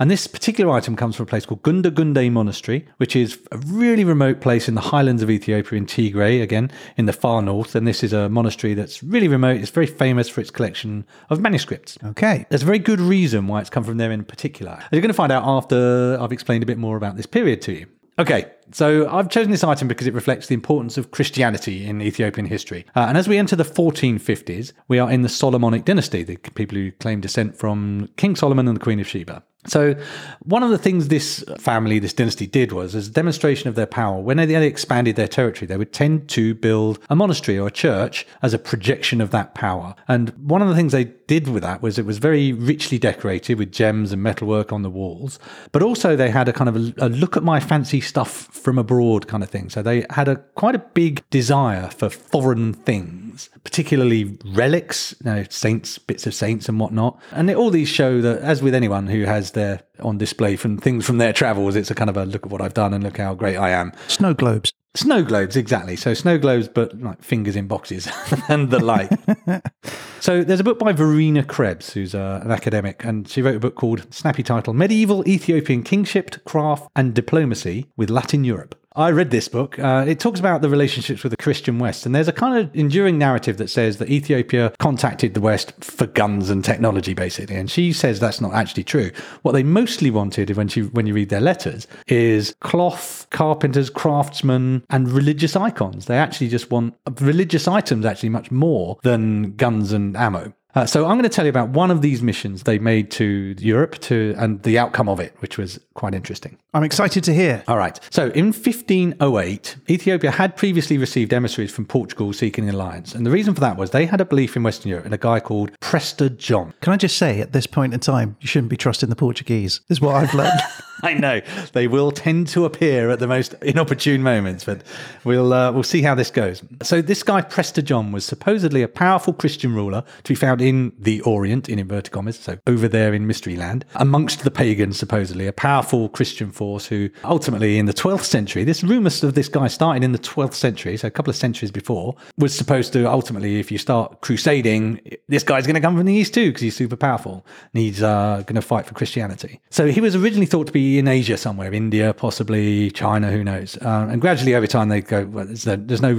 And 0.00 0.10
this 0.10 0.26
particular 0.26 0.72
item 0.72 0.96
comes 0.96 1.14
from 1.14 1.24
a 1.24 1.26
place 1.26 1.44
called 1.44 1.62
Gunda 1.62 1.90
Gunde 1.90 2.32
Monastery, 2.32 2.88
which 2.96 3.14
is 3.14 3.38
a 3.52 3.58
really 3.58 4.02
remote 4.02 4.40
place 4.40 4.66
in 4.66 4.74
the 4.74 4.80
highlands 4.80 5.22
of 5.22 5.28
Ethiopia 5.30 5.76
in 5.76 5.84
Tigray, 5.84 6.42
again 6.42 6.70
in 6.96 7.04
the 7.04 7.12
far 7.12 7.42
north. 7.42 7.74
And 7.74 7.86
this 7.86 8.02
is 8.02 8.14
a 8.14 8.30
monastery 8.30 8.72
that's 8.72 9.02
really 9.02 9.28
remote. 9.28 9.60
It's 9.60 9.70
very 9.70 9.86
famous 9.86 10.26
for 10.30 10.40
its 10.40 10.50
collection 10.50 11.04
of 11.28 11.40
manuscripts. 11.40 11.98
Okay. 12.02 12.46
There's 12.48 12.62
a 12.62 12.66
very 12.66 12.78
good 12.78 12.98
reason 12.98 13.46
why 13.46 13.60
it's 13.60 13.68
come 13.68 13.84
from 13.84 13.98
there 13.98 14.10
in 14.10 14.24
particular. 14.24 14.72
As 14.72 14.88
you're 14.90 15.02
going 15.02 15.08
to 15.08 15.14
find 15.14 15.30
out 15.30 15.44
after 15.46 16.16
I've 16.18 16.32
explained 16.32 16.62
a 16.62 16.66
bit 16.66 16.78
more 16.78 16.96
about 16.96 17.18
this 17.18 17.26
period 17.26 17.60
to 17.62 17.72
you. 17.72 17.86
Okay, 18.18 18.50
so 18.72 19.08
I've 19.08 19.28
chosen 19.28 19.50
this 19.50 19.64
item 19.64 19.88
because 19.88 20.06
it 20.06 20.14
reflects 20.14 20.46
the 20.46 20.54
importance 20.54 20.98
of 20.98 21.10
Christianity 21.10 21.86
in 21.86 22.00
Ethiopian 22.00 22.46
history. 22.46 22.86
Uh, 22.94 23.06
and 23.08 23.16
as 23.16 23.28
we 23.28 23.38
enter 23.38 23.56
the 23.56 23.64
1450s, 23.64 24.72
we 24.88 24.98
are 24.98 25.10
in 25.10 25.22
the 25.22 25.28
Solomonic 25.28 25.84
dynasty, 25.84 26.22
the 26.22 26.36
people 26.36 26.76
who 26.76 26.92
claim 26.92 27.20
descent 27.20 27.56
from 27.56 28.08
King 28.16 28.36
Solomon 28.36 28.68
and 28.68 28.76
the 28.76 28.82
Queen 28.82 29.00
of 29.00 29.08
Sheba. 29.08 29.42
So, 29.66 29.94
one 30.42 30.62
of 30.62 30.70
the 30.70 30.78
things 30.78 31.08
this 31.08 31.44
family, 31.58 31.98
this 31.98 32.14
dynasty 32.14 32.46
did 32.46 32.72
was, 32.72 32.94
as 32.94 33.08
a 33.08 33.10
demonstration 33.10 33.68
of 33.68 33.74
their 33.74 33.86
power, 33.86 34.18
when 34.18 34.38
they 34.38 34.66
expanded 34.66 35.16
their 35.16 35.28
territory, 35.28 35.66
they 35.66 35.76
would 35.76 35.92
tend 35.92 36.30
to 36.30 36.54
build 36.54 36.98
a 37.10 37.16
monastery 37.16 37.58
or 37.58 37.66
a 37.68 37.70
church 37.70 38.26
as 38.40 38.54
a 38.54 38.58
projection 38.58 39.20
of 39.20 39.32
that 39.32 39.54
power. 39.54 39.94
And 40.08 40.30
one 40.30 40.62
of 40.62 40.68
the 40.68 40.74
things 40.74 40.92
they 40.92 41.04
did 41.04 41.46
with 41.46 41.62
that 41.62 41.82
was 41.82 41.98
it 41.98 42.06
was 42.06 42.16
very 42.16 42.54
richly 42.54 42.98
decorated 42.98 43.58
with 43.58 43.70
gems 43.70 44.12
and 44.12 44.22
metalwork 44.22 44.72
on 44.72 44.80
the 44.80 44.88
walls, 44.88 45.38
but 45.72 45.82
also 45.82 46.16
they 46.16 46.30
had 46.30 46.48
a 46.48 46.54
kind 46.54 46.70
of 46.70 46.76
a, 46.76 47.06
a 47.06 47.08
look 47.10 47.36
at 47.36 47.42
my 47.42 47.60
fancy 47.60 48.00
stuff 48.00 48.48
from 48.60 48.78
abroad 48.78 49.26
kind 49.26 49.42
of 49.42 49.50
thing. 49.50 49.70
So 49.70 49.82
they 49.82 50.04
had 50.10 50.28
a 50.28 50.36
quite 50.54 50.74
a 50.74 50.78
big 50.78 51.28
desire 51.30 51.88
for 51.88 52.10
foreign 52.10 52.72
things, 52.72 53.29
particularly 53.64 54.38
relics, 54.44 55.14
you 55.24 55.30
know, 55.30 55.44
saints, 55.48 55.98
bits 55.98 56.26
of 56.26 56.34
saints 56.34 56.68
and 56.68 56.78
whatnot. 56.78 57.20
And 57.32 57.50
all 57.54 57.70
these 57.70 57.88
show 57.88 58.20
that, 58.20 58.40
as 58.40 58.62
with 58.62 58.74
anyone 58.74 59.06
who 59.06 59.24
has 59.24 59.52
their 59.52 59.82
on 60.00 60.18
display 60.18 60.56
from 60.56 60.78
things 60.78 61.06
from 61.06 61.18
their 61.18 61.32
travels, 61.32 61.76
it's 61.76 61.90
a 61.90 61.94
kind 61.94 62.10
of 62.10 62.16
a 62.16 62.24
look 62.24 62.46
at 62.46 62.52
what 62.52 62.60
I've 62.60 62.74
done 62.74 62.94
and 62.94 63.04
look 63.04 63.18
how 63.18 63.34
great 63.34 63.56
I 63.56 63.70
am. 63.70 63.92
Snow 64.08 64.34
globes. 64.34 64.72
Snow 64.94 65.22
globes, 65.22 65.54
exactly. 65.54 65.94
So 65.94 66.14
snow 66.14 66.36
globes, 66.36 66.66
but 66.66 67.00
like 67.00 67.22
fingers 67.22 67.54
in 67.54 67.68
boxes 67.68 68.08
and 68.48 68.70
the 68.70 68.80
like. 68.80 69.08
so 70.20 70.42
there's 70.42 70.58
a 70.58 70.64
book 70.64 70.80
by 70.80 70.92
Verena 70.92 71.44
Krebs, 71.44 71.92
who's 71.92 72.12
uh, 72.12 72.40
an 72.42 72.50
academic, 72.50 73.04
and 73.04 73.28
she 73.28 73.40
wrote 73.40 73.54
a 73.54 73.60
book 73.60 73.76
called 73.76 74.12
snappy 74.12 74.42
title 74.42 74.74
Medieval 74.74 75.26
Ethiopian 75.28 75.84
Kingship, 75.84 76.44
Craft 76.44 76.88
and 76.96 77.14
Diplomacy 77.14 77.86
with 77.96 78.10
Latin 78.10 78.42
Europe. 78.42 78.79
I 78.96 79.10
read 79.10 79.30
this 79.30 79.46
book. 79.46 79.78
Uh, 79.78 80.04
it 80.08 80.18
talks 80.18 80.40
about 80.40 80.62
the 80.62 80.68
relationships 80.68 81.22
with 81.22 81.30
the 81.30 81.36
Christian 81.36 81.78
West, 81.78 82.06
and 82.06 82.14
there's 82.14 82.26
a 82.26 82.32
kind 82.32 82.58
of 82.58 82.74
enduring 82.74 83.18
narrative 83.18 83.56
that 83.58 83.70
says 83.70 83.98
that 83.98 84.10
Ethiopia 84.10 84.72
contacted 84.80 85.34
the 85.34 85.40
West 85.40 85.72
for 85.82 86.06
guns 86.06 86.50
and 86.50 86.64
technology, 86.64 87.14
basically. 87.14 87.54
And 87.54 87.70
she 87.70 87.92
says 87.92 88.18
that's 88.18 88.40
not 88.40 88.52
actually 88.52 88.82
true. 88.82 89.12
What 89.42 89.52
they 89.52 89.62
mostly 89.62 90.10
wanted, 90.10 90.56
when 90.56 90.66
she 90.66 90.82
when 90.82 91.06
you 91.06 91.14
read 91.14 91.28
their 91.28 91.40
letters, 91.40 91.86
is 92.08 92.52
cloth, 92.60 93.28
carpenters, 93.30 93.90
craftsmen, 93.90 94.84
and 94.90 95.08
religious 95.08 95.54
icons. 95.54 96.06
They 96.06 96.18
actually 96.18 96.48
just 96.48 96.70
want 96.72 96.94
religious 97.20 97.68
items, 97.68 98.04
actually 98.04 98.30
much 98.30 98.50
more 98.50 98.98
than 99.04 99.54
guns 99.54 99.92
and 99.92 100.16
ammo. 100.16 100.52
Uh, 100.74 100.86
so 100.86 101.04
I'm 101.06 101.16
going 101.16 101.24
to 101.24 101.28
tell 101.28 101.44
you 101.44 101.50
about 101.50 101.70
one 101.70 101.90
of 101.90 102.02
these 102.02 102.22
missions 102.22 102.62
they 102.62 102.78
made 102.78 103.10
to 103.12 103.54
Europe 103.58 103.98
to 104.00 104.34
and 104.38 104.62
the 104.62 104.78
outcome 104.78 105.08
of 105.08 105.20
it, 105.20 105.34
which 105.40 105.58
was 105.58 105.80
quite 105.94 106.14
interesting. 106.14 106.58
I'm 106.72 106.84
excited 106.84 107.24
to 107.24 107.34
hear. 107.34 107.64
All 107.66 107.76
right. 107.76 107.98
So 108.10 108.28
in 108.28 108.46
1508, 108.46 109.76
Ethiopia 109.88 110.30
had 110.30 110.56
previously 110.56 110.98
received 110.98 111.32
emissaries 111.32 111.72
from 111.72 111.86
Portugal 111.86 112.32
seeking 112.32 112.68
an 112.68 112.74
alliance. 112.74 113.14
And 113.14 113.26
the 113.26 113.30
reason 113.30 113.54
for 113.54 113.60
that 113.60 113.76
was 113.76 113.90
they 113.90 114.06
had 114.06 114.20
a 114.20 114.24
belief 114.24 114.56
in 114.56 114.62
Western 114.62 114.90
Europe 114.90 115.06
in 115.06 115.12
a 115.12 115.18
guy 115.18 115.40
called 115.40 115.72
Prester 115.80 116.28
John. 116.28 116.72
Can 116.80 116.92
I 116.92 116.96
just 116.96 117.18
say, 117.18 117.40
at 117.40 117.52
this 117.52 117.66
point 117.66 117.92
in 117.92 118.00
time, 118.00 118.36
you 118.40 118.46
shouldn't 118.46 118.70
be 118.70 118.76
trusting 118.76 119.08
the 119.08 119.16
Portuguese. 119.16 119.80
This 119.88 119.98
is 119.98 120.00
what 120.00 120.14
I've 120.14 120.34
learned. 120.34 120.60
I 121.02 121.14
know 121.14 121.40
they 121.72 121.88
will 121.88 122.12
tend 122.12 122.48
to 122.48 122.64
appear 122.64 123.10
at 123.10 123.18
the 123.18 123.26
most 123.26 123.54
inopportune 123.62 124.22
moments, 124.22 124.64
but 124.64 124.82
we'll 125.24 125.52
uh, 125.52 125.72
we'll 125.72 125.82
see 125.82 126.02
how 126.02 126.14
this 126.14 126.30
goes. 126.30 126.62
So 126.82 127.00
this 127.00 127.22
guy 127.22 127.40
Prester 127.40 127.82
John 127.82 128.12
was 128.12 128.24
supposedly 128.24 128.82
a 128.82 128.88
powerful 128.88 129.32
Christian 129.32 129.74
ruler 129.74 130.04
to 130.24 130.28
be 130.28 130.34
found 130.34 130.60
in 130.60 130.92
the 130.98 131.20
Orient, 131.22 131.68
in 131.68 131.78
inverted 131.78 132.12
commas, 132.12 132.38
so 132.38 132.58
over 132.66 132.88
there 132.88 133.14
in 133.14 133.26
Mystery 133.26 133.56
Land, 133.56 133.84
amongst 133.94 134.44
the 134.44 134.50
pagans. 134.50 134.98
Supposedly 134.98 135.46
a 135.46 135.52
powerful 135.52 136.08
Christian 136.08 136.50
force 136.50 136.86
who 136.86 137.10
ultimately 137.24 137.78
in 137.78 137.86
the 137.86 137.94
12th 137.94 138.24
century, 138.24 138.64
this 138.64 138.82
rumors 138.82 139.22
of 139.24 139.34
this 139.34 139.48
guy 139.48 139.68
starting 139.68 140.02
in 140.02 140.12
the 140.12 140.18
12th 140.18 140.54
century, 140.54 140.96
so 140.96 141.08
a 141.08 141.10
couple 141.10 141.30
of 141.30 141.36
centuries 141.36 141.70
before, 141.70 142.16
was 142.36 142.54
supposed 142.54 142.92
to 142.92 143.10
ultimately, 143.10 143.58
if 143.58 143.70
you 143.70 143.78
start 143.78 144.20
crusading, 144.20 145.00
this 145.28 145.42
guy's 145.42 145.66
going 145.66 145.74
to 145.74 145.80
come 145.80 145.96
from 145.96 146.06
the 146.06 146.14
east 146.14 146.34
too 146.34 146.48
because 146.50 146.62
he's 146.62 146.76
super 146.76 146.96
powerful 146.96 147.46
and 147.72 147.82
he's 147.82 148.02
uh, 148.02 148.42
going 148.46 148.56
to 148.56 148.62
fight 148.62 148.86
for 148.86 148.94
Christianity. 148.94 149.60
So 149.70 149.86
he 149.86 150.00
was 150.00 150.14
originally 150.14 150.46
thought 150.46 150.66
to 150.66 150.72
be 150.72 150.89
in 150.98 151.08
Asia 151.08 151.36
somewhere, 151.36 151.72
India, 151.72 152.12
possibly 152.14 152.90
China, 152.90 153.30
who 153.30 153.44
knows. 153.44 153.76
Uh, 153.78 154.08
and 154.10 154.20
gradually 154.20 154.54
over 154.54 154.66
time 154.66 154.88
they 154.88 155.00
go, 155.00 155.26
well, 155.26 155.44
there's 155.46 155.66
no, 155.66 155.76
there's 155.76 156.02
no 156.02 156.14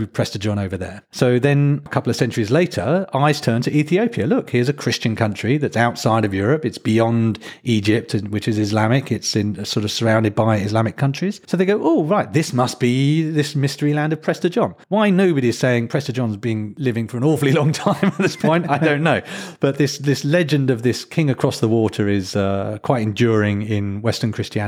over 0.60 0.78
there. 0.78 1.04
So 1.12 1.40
then 1.40 1.82
a 1.86 1.90
couple 1.90 2.10
of 2.10 2.16
centuries 2.16 2.52
later, 2.52 3.08
eyes 3.14 3.42
turn 3.42 3.62
to 3.64 3.72
Ethiopia. 3.76 4.28
Look, 4.28 4.52
here's 4.52 4.70
a 4.70 4.74
Christian 4.74 5.16
country 5.16 5.58
that's 5.58 5.78
outside 5.78 6.26
of 6.26 6.34
Europe. 6.34 6.66
It's 6.66 6.78
beyond 6.78 7.40
Egypt, 7.64 8.14
which 8.30 8.48
is 8.48 8.58
Islamic. 8.58 9.12
It's 9.12 9.36
in 9.36 9.64
sort 9.66 9.84
of 9.84 9.92
surrounded 9.92 10.36
by 10.36 10.58
Islamic 10.58 10.98
countries. 10.98 11.42
So 11.48 11.58
they 11.58 11.66
go, 11.66 11.80
oh, 11.84 12.04
right, 12.04 12.32
this 12.32 12.54
must 12.54 12.80
be 12.80 13.30
this 13.30 13.56
mystery 13.56 13.94
land 13.94 14.14
of 14.14 14.22
Prester 14.22 14.50
John. 14.50 14.76
Why 14.90 15.10
nobody 15.10 15.50
is 15.50 15.58
saying 15.58 15.88
Prester 15.88 16.14
John's 16.14 16.38
been 16.38 16.76
living 16.78 17.08
for 17.08 17.18
an 17.18 17.24
awfully 17.24 17.52
long 17.60 17.72
time 17.72 18.06
at 18.06 18.18
this 18.18 18.36
point, 18.36 18.70
I 18.70 18.78
don't 18.78 19.04
know. 19.04 19.22
But 19.60 19.78
this, 19.78 19.98
this 19.98 20.24
legend 20.24 20.70
of 20.70 20.84
this 20.84 21.06
king 21.06 21.30
across 21.30 21.60
the 21.60 21.68
water 21.68 22.08
is 22.08 22.36
uh, 22.36 22.78
quite 22.82 23.02
enduring 23.02 23.64
in 23.64 24.02
Western 24.02 24.32
Christianity. 24.32 24.61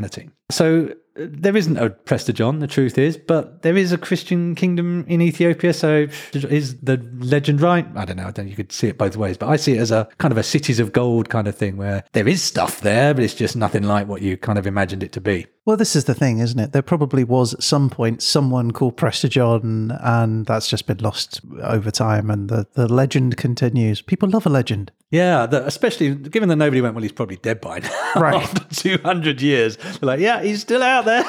So 0.52 0.94
uh, 1.20 1.26
there 1.30 1.56
isn't 1.56 1.78
a 1.78 1.90
Prester 1.90 2.34
John, 2.34 2.60
the 2.60 2.68
truth 2.68 2.98
is, 2.98 3.18
but 3.18 3.62
there 3.62 3.78
is 3.78 3.92
a 3.92 3.98
Christian 3.98 4.56
kingdom 4.56 5.06
in 5.08 5.22
Ethiopia. 5.22 5.74
So 5.74 6.08
is 6.34 6.80
the 6.82 6.98
legend 7.20 7.62
right? 7.62 7.86
I 7.96 8.06
don't 8.06 8.18
know. 8.18 8.28
I 8.28 8.32
don't. 8.32 8.48
You 8.48 8.56
could 8.56 8.72
see 8.72 8.88
it 8.88 8.98
both 8.98 9.16
ways, 9.16 9.38
but 9.38 9.50
I 9.50 9.56
see 9.56 9.74
it 9.74 9.80
as 9.80 9.92
a 9.92 10.08
kind 10.18 10.32
of 10.32 10.38
a 10.38 10.44
cities 10.44 10.80
of 10.80 10.92
gold 10.92 11.30
kind 11.30 11.48
of 11.48 11.56
thing, 11.56 11.78
where 11.78 12.04
there 12.14 12.28
is 12.28 12.42
stuff 12.42 12.82
there, 12.82 13.14
but 13.14 13.24
it's 13.24 13.34
just 13.34 13.56
nothing 13.56 13.84
like 13.84 14.08
what 14.08 14.22
you 14.22 14.38
kind 14.38 14.60
of 14.60 14.68
imagined 14.68 15.04
it 15.04 15.12
to 15.14 15.22
be. 15.22 15.48
Well, 15.66 15.78
this 15.78 15.96
is 15.96 16.04
the 16.04 16.14
thing, 16.14 16.40
isn't 16.40 16.60
it? 16.60 16.74
There 16.74 16.82
probably 16.82 17.24
was 17.24 17.54
at 17.54 17.64
some 17.64 17.90
point 17.90 18.22
someone 18.22 18.72
called 18.72 18.98
Prester 18.98 19.30
John, 19.30 19.98
and 20.02 20.46
that's 20.46 20.68
just 20.68 20.88
been 20.88 20.98
lost 20.98 21.40
over 21.62 21.90
time, 21.90 22.30
and 22.30 22.50
the, 22.50 22.68
the 22.74 22.92
legend 22.92 23.38
continues. 23.38 24.02
People 24.02 24.28
love 24.30 24.46
a 24.46 24.50
legend. 24.50 24.92
Yeah, 25.10 25.46
the, 25.46 25.66
especially 25.66 26.16
given 26.16 26.50
that 26.50 26.58
nobody 26.58 26.82
went, 26.82 26.96
well, 26.96 27.02
he's 27.02 27.14
probably 27.14 27.38
dead 27.38 27.62
by 27.62 27.80
now. 27.80 27.90
Right. 28.16 28.36
After 28.36 28.64
200 28.76 29.42
years. 29.42 29.78
They're 29.78 29.98
like, 30.02 30.20
yeah, 30.20 30.44
he's 30.44 30.62
still 30.62 30.84
out 30.84 31.06
there. 31.06 31.24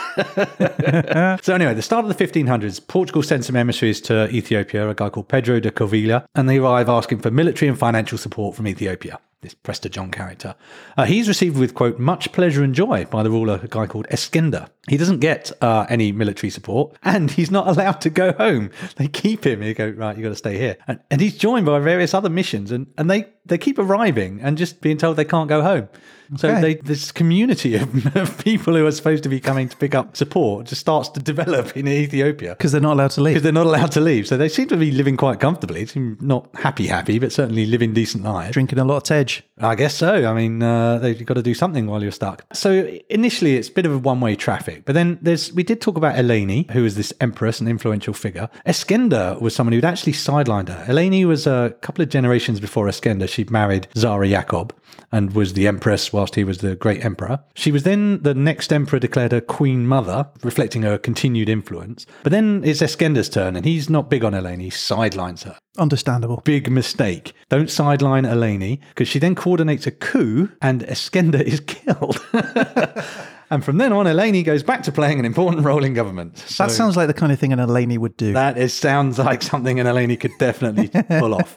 so, 1.43 1.55
anyway, 1.55 1.73
the 1.73 1.83
start 1.83 2.05
of 2.05 2.15
the 2.15 2.27
1500s, 2.27 2.87
Portugal 2.87 3.23
sent 3.23 3.45
some 3.45 3.57
emissaries 3.57 4.01
to 4.03 4.29
Ethiopia, 4.31 4.89
a 4.89 4.95
guy 4.95 5.09
called 5.09 5.29
Pedro 5.29 5.61
de 5.61 5.71
Covilhã, 5.71 6.27
and 6.35 6.49
they 6.49 6.59
arrive 6.59 6.89
asking 6.89 7.21
for 7.21 7.31
military 7.31 7.69
and 7.69 7.79
financial 7.79 8.19
support 8.19 8.55
from 8.55 8.67
Ethiopia. 8.69 9.19
This 9.45 9.53
Prester 9.53 9.91
John 9.91 10.11
character. 10.11 10.55
Uh, 10.97 11.05
he's 11.05 11.29
received 11.29 11.59
with, 11.59 11.75
quote, 11.75 11.99
much 11.99 12.33
pleasure 12.33 12.65
and 12.65 12.75
joy 12.75 13.05
by 13.05 13.23
the 13.23 13.31
ruler, 13.31 13.61
a 13.63 13.69
guy 13.69 13.87
called 13.87 14.09
Eskender. 14.09 14.71
He 14.89 14.97
doesn't 14.97 15.19
get 15.19 15.53
uh, 15.61 15.85
any 15.91 16.13
military 16.13 16.49
support 16.49 16.97
and 17.03 17.31
he's 17.31 17.51
not 17.51 17.69
allowed 17.69 18.01
to 18.01 18.11
go 18.11 18.33
home. 18.33 18.71
They 18.97 19.09
keep 19.09 19.45
him. 19.45 19.61
They 19.61 19.75
go, 19.75 19.91
right, 19.91 20.17
you 20.17 20.23
got 20.23 20.31
to 20.31 20.35
stay 20.37 20.57
here. 20.57 20.79
And, 20.89 20.99
and 21.11 21.21
he's 21.21 21.37
joined 21.37 21.67
by 21.67 21.79
various 21.81 22.15
other 22.15 22.31
missions 22.31 22.71
and, 22.71 22.87
and 22.97 23.11
they, 23.11 23.27
they 23.45 23.59
keep 23.59 23.79
arriving 23.79 24.41
and 24.41 24.57
just 24.57 24.81
being 24.81 24.97
told 24.97 25.17
they 25.17 25.25
can't 25.27 25.49
go 25.49 25.61
home. 25.61 25.89
So 26.37 26.49
Okay. 26.49 26.61
they, 26.61 26.75
this 26.77 27.13
community 27.13 27.77
of, 27.77 28.17
of 28.17 28.39
people 28.45 28.75
who 28.75 28.87
are 28.87 28.93
supposed 28.93 29.23
to 29.25 29.29
be 29.29 29.41
coming 29.41 29.69
to 29.69 29.77
pick 29.77 29.95
up 29.95 30.17
support 30.17 30.67
just 30.67 30.81
starts 30.81 31.09
to 31.11 31.21
develop 31.21 31.77
in 31.77 31.87
Ethiopia 31.89 32.51
Because 32.51 32.73
they're 32.73 32.81
not 32.81 32.95
allowed 32.95 33.11
to 33.13 33.21
leave. 33.21 33.35
because 33.35 33.43
they're 33.43 33.53
not 33.53 33.67
allowed 33.67 33.93
to 33.93 34.01
leave. 34.01 34.27
So 34.27 34.37
they 34.37 34.49
seem 34.49 34.69
to 34.69 34.77
be 34.77 34.91
living 34.91 35.17
quite 35.17 35.41
comfortably. 35.41 35.87
Seem 35.87 36.17
not 36.21 36.49
happy, 36.55 36.87
happy, 36.87 37.19
but 37.19 37.33
certainly 37.33 37.67
living 37.67 37.93
decent 37.95 38.25
lives. 38.25 38.53
Drinking 38.53 38.79
a 38.79 38.85
lot 38.85 38.97
of 38.99 39.03
Tej. 39.05 39.43
I 39.59 39.75
guess 39.75 39.95
so. 39.95 40.25
I 40.27 40.33
mean, 40.35 40.63
uh, 40.63 40.99
they've 40.99 41.25
got 41.25 41.35
to 41.35 41.43
do 41.43 41.55
something 41.55 41.87
while 41.87 42.03
you're 42.03 42.11
stuck. 42.13 42.45
So 42.53 42.99
initially, 43.09 43.57
it's 43.57 43.69
a 43.69 43.73
bit 43.73 43.87
of 43.87 43.93
a 43.93 43.99
one-way 43.99 44.35
traffic. 44.37 44.85
But 44.85 44.95
then 44.95 45.19
there's 45.23 45.53
we 45.53 45.63
did 45.63 45.81
talk 45.81 45.97
about 45.97 46.17
Eleni, 46.17 46.71
who 46.71 46.83
was 46.83 46.97
this 46.97 47.13
empress, 47.21 47.61
an 47.61 47.69
influential 47.69 48.15
figure. 48.15 48.49
Eskender 48.67 49.41
was 49.41 49.55
someone 49.55 49.73
who'd 49.73 49.85
actually 49.85 50.13
sidelined 50.15 50.69
her. 50.69 50.85
Eleni 50.93 51.25
was 51.25 51.47
a 51.47 51.75
couple 51.83 52.03
of 52.03 52.09
generations 52.09 52.59
before 52.61 52.87
Eskender. 52.87 53.29
She'd 53.29 53.51
married 53.51 53.87
Zara 53.97 54.29
Jacob 54.29 54.75
and 55.13 55.33
was 55.35 55.53
the 55.53 55.69
empress 55.69 56.13
whilst 56.15 56.37
he 56.37 56.45
was 56.45 56.59
the 56.59 56.77
great 56.77 57.05
emperor. 57.05 57.41
She 57.55 57.71
was 57.73 57.83
then 57.83 58.23
the 58.23 58.35
next 58.35 58.73
emperor 58.73 58.99
declared 58.99 59.33
her 59.33 59.41
queen 59.43 59.87
mother, 59.87 60.29
reflecting 60.43 60.83
her 60.83 60.97
continued 60.97 61.49
influence. 61.51 62.07
But 62.23 62.31
then 62.33 62.63
it's 62.65 62.81
Eskender's 62.81 63.29
turn, 63.29 63.57
and 63.57 63.67
he's 63.67 63.91
not 63.91 64.09
big 64.09 64.25
on 64.25 64.33
Eleni. 64.33 64.63
He 64.63 64.71
sidelines 64.71 65.43
her 65.43 65.59
Understandable. 65.77 66.41
big 66.45 66.71
mistake. 66.71 67.35
Don't 67.51 67.71
sideline 67.71 68.25
Eleni 68.25 68.81
because 68.91 69.09
she 69.09 69.19
then 69.19 69.35
coordinates 69.35 69.87
a 69.87 69.91
coup 69.91 70.51
and 70.63 70.83
Eskender 70.83 71.43
is 71.43 71.61
killed. 71.67 72.25
and 73.51 73.65
from 73.65 73.79
then 73.79 73.93
on, 73.93 74.07
Eleni 74.07 74.45
goes 74.45 74.63
back 74.63 74.83
to 74.85 74.93
playing 74.93 75.19
an 75.19 75.25
important 75.25 75.65
role 75.65 75.85
in 75.85 75.95
government. 75.95 76.39
So 76.39 76.65
That 76.65 76.71
sounds 76.73 76.97
like 76.97 77.07
the 77.09 77.15
kind 77.15 77.33
of 77.33 77.39
thing 77.39 77.53
an 77.53 77.59
Eleni 77.59 77.99
would 77.99 78.17
do. 78.17 78.33
that 78.33 78.57
is, 78.59 78.73
sounds 78.75 79.19
like 79.19 79.43
something 79.43 79.79
an 79.81 79.87
Eleni 79.87 80.19
could 80.19 80.33
definitely 80.39 80.89
pull 81.21 81.35
off. 81.35 81.55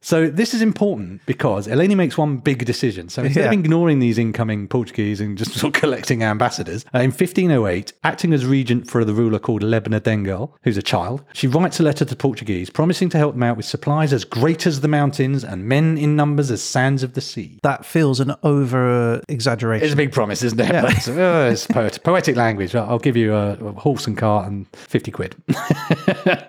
So 0.00 0.28
this 0.28 0.54
is 0.54 0.62
important 0.62 1.24
because 1.26 1.66
Eleni 1.66 1.96
makes 1.96 2.16
one 2.16 2.38
big 2.38 2.64
decision. 2.64 3.08
So 3.08 3.22
instead 3.24 3.46
of 3.46 3.52
ignoring 3.52 3.98
these 3.98 4.18
incoming 4.18 4.68
Portuguese 4.68 5.20
and 5.20 5.36
just 5.36 5.52
sort 5.58 5.74
of 5.74 5.80
collecting 5.80 6.22
ambassadors, 6.22 6.84
uh, 6.94 6.98
in 6.98 7.10
1508, 7.10 7.92
acting 8.04 8.32
as 8.32 8.46
regent 8.46 8.88
for 8.90 9.04
the 9.04 9.14
ruler 9.14 9.38
called 9.38 9.62
Lebna 9.62 10.00
Dengel, 10.00 10.52
who's 10.62 10.76
a 10.76 10.82
child, 10.82 11.24
she 11.32 11.46
writes 11.46 11.80
a 11.80 11.82
letter 11.82 12.04
to 12.04 12.10
the 12.10 12.16
Portuguese 12.16 12.70
promising 12.70 13.08
to 13.10 13.18
help 13.18 13.34
them 13.34 13.42
out 13.42 13.56
with 13.56 13.66
supplies 13.66 14.12
as 14.12 14.24
great 14.24 14.66
as 14.66 14.80
the 14.80 14.88
mountains 14.88 15.44
and 15.44 15.64
men 15.66 15.98
in 15.98 16.16
numbers 16.16 16.50
as 16.50 16.62
sands 16.62 17.02
of 17.02 17.14
the 17.14 17.20
sea. 17.20 17.58
that 17.62 17.84
feels 17.84 18.20
an 18.20 18.34
over 18.42 19.20
exaggeration. 19.28 19.84
It's 19.84 19.94
a 19.94 19.96
big 19.96 20.12
promise, 20.12 20.42
isn't 20.42 20.60
it? 20.60 20.70
But 20.70 20.94
it's, 20.98 21.08
uh, 21.16 21.48
it's 21.52 21.66
poet, 21.66 21.98
poetic 22.02 22.36
language. 22.36 22.74
I'll 22.74 22.88
I'll 22.90 22.98
give 22.98 23.16
you 23.16 23.34
a, 23.34 23.52
a 23.52 23.72
horse 23.72 24.06
and 24.06 24.16
cart 24.16 24.46
and 24.46 24.66
50 24.74 25.10
quid. 25.10 25.36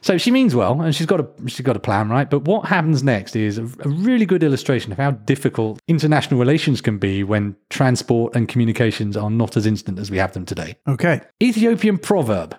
so 0.00 0.18
she 0.18 0.30
means 0.30 0.54
well, 0.54 0.80
and 0.80 0.94
she's 0.94 1.06
got 1.06 1.20
a 1.20 1.28
she's 1.46 1.60
got 1.60 1.76
a 1.76 1.80
plan, 1.80 2.08
right? 2.08 2.28
But 2.28 2.40
what 2.40 2.66
happens 2.66 3.02
next 3.02 3.36
is 3.36 3.58
a, 3.58 3.64
a 3.64 3.88
really 3.88 4.26
good 4.26 4.42
illustration 4.42 4.92
of 4.92 4.98
how 4.98 5.12
difficult 5.12 5.80
international 5.88 6.40
relations 6.40 6.80
can 6.80 6.98
be 6.98 7.22
when 7.22 7.56
transport 7.68 8.34
and 8.34 8.48
communications 8.48 9.16
are 9.16 9.30
not 9.30 9.56
as 9.56 9.66
instant 9.66 9.98
as 9.98 10.10
we 10.10 10.18
have 10.18 10.32
them 10.32 10.46
today. 10.46 10.76
okay. 10.88 11.20
Ethiopian 11.42 11.98
proverb. 11.98 12.56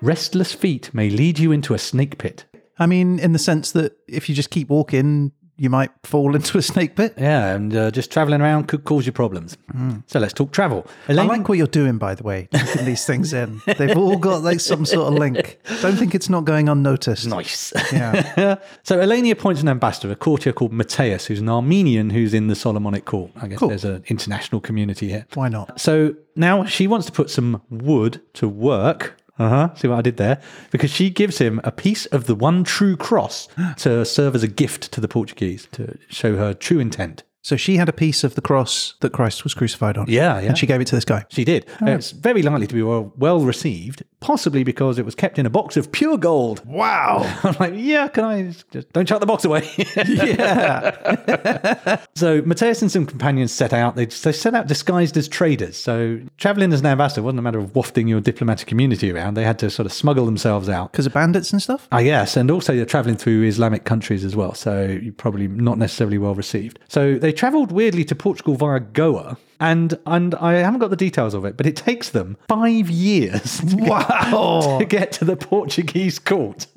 Restless 0.00 0.54
feet 0.54 0.94
may 0.94 1.10
lead 1.10 1.40
you 1.40 1.50
into 1.50 1.74
a 1.74 1.78
snake 1.78 2.18
pit. 2.18 2.44
I 2.78 2.86
mean, 2.86 3.18
in 3.18 3.32
the 3.32 3.38
sense 3.38 3.72
that 3.72 3.96
if 4.06 4.28
you 4.28 4.34
just 4.34 4.50
keep 4.50 4.68
walking, 4.68 5.32
you 5.58 5.68
might 5.68 5.90
fall 6.04 6.34
into 6.38 6.56
a 6.56 6.62
snake 6.62 6.96
pit. 6.96 7.14
Yeah, 7.18 7.54
and 7.54 7.74
uh, 7.74 7.90
just 7.90 8.10
traveling 8.10 8.40
around 8.40 8.68
could 8.68 8.84
cause 8.84 9.04
you 9.04 9.12
problems. 9.12 9.58
So 10.06 10.18
let's 10.18 10.32
talk 10.32 10.52
travel. 10.52 10.86
I 11.08 11.12
like 11.12 11.48
what 11.48 11.58
you're 11.58 11.66
doing, 11.66 11.98
by 11.98 12.14
the 12.14 12.22
way, 12.22 12.48
taking 12.52 12.86
these 12.86 13.04
things 13.04 13.32
in. 13.32 13.60
They've 13.66 13.96
all 13.96 14.16
got 14.16 14.42
like 14.42 14.60
some 14.60 14.86
sort 14.86 15.12
of 15.12 15.18
link. 15.18 15.58
Don't 15.82 15.96
think 15.96 16.14
it's 16.14 16.28
not 16.28 16.44
going 16.44 16.68
unnoticed. 16.68 17.26
Nice. 17.26 17.72
Yeah. 17.92 18.56
so 18.82 18.98
Eleni 18.98 19.30
appoints 19.30 19.60
an 19.60 19.68
ambassador, 19.68 20.10
a 20.12 20.16
courtier 20.16 20.52
called 20.52 20.72
Matthias, 20.72 21.26
who's 21.26 21.40
an 21.40 21.48
Armenian 21.48 22.10
who's 22.10 22.32
in 22.34 22.46
the 22.46 22.54
Solomonic 22.54 23.04
court. 23.04 23.30
I 23.36 23.48
guess 23.48 23.58
Cool. 23.58 23.68
there's 23.68 23.84
an 23.84 24.04
international 24.08 24.60
community 24.60 25.08
here. 25.08 25.26
Why 25.34 25.48
not? 25.48 25.80
So 25.80 26.14
now 26.36 26.64
she 26.64 26.86
wants 26.86 27.06
to 27.06 27.12
put 27.12 27.30
some 27.30 27.62
wood 27.70 28.20
to 28.34 28.48
work. 28.48 29.16
Uh 29.38 29.48
huh. 29.48 29.74
See 29.76 29.88
what 29.88 29.98
I 29.98 30.02
did 30.02 30.16
there? 30.16 30.40
Because 30.70 30.90
she 30.90 31.10
gives 31.10 31.38
him 31.38 31.60
a 31.62 31.70
piece 31.70 32.06
of 32.06 32.26
the 32.26 32.34
one 32.34 32.64
true 32.64 32.96
cross 32.96 33.48
to 33.78 34.04
serve 34.04 34.34
as 34.34 34.42
a 34.42 34.48
gift 34.48 34.90
to 34.92 35.00
the 35.00 35.08
Portuguese 35.08 35.68
to 35.72 35.96
show 36.08 36.36
her 36.36 36.54
true 36.54 36.78
intent. 36.78 37.22
So 37.48 37.56
she 37.56 37.78
had 37.78 37.88
a 37.88 37.94
piece 37.94 38.24
of 38.24 38.34
the 38.34 38.42
cross 38.42 38.92
that 39.00 39.14
Christ 39.14 39.42
was 39.42 39.54
crucified 39.54 39.96
on. 39.96 40.04
Yeah, 40.06 40.38
yeah. 40.38 40.48
And 40.48 40.58
she 40.58 40.66
gave 40.66 40.82
it 40.82 40.86
to 40.88 40.94
this 40.94 41.06
guy. 41.06 41.24
She 41.30 41.46
did. 41.46 41.64
It's 41.80 42.10
very 42.10 42.42
likely 42.42 42.66
to 42.66 42.74
be 42.74 42.82
well, 42.82 43.10
well 43.16 43.40
received, 43.40 44.02
possibly 44.20 44.64
because 44.64 44.98
it 44.98 45.06
was 45.06 45.14
kept 45.14 45.38
in 45.38 45.46
a 45.46 45.50
box 45.50 45.78
of 45.78 45.90
pure 45.90 46.18
gold. 46.18 46.62
Wow. 46.66 47.20
I'm 47.42 47.56
like, 47.58 47.72
yeah, 47.74 48.06
can 48.08 48.24
I 48.24 48.54
just 48.70 48.92
don't 48.92 49.08
chuck 49.08 49.20
the 49.20 49.26
box 49.26 49.46
away? 49.46 49.66
yeah. 49.96 52.04
so 52.14 52.42
Mateus 52.42 52.82
and 52.82 52.92
some 52.92 53.06
companions 53.06 53.50
set 53.50 53.72
out. 53.72 53.96
They, 53.96 54.04
they 54.04 54.32
set 54.32 54.54
out 54.54 54.66
disguised 54.66 55.16
as 55.16 55.26
traders. 55.26 55.78
So 55.78 56.20
traveling 56.36 56.74
as 56.74 56.80
an 56.80 56.86
ambassador 56.86 57.22
wasn't 57.22 57.38
a 57.38 57.42
matter 57.42 57.60
of 57.60 57.74
wafting 57.74 58.08
your 58.08 58.20
diplomatic 58.20 58.68
community 58.68 59.10
around. 59.10 59.38
They 59.38 59.44
had 59.44 59.58
to 59.60 59.70
sort 59.70 59.86
of 59.86 59.94
smuggle 59.94 60.26
themselves 60.26 60.68
out. 60.68 60.92
Because 60.92 61.06
of 61.06 61.14
bandits 61.14 61.50
and 61.50 61.62
stuff? 61.62 61.88
Ah, 61.92 62.00
yes, 62.00 62.36
and 62.36 62.50
also 62.50 62.74
you're 62.74 62.84
traveling 62.84 63.16
through 63.16 63.44
Islamic 63.44 63.84
countries 63.84 64.22
as 64.22 64.36
well, 64.36 64.52
so 64.52 64.84
you're 64.84 65.14
probably 65.14 65.48
not 65.48 65.78
necessarily 65.78 66.18
well 66.18 66.34
received. 66.34 66.78
So 66.88 67.14
they 67.14 67.37
travelled 67.38 67.72
weirdly 67.72 68.04
to 68.04 68.14
Portugal 68.14 68.54
via 68.56 68.80
Goa, 68.80 69.38
and 69.60 69.98
and 70.06 70.34
I 70.34 70.54
haven't 70.54 70.80
got 70.80 70.90
the 70.90 70.96
details 70.96 71.34
of 71.34 71.44
it, 71.44 71.56
but 71.56 71.66
it 71.66 71.76
takes 71.76 72.10
them 72.10 72.36
five 72.48 72.90
years 72.90 73.60
to 73.60 73.76
get- 73.76 74.78
to 74.78 74.86
get 74.86 75.12
to 75.12 75.24
the 75.24 75.36
Portuguese 75.36 76.18
court. 76.18 76.66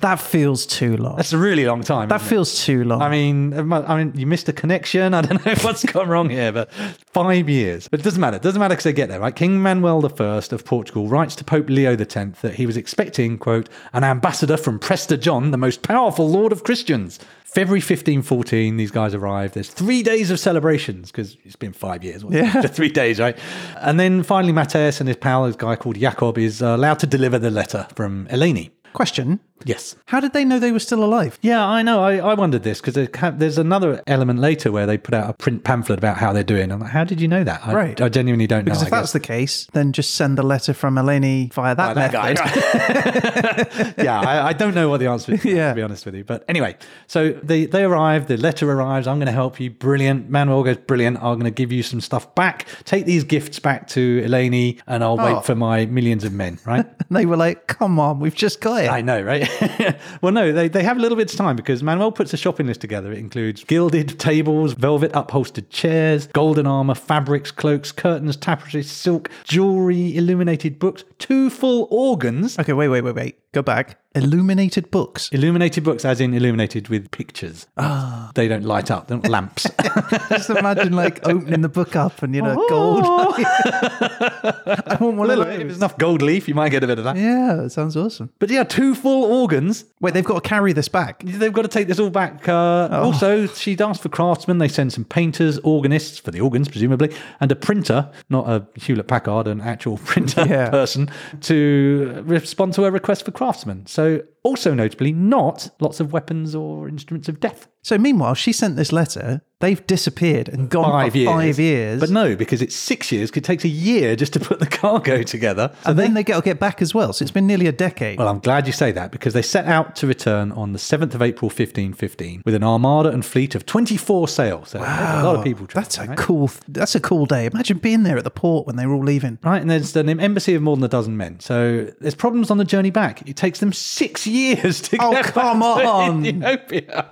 That 0.00 0.18
feels 0.18 0.64
too 0.64 0.96
long. 0.96 1.16
That's 1.16 1.34
a 1.34 1.38
really 1.38 1.66
long 1.66 1.82
time. 1.82 2.08
that 2.08 2.16
isn't 2.22 2.26
it? 2.26 2.30
feels 2.30 2.64
too 2.64 2.84
long. 2.84 3.02
I 3.02 3.10
mean, 3.10 3.52
I 3.52 3.98
mean, 4.02 4.14
you 4.16 4.26
missed 4.26 4.48
a 4.48 4.52
connection. 4.52 5.12
I 5.18 5.20
don't 5.20 5.44
know 5.44 5.54
what's 5.60 5.84
gone 5.84 6.08
wrong 6.08 6.30
here, 6.30 6.52
but 6.52 6.72
five 7.12 7.50
years. 7.50 7.86
But 7.86 8.00
it 8.00 8.02
doesn't 8.04 8.20
matter. 8.20 8.36
It 8.36 8.42
doesn't 8.42 8.58
matter 8.58 8.72
because 8.72 8.84
they 8.84 8.94
get 8.94 9.10
there, 9.10 9.20
right? 9.20 9.36
King 9.36 9.60
Manuel 9.60 10.02
I 10.06 10.22
of 10.38 10.64
Portugal 10.64 11.06
writes 11.08 11.36
to 11.36 11.44
Pope 11.44 11.68
Leo 11.68 11.92
X 11.98 12.14
that 12.40 12.54
he 12.54 12.64
was 12.64 12.78
expecting, 12.78 13.36
quote, 13.36 13.68
an 13.92 14.02
ambassador 14.02 14.56
from 14.56 14.78
Prester 14.78 15.18
John, 15.18 15.50
the 15.50 15.58
most 15.58 15.82
powerful 15.82 16.26
lord 16.30 16.52
of 16.52 16.64
Christians. 16.64 17.18
February 17.52 17.80
1514, 17.80 18.76
these 18.76 18.92
guys 18.92 19.12
arrive. 19.12 19.52
There's 19.52 19.70
three 19.70 20.04
days 20.04 20.30
of 20.30 20.38
celebrations 20.38 21.10
because 21.10 21.36
it's 21.44 21.56
been 21.56 21.72
five 21.72 22.04
years. 22.04 22.24
Yeah. 22.30 22.62
Three 22.68 22.90
days, 22.90 23.18
right? 23.18 23.36
And 23.78 23.98
then 23.98 24.22
finally, 24.22 24.52
Matthias 24.52 25.00
and 25.00 25.08
his 25.08 25.16
pal, 25.16 25.46
this 25.46 25.56
guy 25.56 25.74
called 25.74 25.98
Jacob, 25.98 26.38
is 26.38 26.62
uh, 26.62 26.76
allowed 26.76 27.00
to 27.00 27.08
deliver 27.08 27.40
the 27.40 27.50
letter 27.50 27.88
from 27.96 28.28
Eleni. 28.28 28.70
Question 28.92 29.40
Yes. 29.64 29.96
How 30.06 30.20
did 30.20 30.32
they 30.32 30.44
know 30.44 30.58
they 30.58 30.72
were 30.72 30.78
still 30.78 31.04
alive? 31.04 31.38
Yeah, 31.42 31.64
I 31.66 31.82
know. 31.82 32.02
I, 32.02 32.16
I 32.16 32.34
wondered 32.34 32.62
this 32.62 32.80
because 32.80 32.94
there's 33.38 33.58
another 33.58 34.02
element 34.06 34.38
later 34.40 34.72
where 34.72 34.86
they 34.86 34.96
put 34.98 35.14
out 35.14 35.28
a 35.28 35.32
print 35.34 35.64
pamphlet 35.64 35.98
about 35.98 36.16
how 36.16 36.32
they're 36.32 36.42
doing. 36.42 36.72
I'm 36.72 36.80
like, 36.80 36.90
how 36.90 37.04
did 37.04 37.20
you 37.20 37.28
know 37.28 37.44
that? 37.44 37.60
I, 37.66 37.74
Right. 37.74 38.00
I 38.00 38.08
genuinely 38.08 38.46
don't 38.46 38.64
Because 38.64 38.80
know. 38.82 38.86
if 38.88 38.92
I 38.92 39.00
that's 39.00 39.12
the 39.12 39.20
case, 39.20 39.66
then 39.72 39.92
just 39.92 40.14
send 40.14 40.38
a 40.38 40.42
letter 40.42 40.72
from 40.74 40.94
Eleni 40.96 41.52
via 41.52 41.74
that, 41.74 41.94
that 41.94 42.12
guy. 42.12 42.34
method. 42.34 43.94
yeah, 44.04 44.20
I, 44.20 44.48
I 44.48 44.52
don't 44.52 44.74
know 44.74 44.88
what 44.88 44.98
the 45.00 45.06
answer 45.08 45.32
is, 45.34 45.44
Yeah. 45.44 45.70
to 45.70 45.74
be 45.74 45.82
honest 45.82 46.06
with 46.06 46.14
you. 46.14 46.24
But 46.24 46.44
anyway, 46.48 46.76
so 47.06 47.30
they, 47.42 47.66
they 47.66 47.84
arrive, 47.84 48.26
the 48.28 48.36
letter 48.36 48.70
arrives. 48.70 49.06
I'm 49.06 49.16
going 49.18 49.26
to 49.26 49.32
help 49.32 49.60
you. 49.60 49.70
Brilliant. 49.70 50.28
Manuel 50.30 50.62
goes, 50.62 50.76
brilliant. 50.78 51.18
I'm 51.18 51.34
going 51.38 51.44
to 51.44 51.50
give 51.50 51.72
you 51.72 51.82
some 51.82 52.00
stuff 52.00 52.34
back. 52.34 52.66
Take 52.84 53.06
these 53.06 53.24
gifts 53.24 53.58
back 53.58 53.88
to 53.88 54.22
Eleni 54.22 54.80
and 54.86 55.02
I'll 55.04 55.20
Oh. 55.20 55.34
wait 55.34 55.44
for 55.44 55.54
my 55.54 55.84
millions 55.86 56.24
of 56.24 56.32
men, 56.32 56.58
right? 56.64 56.86
And 57.10 57.16
they 57.16 57.26
were 57.26 57.36
like, 57.36 57.66
come 57.66 57.98
on, 57.98 58.20
we've 58.20 58.34
just 58.36 58.60
got 58.60 58.84
it. 58.84 58.88
I 58.90 59.00
know, 59.00 59.20
right? 59.20 59.49
well, 60.22 60.32
no, 60.32 60.52
they, 60.52 60.68
they 60.68 60.82
have 60.82 60.96
a 60.96 61.00
little 61.00 61.16
bit 61.16 61.30
of 61.30 61.36
time 61.36 61.56
because 61.56 61.82
Manuel 61.82 62.12
puts 62.12 62.32
a 62.32 62.36
shopping 62.36 62.66
list 62.66 62.80
together. 62.80 63.12
It 63.12 63.18
includes 63.18 63.64
gilded 63.64 64.18
tables, 64.18 64.74
velvet 64.74 65.10
upholstered 65.14 65.70
chairs, 65.70 66.26
golden 66.28 66.66
armor, 66.66 66.94
fabrics, 66.94 67.50
cloaks, 67.50 67.92
curtains, 67.92 68.36
tapestries, 68.36 68.90
silk, 68.90 69.30
jewelry, 69.44 70.16
illuminated 70.16 70.78
books, 70.78 71.04
two 71.18 71.50
full 71.50 71.88
organs. 71.90 72.58
Okay, 72.58 72.72
wait, 72.72 72.88
wait, 72.88 73.02
wait, 73.02 73.14
wait. 73.14 73.38
Go 73.52 73.62
back. 73.62 73.96
Illuminated 74.14 74.90
books. 74.90 75.28
Illuminated 75.30 75.84
books, 75.84 76.04
as 76.04 76.20
in 76.20 76.34
illuminated 76.34 76.88
with 76.88 77.10
pictures. 77.12 77.66
Ah. 77.76 78.32
They 78.34 78.48
don't 78.48 78.64
light 78.64 78.90
up, 78.90 79.06
they're 79.06 79.18
not 79.18 79.28
lamps. 79.30 79.66
Just 80.30 80.50
imagine 80.50 80.92
like 80.92 81.24
opening 81.28 81.60
the 81.60 81.68
book 81.68 81.94
up 81.94 82.20
and 82.22 82.34
you 82.34 82.42
know 82.42 82.56
gold. 82.68 83.04
I 83.06 84.96
want 85.00 85.16
one 85.16 85.30
of 85.30 85.38
if 85.48 85.58
there's 85.58 85.76
enough 85.76 85.96
gold 85.98 86.22
leaf, 86.22 86.48
you 86.48 86.54
might 86.54 86.70
get 86.70 86.82
a 86.82 86.88
bit 86.88 86.98
of 86.98 87.04
that. 87.04 87.16
Yeah, 87.16 87.54
that 87.54 87.70
sounds 87.70 87.96
awesome. 87.96 88.30
But 88.40 88.50
yeah, 88.50 88.64
two 88.64 88.94
full 88.96 89.24
organs. 89.24 89.84
Wait, 90.00 90.12
they've 90.14 90.24
got 90.24 90.42
to 90.42 90.48
carry 90.48 90.72
this 90.72 90.88
back. 90.88 91.22
They've 91.24 91.52
got 91.52 91.62
to 91.62 91.68
take 91.68 91.86
this 91.88 92.00
all 92.00 92.10
back. 92.10 92.48
Uh, 92.48 92.88
Also, 92.90 93.46
she'd 93.46 93.80
asked 93.80 94.02
for 94.02 94.08
craftsmen. 94.08 94.58
They 94.58 94.68
send 94.68 94.92
some 94.92 95.04
painters, 95.04 95.58
organists 95.58 96.18
for 96.18 96.30
the 96.32 96.40
organs, 96.40 96.68
presumably, 96.68 97.14
and 97.40 97.52
a 97.52 97.56
printer, 97.56 98.10
not 98.28 98.48
a 98.48 98.66
Hewlett 98.80 99.06
Packard, 99.08 99.46
an 99.46 99.60
actual 99.60 99.98
printer 100.04 100.44
Yeah. 100.48 100.70
person, 100.70 101.10
to 101.42 102.22
respond 102.26 102.74
to 102.74 102.82
her 102.82 102.90
request 102.90 103.24
for 103.24 103.30
craftsmen. 103.40 103.86
So, 103.86 104.20
also 104.42 104.74
notably, 104.74 105.14
not 105.14 105.70
lots 105.80 105.98
of 105.98 106.12
weapons 106.12 106.54
or 106.54 106.90
instruments 106.90 107.26
of 107.26 107.40
death. 107.40 107.68
So 107.82 107.96
meanwhile, 107.98 108.34
she 108.34 108.52
sent 108.52 108.76
this 108.76 108.92
letter. 108.92 109.42
They've 109.60 109.86
disappeared 109.86 110.48
and 110.48 110.70
gone 110.70 110.90
Five 110.90 111.12
for 111.12 111.18
years. 111.18 111.28
five 111.30 111.58
years. 111.58 112.00
But 112.00 112.08
no, 112.08 112.34
because 112.34 112.62
it's 112.62 112.74
six 112.74 113.12
years. 113.12 113.30
It 113.30 113.44
takes 113.44 113.62
a 113.62 113.68
year 113.68 114.16
just 114.16 114.32
to 114.32 114.40
put 114.40 114.58
the 114.58 114.64
cargo 114.66 115.22
together. 115.22 115.70
So 115.84 115.90
and 115.90 115.98
then 115.98 116.14
they 116.14 116.24
get 116.24 116.42
get 116.44 116.58
back 116.58 116.80
as 116.80 116.94
well. 116.94 117.12
So 117.12 117.22
it's 117.22 117.30
been 117.30 117.46
nearly 117.46 117.66
a 117.66 117.72
decade. 117.72 118.18
Well, 118.18 118.28
I'm 118.28 118.38
glad 118.38 118.66
you 118.66 118.72
say 118.72 118.90
that 118.92 119.12
because 119.12 119.34
they 119.34 119.42
set 119.42 119.66
out 119.66 119.96
to 119.96 120.06
return 120.06 120.50
on 120.52 120.72
the 120.72 120.78
7th 120.78 121.14
of 121.14 121.20
April 121.20 121.48
1515 121.50 122.40
with 122.46 122.54
an 122.54 122.64
armada 122.64 123.10
and 123.10 123.22
fleet 123.24 123.54
of 123.54 123.66
24 123.66 124.28
sail. 124.28 124.64
So 124.64 124.78
a 124.78 125.20
lot 125.24 125.36
of 125.36 125.44
people. 125.44 125.66
That's 125.74 125.98
a 125.98 126.06
right? 126.06 126.16
cool. 126.18 126.50
That's 126.66 126.94
a 126.94 127.00
cool 127.00 127.26
day. 127.26 127.44
Imagine 127.44 127.78
being 127.78 128.02
there 128.02 128.16
at 128.16 128.24
the 128.24 128.30
port 128.30 128.66
when 128.66 128.76
they 128.76 128.86
were 128.86 128.94
all 128.94 129.04
leaving. 129.04 129.38
Right, 129.44 129.60
and 129.60 129.70
there's 129.70 129.94
an 129.94 130.08
embassy 130.20 130.54
of 130.54 130.62
more 130.62 130.74
than 130.76 130.84
a 130.84 130.88
dozen 130.88 131.18
men. 131.18 131.38
So 131.40 131.88
there's 132.00 132.14
problems 132.14 132.50
on 132.50 132.56
the 132.56 132.64
journey 132.64 132.90
back. 132.90 133.28
It 133.28 133.36
takes 133.36 133.60
them 133.60 133.72
six 133.74 134.26
years 134.26 134.80
to 134.82 134.96
Oh, 135.00 135.10
get 135.12 135.26
come 135.26 135.60
back 135.60 136.22
to. 136.22 136.26
Ethiopia. 136.28 137.10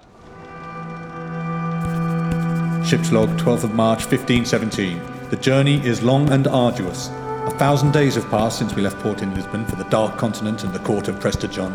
Ship's 2.89 3.13
log, 3.13 3.29
12th 3.39 3.65
of 3.65 3.75
March, 3.75 4.07
1517. 4.07 5.29
The 5.29 5.37
journey 5.37 5.85
is 5.87 6.03
long 6.03 6.31
and 6.31 6.47
arduous. 6.47 7.09
A 7.09 7.55
thousand 7.59 7.93
days 7.93 8.15
have 8.15 8.31
passed 8.31 8.59
since 8.59 8.75
we 8.75 8.81
left 8.81 8.99
port 9.01 9.21
in 9.21 9.35
Lisbon 9.35 9.67
for 9.67 9.77
the 9.77 9.85
dark 9.91 10.17
continent 10.17 10.65
and 10.65 10.73
the 10.73 10.79
court 10.79 11.07
of 11.07 11.21
Prester 11.21 11.49
John. 11.49 11.73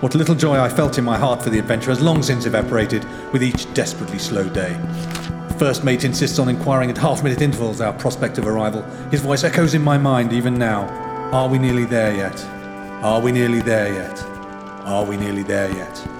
What 0.00 0.14
little 0.14 0.34
joy 0.34 0.58
I 0.58 0.70
felt 0.70 0.96
in 0.96 1.04
my 1.04 1.18
heart 1.18 1.42
for 1.42 1.50
the 1.50 1.58
adventure 1.58 1.90
has 1.90 2.00
long 2.00 2.22
since 2.22 2.46
evaporated 2.46 3.04
with 3.30 3.42
each 3.42 3.70
desperately 3.74 4.18
slow 4.18 4.48
day. 4.48 4.72
The 5.48 5.56
first 5.58 5.84
mate 5.84 6.04
insists 6.04 6.38
on 6.38 6.48
inquiring 6.48 6.88
at 6.90 6.96
half 6.96 7.22
minute 7.22 7.42
intervals 7.42 7.82
our 7.82 7.92
prospect 7.92 8.38
of 8.38 8.46
arrival. 8.46 8.80
His 9.10 9.20
voice 9.20 9.44
echoes 9.44 9.74
in 9.74 9.82
my 9.82 9.98
mind 9.98 10.32
even 10.32 10.54
now. 10.54 10.88
Are 11.30 11.50
we 11.50 11.58
nearly 11.58 11.84
there 11.84 12.16
yet? 12.16 12.42
Are 13.02 13.20
we 13.20 13.32
nearly 13.32 13.60
there 13.60 13.92
yet? 13.92 14.22
Are 14.86 15.04
we 15.04 15.18
nearly 15.18 15.42
there 15.42 15.70
yet? 15.70 16.17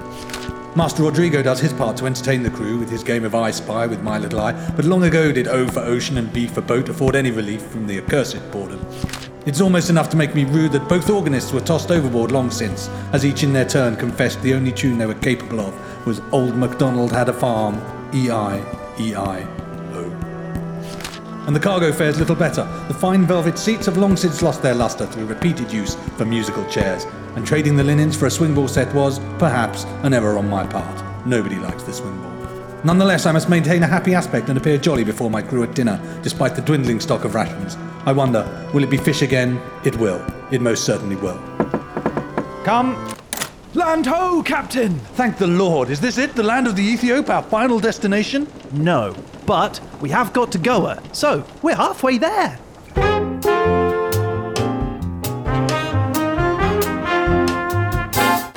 Master 0.78 1.02
Rodrigo 1.02 1.42
does 1.42 1.58
his 1.58 1.72
part 1.72 1.96
to 1.96 2.06
entertain 2.06 2.44
the 2.44 2.50
crew 2.50 2.78
with 2.78 2.88
his 2.88 3.02
game 3.02 3.24
of 3.24 3.34
I 3.34 3.50
Spy 3.50 3.88
with 3.88 4.00
my 4.00 4.16
little 4.16 4.38
eye, 4.38 4.52
but 4.76 4.84
long 4.84 5.02
ago 5.02 5.32
did 5.32 5.48
O 5.48 5.66
for 5.66 5.80
ocean 5.80 6.18
and 6.18 6.32
B 6.32 6.46
for 6.46 6.60
boat 6.60 6.88
afford 6.88 7.16
any 7.16 7.32
relief 7.32 7.62
from 7.62 7.88
the 7.88 7.98
accursed 7.98 8.48
boredom. 8.52 8.86
It's 9.44 9.60
almost 9.60 9.90
enough 9.90 10.08
to 10.10 10.16
make 10.16 10.36
me 10.36 10.44
rude 10.44 10.70
that 10.70 10.88
both 10.88 11.10
organists 11.10 11.52
were 11.52 11.62
tossed 11.62 11.90
overboard 11.90 12.30
long 12.30 12.48
since, 12.48 12.86
as 13.12 13.26
each 13.26 13.42
in 13.42 13.52
their 13.52 13.64
turn 13.64 13.96
confessed 13.96 14.40
the 14.42 14.54
only 14.54 14.70
tune 14.70 14.98
they 14.98 15.06
were 15.06 15.14
capable 15.14 15.58
of 15.58 16.06
was 16.06 16.20
Old 16.30 16.54
MacDonald 16.54 17.10
Had 17.10 17.28
a 17.28 17.32
Farm, 17.32 17.74
E-I, 18.14 18.58
E-I, 19.00 19.42
O. 19.94 20.04
And 21.48 21.56
the 21.56 21.60
cargo 21.60 21.90
fares 21.90 22.20
little 22.20 22.36
better. 22.36 22.62
The 22.86 22.94
fine 22.94 23.26
velvet 23.26 23.58
seats 23.58 23.86
have 23.86 23.96
long 23.96 24.16
since 24.16 24.42
lost 24.42 24.62
their 24.62 24.76
lustre 24.76 25.06
through 25.06 25.26
repeated 25.26 25.72
use 25.72 25.96
for 26.16 26.24
musical 26.24 26.64
chairs, 26.66 27.04
and 27.36 27.46
trading 27.46 27.76
the 27.76 27.84
linens 27.84 28.16
for 28.16 28.26
a 28.26 28.30
swingball 28.30 28.68
set 28.68 28.92
was, 28.94 29.18
perhaps, 29.38 29.84
an 30.02 30.14
error 30.14 30.38
on 30.38 30.48
my 30.48 30.66
part. 30.66 31.26
Nobody 31.26 31.56
likes 31.56 31.82
the 31.82 31.92
swingball. 31.92 32.84
Nonetheless, 32.84 33.26
I 33.26 33.32
must 33.32 33.48
maintain 33.48 33.82
a 33.82 33.86
happy 33.88 34.14
aspect 34.14 34.48
and 34.48 34.56
appear 34.56 34.78
jolly 34.78 35.04
before 35.04 35.30
my 35.30 35.42
crew 35.42 35.64
at 35.64 35.74
dinner, 35.74 36.00
despite 36.22 36.54
the 36.54 36.62
dwindling 36.62 37.00
stock 37.00 37.24
of 37.24 37.34
rations. 37.34 37.76
I 38.06 38.12
wonder, 38.12 38.70
will 38.72 38.84
it 38.84 38.90
be 38.90 38.96
fish 38.96 39.22
again? 39.22 39.60
It 39.84 39.96
will. 39.96 40.24
It 40.52 40.60
most 40.60 40.84
certainly 40.84 41.16
will. 41.16 41.38
Come. 42.64 43.14
Land 43.74 44.06
ho, 44.06 44.42
Captain! 44.42 44.98
Thank 45.14 45.38
the 45.38 45.46
Lord. 45.46 45.90
Is 45.90 46.00
this 46.00 46.18
it? 46.18 46.34
The 46.34 46.42
land 46.42 46.66
of 46.66 46.76
the 46.76 46.94
Ethiop, 46.94 47.28
our 47.28 47.42
final 47.42 47.78
destination? 47.78 48.46
No, 48.72 49.14
but 49.44 49.80
we 50.00 50.08
have 50.10 50.32
got 50.32 50.52
to 50.52 50.58
Goa. 50.58 51.02
So 51.12 51.44
we're 51.62 51.76
halfway 51.76 52.18
there. 52.18 52.58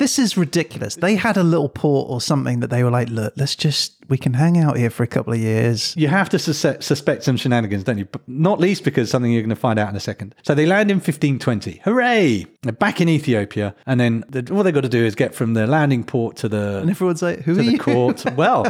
This 0.02 0.18
is 0.18 0.36
ridiculous. 0.36 0.96
They 0.96 1.14
had 1.14 1.36
a 1.36 1.44
little 1.44 1.68
port 1.68 2.10
or 2.10 2.20
something 2.20 2.58
that 2.58 2.70
they 2.70 2.82
were 2.82 2.90
like, 2.90 3.08
look, 3.08 3.34
let's 3.36 3.54
just, 3.54 3.94
we 4.08 4.18
can 4.18 4.34
hang 4.34 4.58
out 4.58 4.76
here 4.76 4.90
for 4.90 5.04
a 5.04 5.06
couple 5.06 5.32
of 5.32 5.38
years. 5.38 5.94
You 5.96 6.08
have 6.08 6.28
to 6.30 6.40
sus- 6.40 6.84
suspect 6.84 7.22
some 7.22 7.36
shenanigans, 7.36 7.84
don't 7.84 7.98
you? 7.98 8.06
But 8.06 8.28
not 8.28 8.58
least 8.58 8.82
because 8.82 9.08
something 9.12 9.30
you're 9.30 9.42
going 9.42 9.50
to 9.50 9.54
find 9.54 9.78
out 9.78 9.88
in 9.90 9.94
a 9.94 10.00
second. 10.00 10.34
So 10.42 10.56
they 10.56 10.66
land 10.66 10.90
in 10.90 10.96
1520. 10.96 11.82
Hooray! 11.84 12.46
They're 12.62 12.72
back 12.72 13.00
in 13.00 13.08
Ethiopia, 13.08 13.76
and 13.86 14.00
then 14.00 14.24
the, 14.28 14.52
all 14.52 14.64
they've 14.64 14.74
got 14.74 14.80
to 14.80 14.88
do 14.88 15.04
is 15.04 15.14
get 15.14 15.36
from 15.36 15.54
the 15.54 15.68
landing 15.68 16.02
port 16.02 16.34
to 16.38 16.48
the 16.48 16.78
And 16.80 16.90
everyone's 16.90 17.22
like, 17.22 17.42
who 17.42 17.54
to 17.54 17.60
are 17.60 17.62
the 17.62 17.70
you? 17.70 17.78
court. 17.78 18.24
Well, 18.36 18.66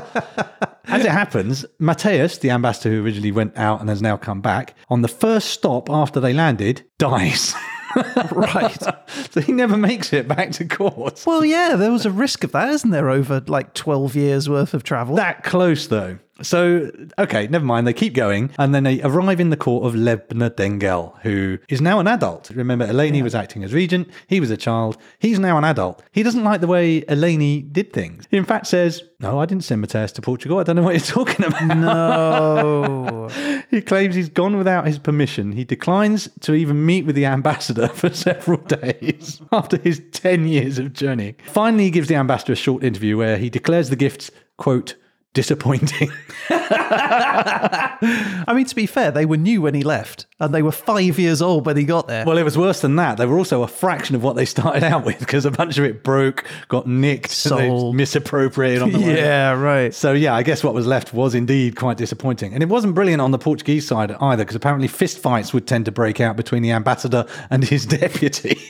as 0.85 1.03
it 1.03 1.13
happens, 1.13 1.65
Mateus, 1.79 2.37
the 2.37 2.51
ambassador 2.51 2.91
who 2.91 3.03
originally 3.03 3.33
went 3.33 3.57
out 3.57 3.81
and 3.81 3.89
has 3.89 4.03
now 4.03 4.19
come 4.19 4.43
back, 4.43 4.75
on 4.91 5.01
the 5.01 5.09
first 5.09 5.49
stop 5.49 5.89
after 5.89 6.21
they 6.21 6.35
landed, 6.35 6.85
dies. 6.99 7.55
right. 8.33 8.83
so 9.31 9.41
he 9.41 9.53
never 9.53 9.77
makes 9.77 10.13
it 10.13 10.29
back 10.29 10.53
to 10.53 10.65
court. 10.65 11.23
Well, 11.27 11.45
yeah, 11.45 11.77
there 11.77 11.91
was 11.91 12.07
a 12.07 12.11
risk 12.11 12.45
of 12.45 12.53
that, 12.53 12.69
isn't 12.71 12.91
there, 12.91 13.11
over 13.11 13.43
like 13.47 13.75
12 13.75 14.17
years 14.17 14.49
worth 14.49 14.75
of 14.75 14.83
travel? 14.83 15.17
That 15.17 15.45
close, 15.45 15.87
though. 15.87 16.19
So, 16.41 16.91
okay, 17.19 17.47
never 17.49 17.65
mind. 17.65 17.87
They 17.87 17.93
keep 17.93 18.15
going, 18.15 18.51
and 18.59 18.75
then 18.75 18.85
they 18.85 19.03
arrive 19.03 19.39
in 19.39 19.51
the 19.51 19.57
court 19.57 19.85
of 19.85 19.95
Lebna 19.95 20.51
Dengel, 20.51 21.21
who 21.21 21.59
is 21.69 21.81
now 21.81 22.01
an 22.01 22.09
adult. 22.09 22.51
Remember, 22.51 22.87
Eleni 22.87 23.23
was 23.23 23.35
acting 23.35 23.63
as 23.63 23.75
regent. 23.75 24.09
He 24.29 24.41
was 24.41 24.51
a 24.51 24.57
child. 24.57 24.97
He's 25.19 25.39
now 25.39 25.59
an 25.59 25.65
adult. 25.65 26.03
He 26.11 26.23
doesn't 26.23 26.43
like 26.43 26.63
the 26.63 26.67
way 26.67 27.03
Eleni 27.03 27.71
did 27.71 27.93
things. 27.93 28.27
He, 28.31 28.39
in 28.39 28.45
fact, 28.45 28.67
says, 28.67 29.03
No, 29.21 29.41
I 29.41 29.47
didn't 29.47 29.65
send 29.65 29.83
Mateus 29.83 30.11
to 30.13 30.23
Portugal. 30.23 30.59
I 30.59 30.63
don't 30.63 30.77
know 30.77 30.83
what 30.83 30.95
you're 30.95 31.01
talking 31.27 31.45
about. 31.45 31.77
No. 31.77 33.29
he 33.71 33.83
claims 33.83 34.15
he's 34.15 34.31
gone 34.31 34.57
without 34.57 34.87
his 34.87 34.99
permission. 34.99 35.53
He 35.53 35.65
declines 35.65 36.31
to 36.41 36.55
even 36.55 36.87
meet 36.87 37.05
with 37.05 37.15
the 37.15 37.27
ambassador 37.27 37.89
for 37.95 38.09
several 38.09 38.59
days 38.59 39.43
after 39.53 39.77
his 39.77 40.01
10 40.13 40.49
years 40.49 40.79
of 40.79 40.95
journeying. 40.95 41.37
Finally, 41.45 41.85
he 41.85 41.91
gives 41.91 42.09
the 42.09 42.17
ambassador 42.17 42.55
a 42.55 42.57
short 42.57 42.83
interview 42.83 43.19
where 43.19 43.37
he 43.37 43.51
declares 43.51 43.91
the 43.91 43.97
gifts, 43.97 44.31
quote, 44.57 44.95
disappointing. 45.35 46.11
I 46.51 48.53
mean, 48.55 48.67
to 48.67 48.75
be 48.75 48.87
fair, 48.87 49.11
they 49.11 49.25
were 49.25 49.37
new 49.37 49.63
when 49.63 49.75
he 49.75 49.83
left, 49.83 50.27
and 50.43 50.53
they 50.53 50.63
were 50.63 50.73
five 50.73 51.19
years 51.21 51.41
old 51.41 51.65
when 51.67 51.77
he 51.77 51.85
got 51.85 52.09
there. 52.09 52.25
Well, 52.27 52.37
it 52.37 52.43
was 52.43 52.59
worse 52.59 52.81
than 52.81 52.97
that. 52.97 53.17
They 53.17 53.27
were 53.27 53.39
also 53.39 53.63
a 53.63 53.69
fraction 53.69 54.17
of 54.17 54.25
what 54.25 54.35
they 54.35 54.45
started 54.45 54.83
out 54.83 55.05
with 55.05 55.21
because 55.21 55.45
a 55.45 55.53
bunch 55.53 55.79
of 55.79 55.85
it 55.85 56.03
broke, 56.03 56.45
got 56.69 56.87
nicked, 56.87 57.31
Sold. 57.31 57.95
misappropriated 57.95 58.83
on 58.83 58.91
the 58.91 58.99
way. 59.07 59.17
yeah, 59.17 59.53
right. 59.53 59.95
So 59.95 60.13
yeah, 60.13 60.35
I 60.35 60.43
guess 60.43 60.65
what 60.65 60.75
was 60.75 60.85
left 60.87 61.15
was 61.15 61.37
indeed 61.37 61.77
quite 61.77 61.97
disappointing, 61.97 62.55
and 62.55 62.63
it 62.63 62.69
wasn't 62.69 62.95
brilliant 62.97 63.23
on 63.23 63.31
the 63.31 63.39
Portuguese 63.39 63.87
side 63.87 64.11
either, 64.21 64.43
because 64.45 64.57
apparently 64.57 64.89
fistfights 64.89 65.55
would 65.55 65.69
tend 65.69 65.85
to 65.85 65.93
break 65.93 66.21
out 66.21 66.37
between 66.37 66.63
the 66.63 66.73
ambassador 66.73 67.25
and 67.49 67.63
his 67.65 67.87
deputy. 68.03 68.57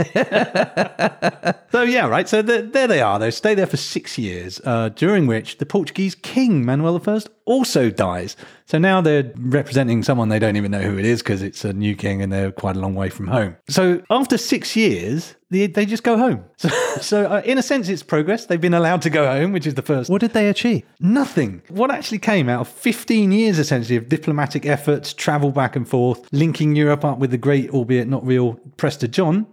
so 1.73 1.83
yeah, 1.83 2.07
right. 2.07 2.29
So 2.29 2.43
there, 2.43 2.63
there 2.63 2.87
they 2.87 3.01
are. 3.01 3.19
They 3.19 3.31
stay 3.31 3.55
there 3.55 3.67
for 3.67 3.79
six 3.79 4.19
years, 4.19 4.61
uh, 4.65 4.91
during 4.91 5.27
which 5.27 5.57
the 5.57 5.67
Portuguese 5.67 6.15
king 6.15 6.67
Manuel 6.67 7.01
I 7.07 7.21
also 7.47 7.91
dies. 7.91 8.37
So 8.67 8.79
now 8.79 9.01
they're 9.01 9.31
representing 9.37 10.03
someone 10.03 10.29
they 10.29 10.39
don't 10.39 10.57
even 10.57 10.71
know 10.71 10.81
who 10.81 10.99
it 10.99 11.05
is 11.05 11.23
because 11.23 11.43
it's 11.43 11.62
a 11.65 11.73
new 11.73 11.95
king 11.95 12.23
and 12.23 12.33
they're 12.33 12.53
quite 12.53 12.77
a 12.77 12.79
long 12.79 12.95
way 12.95 13.09
from 13.09 13.27
home. 13.27 13.57
So 13.69 14.03
after 14.11 14.39
six 14.39 14.77
years, 14.77 15.37
they, 15.53 15.67
they 15.67 15.87
just 15.87 16.03
go 16.03 16.17
home. 16.17 16.45
So, 16.57 16.69
so 17.01 17.27
uh, 17.27 17.43
in 17.45 17.59
a 17.59 17.63
sense, 17.63 17.89
it's 17.89 18.03
progress. 18.03 18.47
They've 18.47 18.61
been 18.61 18.75
allowed 18.75 19.03
to 19.03 19.11
go 19.11 19.27
home, 19.27 19.53
which 19.53 19.67
is 19.67 19.75
the 19.75 19.83
first. 19.83 20.11
What 20.11 20.21
did 20.21 20.33
they 20.33 20.49
achieve? 20.49 20.85
Nothing. 20.99 21.63
What 21.69 21.91
actually 21.91 22.19
came 22.19 22.49
out 22.49 22.63
of 22.63 22.69
15 22.69 23.31
years 23.31 23.59
essentially 23.59 23.97
of 23.97 24.09
diplomatic 24.09 24.67
efforts, 24.67 25.13
travel 25.13 25.51
back 25.51 25.77
and 25.77 25.87
forth, 25.87 26.27
linking 26.33 26.75
Europe 26.75 27.05
up 27.05 27.19
with 27.19 27.31
the 27.31 27.39
great, 27.39 27.71
albeit 27.71 28.09
not 28.09 28.27
real, 28.27 28.55
Prester 28.77 29.07
John? 29.07 29.47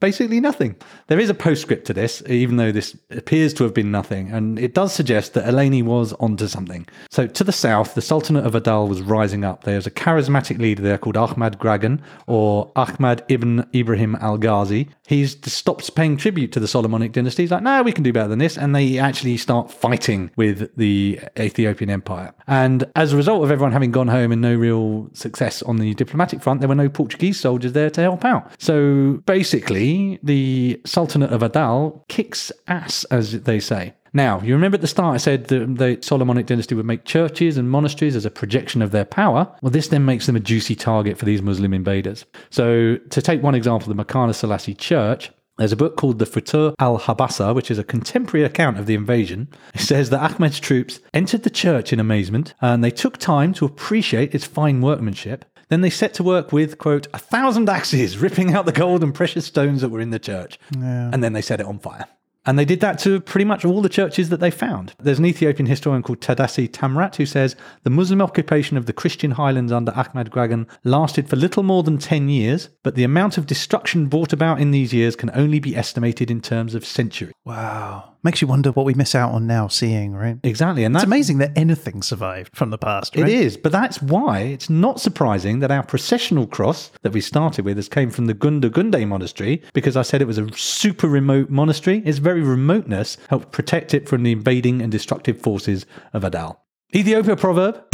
Basically 0.00 0.40
nothing. 0.40 0.76
There 1.08 1.18
is 1.18 1.28
a 1.28 1.34
postscript 1.34 1.86
to 1.86 1.94
this, 1.94 2.22
even 2.28 2.56
though 2.56 2.70
this 2.70 2.96
appears 3.10 3.52
to 3.54 3.64
have 3.64 3.74
been 3.74 3.90
nothing, 3.90 4.30
and 4.30 4.58
it 4.58 4.72
does 4.72 4.92
suggest 4.92 5.34
that 5.34 5.44
Eleni 5.44 5.82
was 5.82 6.12
onto 6.14 6.46
something. 6.46 6.86
So 7.10 7.26
to 7.26 7.42
the 7.42 7.52
south, 7.52 7.94
the 7.94 8.00
Sultanate 8.00 8.46
of 8.46 8.52
Adal 8.54 8.88
was 8.88 9.02
rising 9.02 9.44
up. 9.44 9.64
There's 9.64 9.86
a 9.86 9.90
charismatic 9.90 10.58
leader 10.58 10.82
there 10.82 10.98
called 10.98 11.16
Ahmad 11.16 11.58
Gragan, 11.58 12.00
or 12.28 12.70
Ahmad 12.76 13.24
ibn 13.28 13.68
Ibrahim 13.74 14.16
al 14.20 14.38
Ghazi. 14.38 14.88
He's 15.06 15.34
stops 15.46 15.90
paying 15.90 16.16
tribute 16.16 16.52
to 16.52 16.60
the 16.60 16.68
Solomonic 16.68 17.12
dynasty. 17.12 17.42
He's 17.42 17.50
like, 17.50 17.62
no, 17.62 17.82
we 17.82 17.92
can 17.92 18.04
do 18.04 18.12
better 18.12 18.28
than 18.28 18.38
this. 18.38 18.56
And 18.56 18.74
they 18.74 18.98
actually 18.98 19.36
start 19.36 19.70
fighting 19.70 20.30
with 20.36 20.74
the 20.76 21.20
Ethiopian 21.38 21.90
Empire. 21.90 22.34
And 22.46 22.84
as 22.96 23.12
a 23.12 23.16
result 23.16 23.44
of 23.44 23.50
everyone 23.50 23.72
having 23.72 23.90
gone 23.90 24.08
home 24.08 24.32
and 24.32 24.40
no 24.40 24.54
real 24.54 25.10
success 25.12 25.62
on 25.62 25.76
the 25.76 25.94
diplomatic 25.94 26.42
front, 26.42 26.60
there 26.60 26.68
were 26.68 26.74
no 26.74 26.88
Portuguese 26.88 27.38
soldiers 27.40 27.72
there 27.72 27.90
to 27.90 28.00
help 28.00 28.24
out. 28.24 28.50
So 28.58 29.22
basically, 29.26 30.18
the 30.22 30.80
Sultanate 30.84 31.32
of 31.32 31.40
Adal 31.42 32.06
kicks 32.08 32.52
ass, 32.66 33.04
as 33.04 33.42
they 33.42 33.60
say. 33.60 33.94
Now, 34.12 34.40
you 34.40 34.54
remember 34.54 34.76
at 34.76 34.80
the 34.80 34.86
start 34.86 35.14
I 35.14 35.18
said 35.18 35.48
that 35.48 35.76
the 35.76 35.98
Solomonic 36.00 36.46
dynasty 36.46 36.74
would 36.74 36.86
make 36.86 37.04
churches 37.04 37.56
and 37.56 37.70
monasteries 37.70 38.16
as 38.16 38.24
a 38.24 38.30
projection 38.30 38.82
of 38.82 38.90
their 38.90 39.04
power. 39.04 39.54
Well, 39.62 39.70
this 39.70 39.88
then 39.88 40.04
makes 40.04 40.26
them 40.26 40.36
a 40.36 40.40
juicy 40.40 40.74
target 40.74 41.18
for 41.18 41.24
these 41.24 41.42
Muslim 41.42 41.72
invaders. 41.74 42.24
So, 42.50 42.96
to 42.96 43.22
take 43.22 43.42
one 43.42 43.54
example, 43.54 43.92
the 43.92 44.04
Makana 44.04 44.34
Selassie 44.34 44.74
Church, 44.74 45.30
there's 45.58 45.72
a 45.72 45.76
book 45.76 45.96
called 45.96 46.20
The 46.20 46.26
Futuh 46.26 46.74
al 46.78 47.00
Habasha, 47.00 47.52
which 47.52 47.70
is 47.70 47.78
a 47.78 47.84
contemporary 47.84 48.46
account 48.46 48.78
of 48.78 48.86
the 48.86 48.94
invasion. 48.94 49.48
It 49.74 49.80
says 49.80 50.10
that 50.10 50.20
Ahmed's 50.20 50.60
troops 50.60 51.00
entered 51.12 51.42
the 51.42 51.50
church 51.50 51.92
in 51.92 51.98
amazement 51.98 52.54
and 52.60 52.82
they 52.82 52.92
took 52.92 53.18
time 53.18 53.52
to 53.54 53.64
appreciate 53.64 54.34
its 54.34 54.44
fine 54.44 54.80
workmanship. 54.80 55.44
Then 55.68 55.80
they 55.80 55.90
set 55.90 56.14
to 56.14 56.22
work 56.22 56.52
with, 56.52 56.78
quote, 56.78 57.08
a 57.12 57.18
thousand 57.18 57.68
axes, 57.68 58.18
ripping 58.18 58.54
out 58.54 58.66
the 58.66 58.72
gold 58.72 59.02
and 59.02 59.14
precious 59.14 59.46
stones 59.46 59.82
that 59.82 59.90
were 59.90 60.00
in 60.00 60.10
the 60.10 60.18
church. 60.18 60.58
Yeah. 60.74 61.10
And 61.12 61.22
then 61.22 61.32
they 61.32 61.42
set 61.42 61.60
it 61.60 61.66
on 61.66 61.78
fire. 61.80 62.06
And 62.46 62.58
they 62.58 62.64
did 62.64 62.80
that 62.80 62.98
to 63.00 63.20
pretty 63.20 63.44
much 63.44 63.64
all 63.64 63.82
the 63.82 63.88
churches 63.88 64.30
that 64.30 64.40
they 64.40 64.50
found. 64.50 64.94
There's 64.98 65.18
an 65.18 65.26
Ethiopian 65.26 65.66
historian 65.66 66.02
called 66.02 66.20
Taddesse 66.20 66.68
Tamrat 66.68 67.16
who 67.16 67.26
says 67.26 67.56
the 67.82 67.90
Muslim 67.90 68.22
occupation 68.22 68.76
of 68.76 68.86
the 68.86 68.92
Christian 68.92 69.32
highlands 69.32 69.72
under 69.72 69.92
Ahmad 69.92 70.30
Gragan 70.30 70.66
lasted 70.84 71.28
for 71.28 71.36
little 71.36 71.62
more 71.62 71.82
than 71.82 71.98
10 71.98 72.28
years, 72.28 72.70
but 72.82 72.94
the 72.94 73.04
amount 73.04 73.36
of 73.36 73.46
destruction 73.46 74.06
brought 74.06 74.32
about 74.32 74.60
in 74.60 74.70
these 74.70 74.94
years 74.94 75.16
can 75.16 75.30
only 75.34 75.60
be 75.60 75.76
estimated 75.76 76.30
in 76.30 76.40
terms 76.40 76.74
of 76.74 76.86
centuries. 76.86 77.34
Wow. 77.44 78.14
Makes 78.24 78.42
you 78.42 78.48
wonder 78.48 78.72
what 78.72 78.84
we 78.84 78.94
miss 78.94 79.14
out 79.14 79.30
on 79.32 79.46
now 79.46 79.68
seeing, 79.68 80.12
right? 80.12 80.38
Exactly. 80.42 80.82
And 80.84 80.94
It's 80.94 81.02
that's 81.02 81.06
amazing 81.08 81.38
that 81.38 81.52
anything 81.56 82.02
survived 82.02 82.56
from 82.56 82.70
the 82.70 82.78
past, 82.78 83.14
It 83.16 83.22
right? 83.22 83.30
is, 83.30 83.56
but 83.56 83.70
that's 83.70 84.02
why 84.02 84.40
it's 84.40 84.68
not 84.68 85.00
surprising 85.00 85.60
that 85.60 85.70
our 85.70 85.84
processional 85.84 86.46
cross 86.48 86.90
that 87.02 87.12
we 87.12 87.20
started 87.20 87.64
with 87.64 87.76
has 87.76 87.88
came 87.88 88.10
from 88.10 88.26
the 88.26 88.34
Gunda 88.34 88.70
Gunde 88.70 89.06
monastery 89.06 89.62
because 89.72 89.96
I 89.96 90.02
said 90.02 90.20
it 90.20 90.26
was 90.26 90.38
a 90.38 90.50
super 90.56 91.06
remote 91.06 91.48
monastery. 91.48 91.98
Its 92.04 92.18
very 92.18 92.42
remoteness 92.42 93.16
helped 93.30 93.52
protect 93.52 93.94
it 93.94 94.08
from 94.08 94.24
the 94.24 94.32
invading 94.32 94.82
and 94.82 94.90
destructive 94.90 95.40
forces 95.40 95.86
of 96.12 96.22
Adal. 96.22 96.56
Ethiopia 96.94 97.36
proverb. 97.36 97.84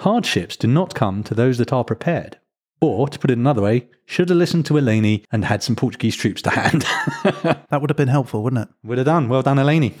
Hardships 0.00 0.56
do 0.56 0.66
not 0.66 0.94
come 0.94 1.22
to 1.22 1.34
those 1.34 1.58
that 1.58 1.72
are 1.72 1.84
prepared. 1.84 2.38
Or, 2.82 3.08
to 3.08 3.16
put 3.16 3.30
it 3.30 3.38
another 3.38 3.62
way, 3.62 3.86
should 4.06 4.28
have 4.28 4.36
listened 4.38 4.66
to 4.66 4.74
Eleni 4.74 5.24
and 5.30 5.44
had 5.44 5.62
some 5.62 5.76
Portuguese 5.76 6.16
troops 6.16 6.42
to 6.42 6.50
hand. 6.50 6.84
That 7.70 7.80
would 7.80 7.88
have 7.88 7.96
been 7.96 8.08
helpful, 8.08 8.42
wouldn't 8.42 8.68
it? 8.68 8.74
Would 8.82 8.98
have 8.98 9.06
done. 9.06 9.28
Well 9.28 9.40
done, 9.40 9.56
Eleni. 9.56 9.94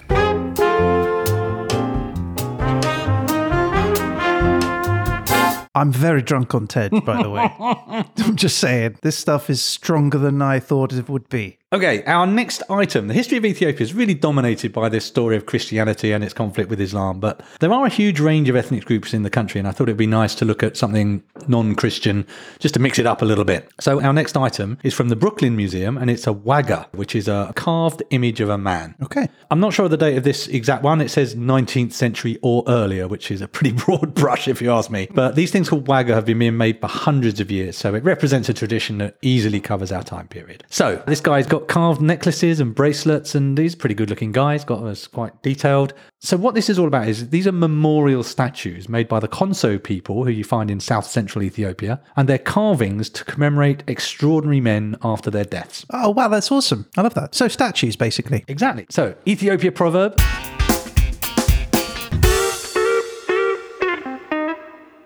I'm 5.74 5.92
very 5.92 6.22
drunk 6.22 6.54
on 6.54 6.66
Tej, 6.66 6.88
by 6.88 7.22
the 7.22 7.30
way. 7.30 7.50
I'm 8.18 8.36
just 8.36 8.58
saying, 8.58 8.98
this 9.02 9.16
stuff 9.16 9.48
is 9.48 9.62
stronger 9.62 10.18
than 10.18 10.42
I 10.42 10.58
thought 10.58 10.92
it 10.92 11.08
would 11.08 11.28
be. 11.28 11.58
Okay, 11.72 12.04
our 12.04 12.26
next 12.26 12.62
item. 12.68 13.08
The 13.08 13.14
history 13.14 13.38
of 13.38 13.46
Ethiopia 13.46 13.80
is 13.80 13.94
really 13.94 14.12
dominated 14.12 14.74
by 14.74 14.90
this 14.90 15.06
story 15.06 15.36
of 15.36 15.46
Christianity 15.46 16.12
and 16.12 16.22
its 16.22 16.34
conflict 16.34 16.68
with 16.68 16.78
Islam, 16.82 17.18
but 17.18 17.40
there 17.60 17.72
are 17.72 17.86
a 17.86 17.88
huge 17.88 18.20
range 18.20 18.50
of 18.50 18.56
ethnic 18.56 18.84
groups 18.84 19.14
in 19.14 19.22
the 19.22 19.30
country, 19.30 19.58
and 19.58 19.66
I 19.66 19.70
thought 19.70 19.84
it'd 19.84 19.96
be 19.96 20.06
nice 20.06 20.34
to 20.34 20.44
look 20.44 20.62
at 20.62 20.76
something 20.76 21.22
non 21.48 21.74
Christian 21.74 22.26
just 22.58 22.74
to 22.74 22.80
mix 22.80 22.98
it 22.98 23.06
up 23.06 23.22
a 23.22 23.24
little 23.24 23.46
bit. 23.46 23.70
So, 23.80 24.02
our 24.02 24.12
next 24.12 24.36
item 24.36 24.76
is 24.82 24.92
from 24.92 25.08
the 25.08 25.16
Brooklyn 25.16 25.56
Museum, 25.56 25.96
and 25.96 26.10
it's 26.10 26.26
a 26.26 26.32
wagga, 26.34 26.88
which 26.92 27.16
is 27.16 27.26
a 27.26 27.54
carved 27.56 28.02
image 28.10 28.42
of 28.42 28.50
a 28.50 28.58
man. 28.58 28.94
Okay. 29.02 29.30
I'm 29.50 29.60
not 29.60 29.72
sure 29.72 29.86
of 29.86 29.90
the 29.90 29.96
date 29.96 30.18
of 30.18 30.24
this 30.24 30.48
exact 30.48 30.82
one. 30.82 31.00
It 31.00 31.10
says 31.10 31.36
19th 31.36 31.94
century 31.94 32.38
or 32.42 32.64
earlier, 32.68 33.08
which 33.08 33.30
is 33.30 33.40
a 33.40 33.48
pretty 33.48 33.72
broad 33.84 34.12
brush 34.12 34.46
if 34.46 34.60
you 34.60 34.70
ask 34.70 34.90
me. 34.90 35.08
But 35.10 35.36
these 35.36 35.50
things 35.50 35.70
called 35.70 35.88
wagga 35.88 36.14
have 36.14 36.26
been 36.26 36.38
being 36.38 36.58
made 36.58 36.82
for 36.82 36.88
hundreds 36.88 37.40
of 37.40 37.50
years, 37.50 37.78
so 37.78 37.94
it 37.94 38.04
represents 38.04 38.50
a 38.50 38.54
tradition 38.54 38.98
that 38.98 39.16
easily 39.22 39.58
covers 39.58 39.90
our 39.90 40.02
time 40.02 40.28
period. 40.28 40.64
So 40.68 41.02
this 41.06 41.22
guy's 41.22 41.46
got 41.46 41.61
carved 41.68 42.00
necklaces 42.00 42.60
and 42.60 42.74
bracelets, 42.74 43.34
and 43.34 43.56
he's 43.56 43.74
a 43.74 43.76
pretty 43.76 43.94
good 43.94 44.10
looking 44.10 44.32
guy. 44.32 44.52
He's 44.54 44.64
got 44.64 44.82
us 44.82 45.06
quite 45.06 45.42
detailed. 45.42 45.94
So 46.20 46.36
what 46.36 46.54
this 46.54 46.70
is 46.70 46.78
all 46.78 46.86
about 46.86 47.08
is 47.08 47.30
these 47.30 47.46
are 47.46 47.52
memorial 47.52 48.22
statues 48.22 48.88
made 48.88 49.08
by 49.08 49.20
the 49.20 49.28
Konso 49.28 49.78
people, 49.78 50.24
who 50.24 50.30
you 50.30 50.44
find 50.44 50.70
in 50.70 50.80
south 50.80 51.06
central 51.06 51.42
Ethiopia, 51.42 52.00
and 52.16 52.28
they're 52.28 52.38
carvings 52.38 53.10
to 53.10 53.24
commemorate 53.24 53.82
extraordinary 53.86 54.60
men 54.60 54.96
after 55.02 55.30
their 55.30 55.44
deaths. 55.44 55.84
Oh, 55.90 56.10
wow, 56.10 56.28
that's 56.28 56.52
awesome. 56.52 56.88
I 56.96 57.02
love 57.02 57.14
that. 57.14 57.34
So, 57.34 57.48
statues, 57.48 57.96
basically. 57.96 58.44
Exactly. 58.48 58.86
So, 58.90 59.14
Ethiopia 59.26 59.72
proverb. 59.72 60.18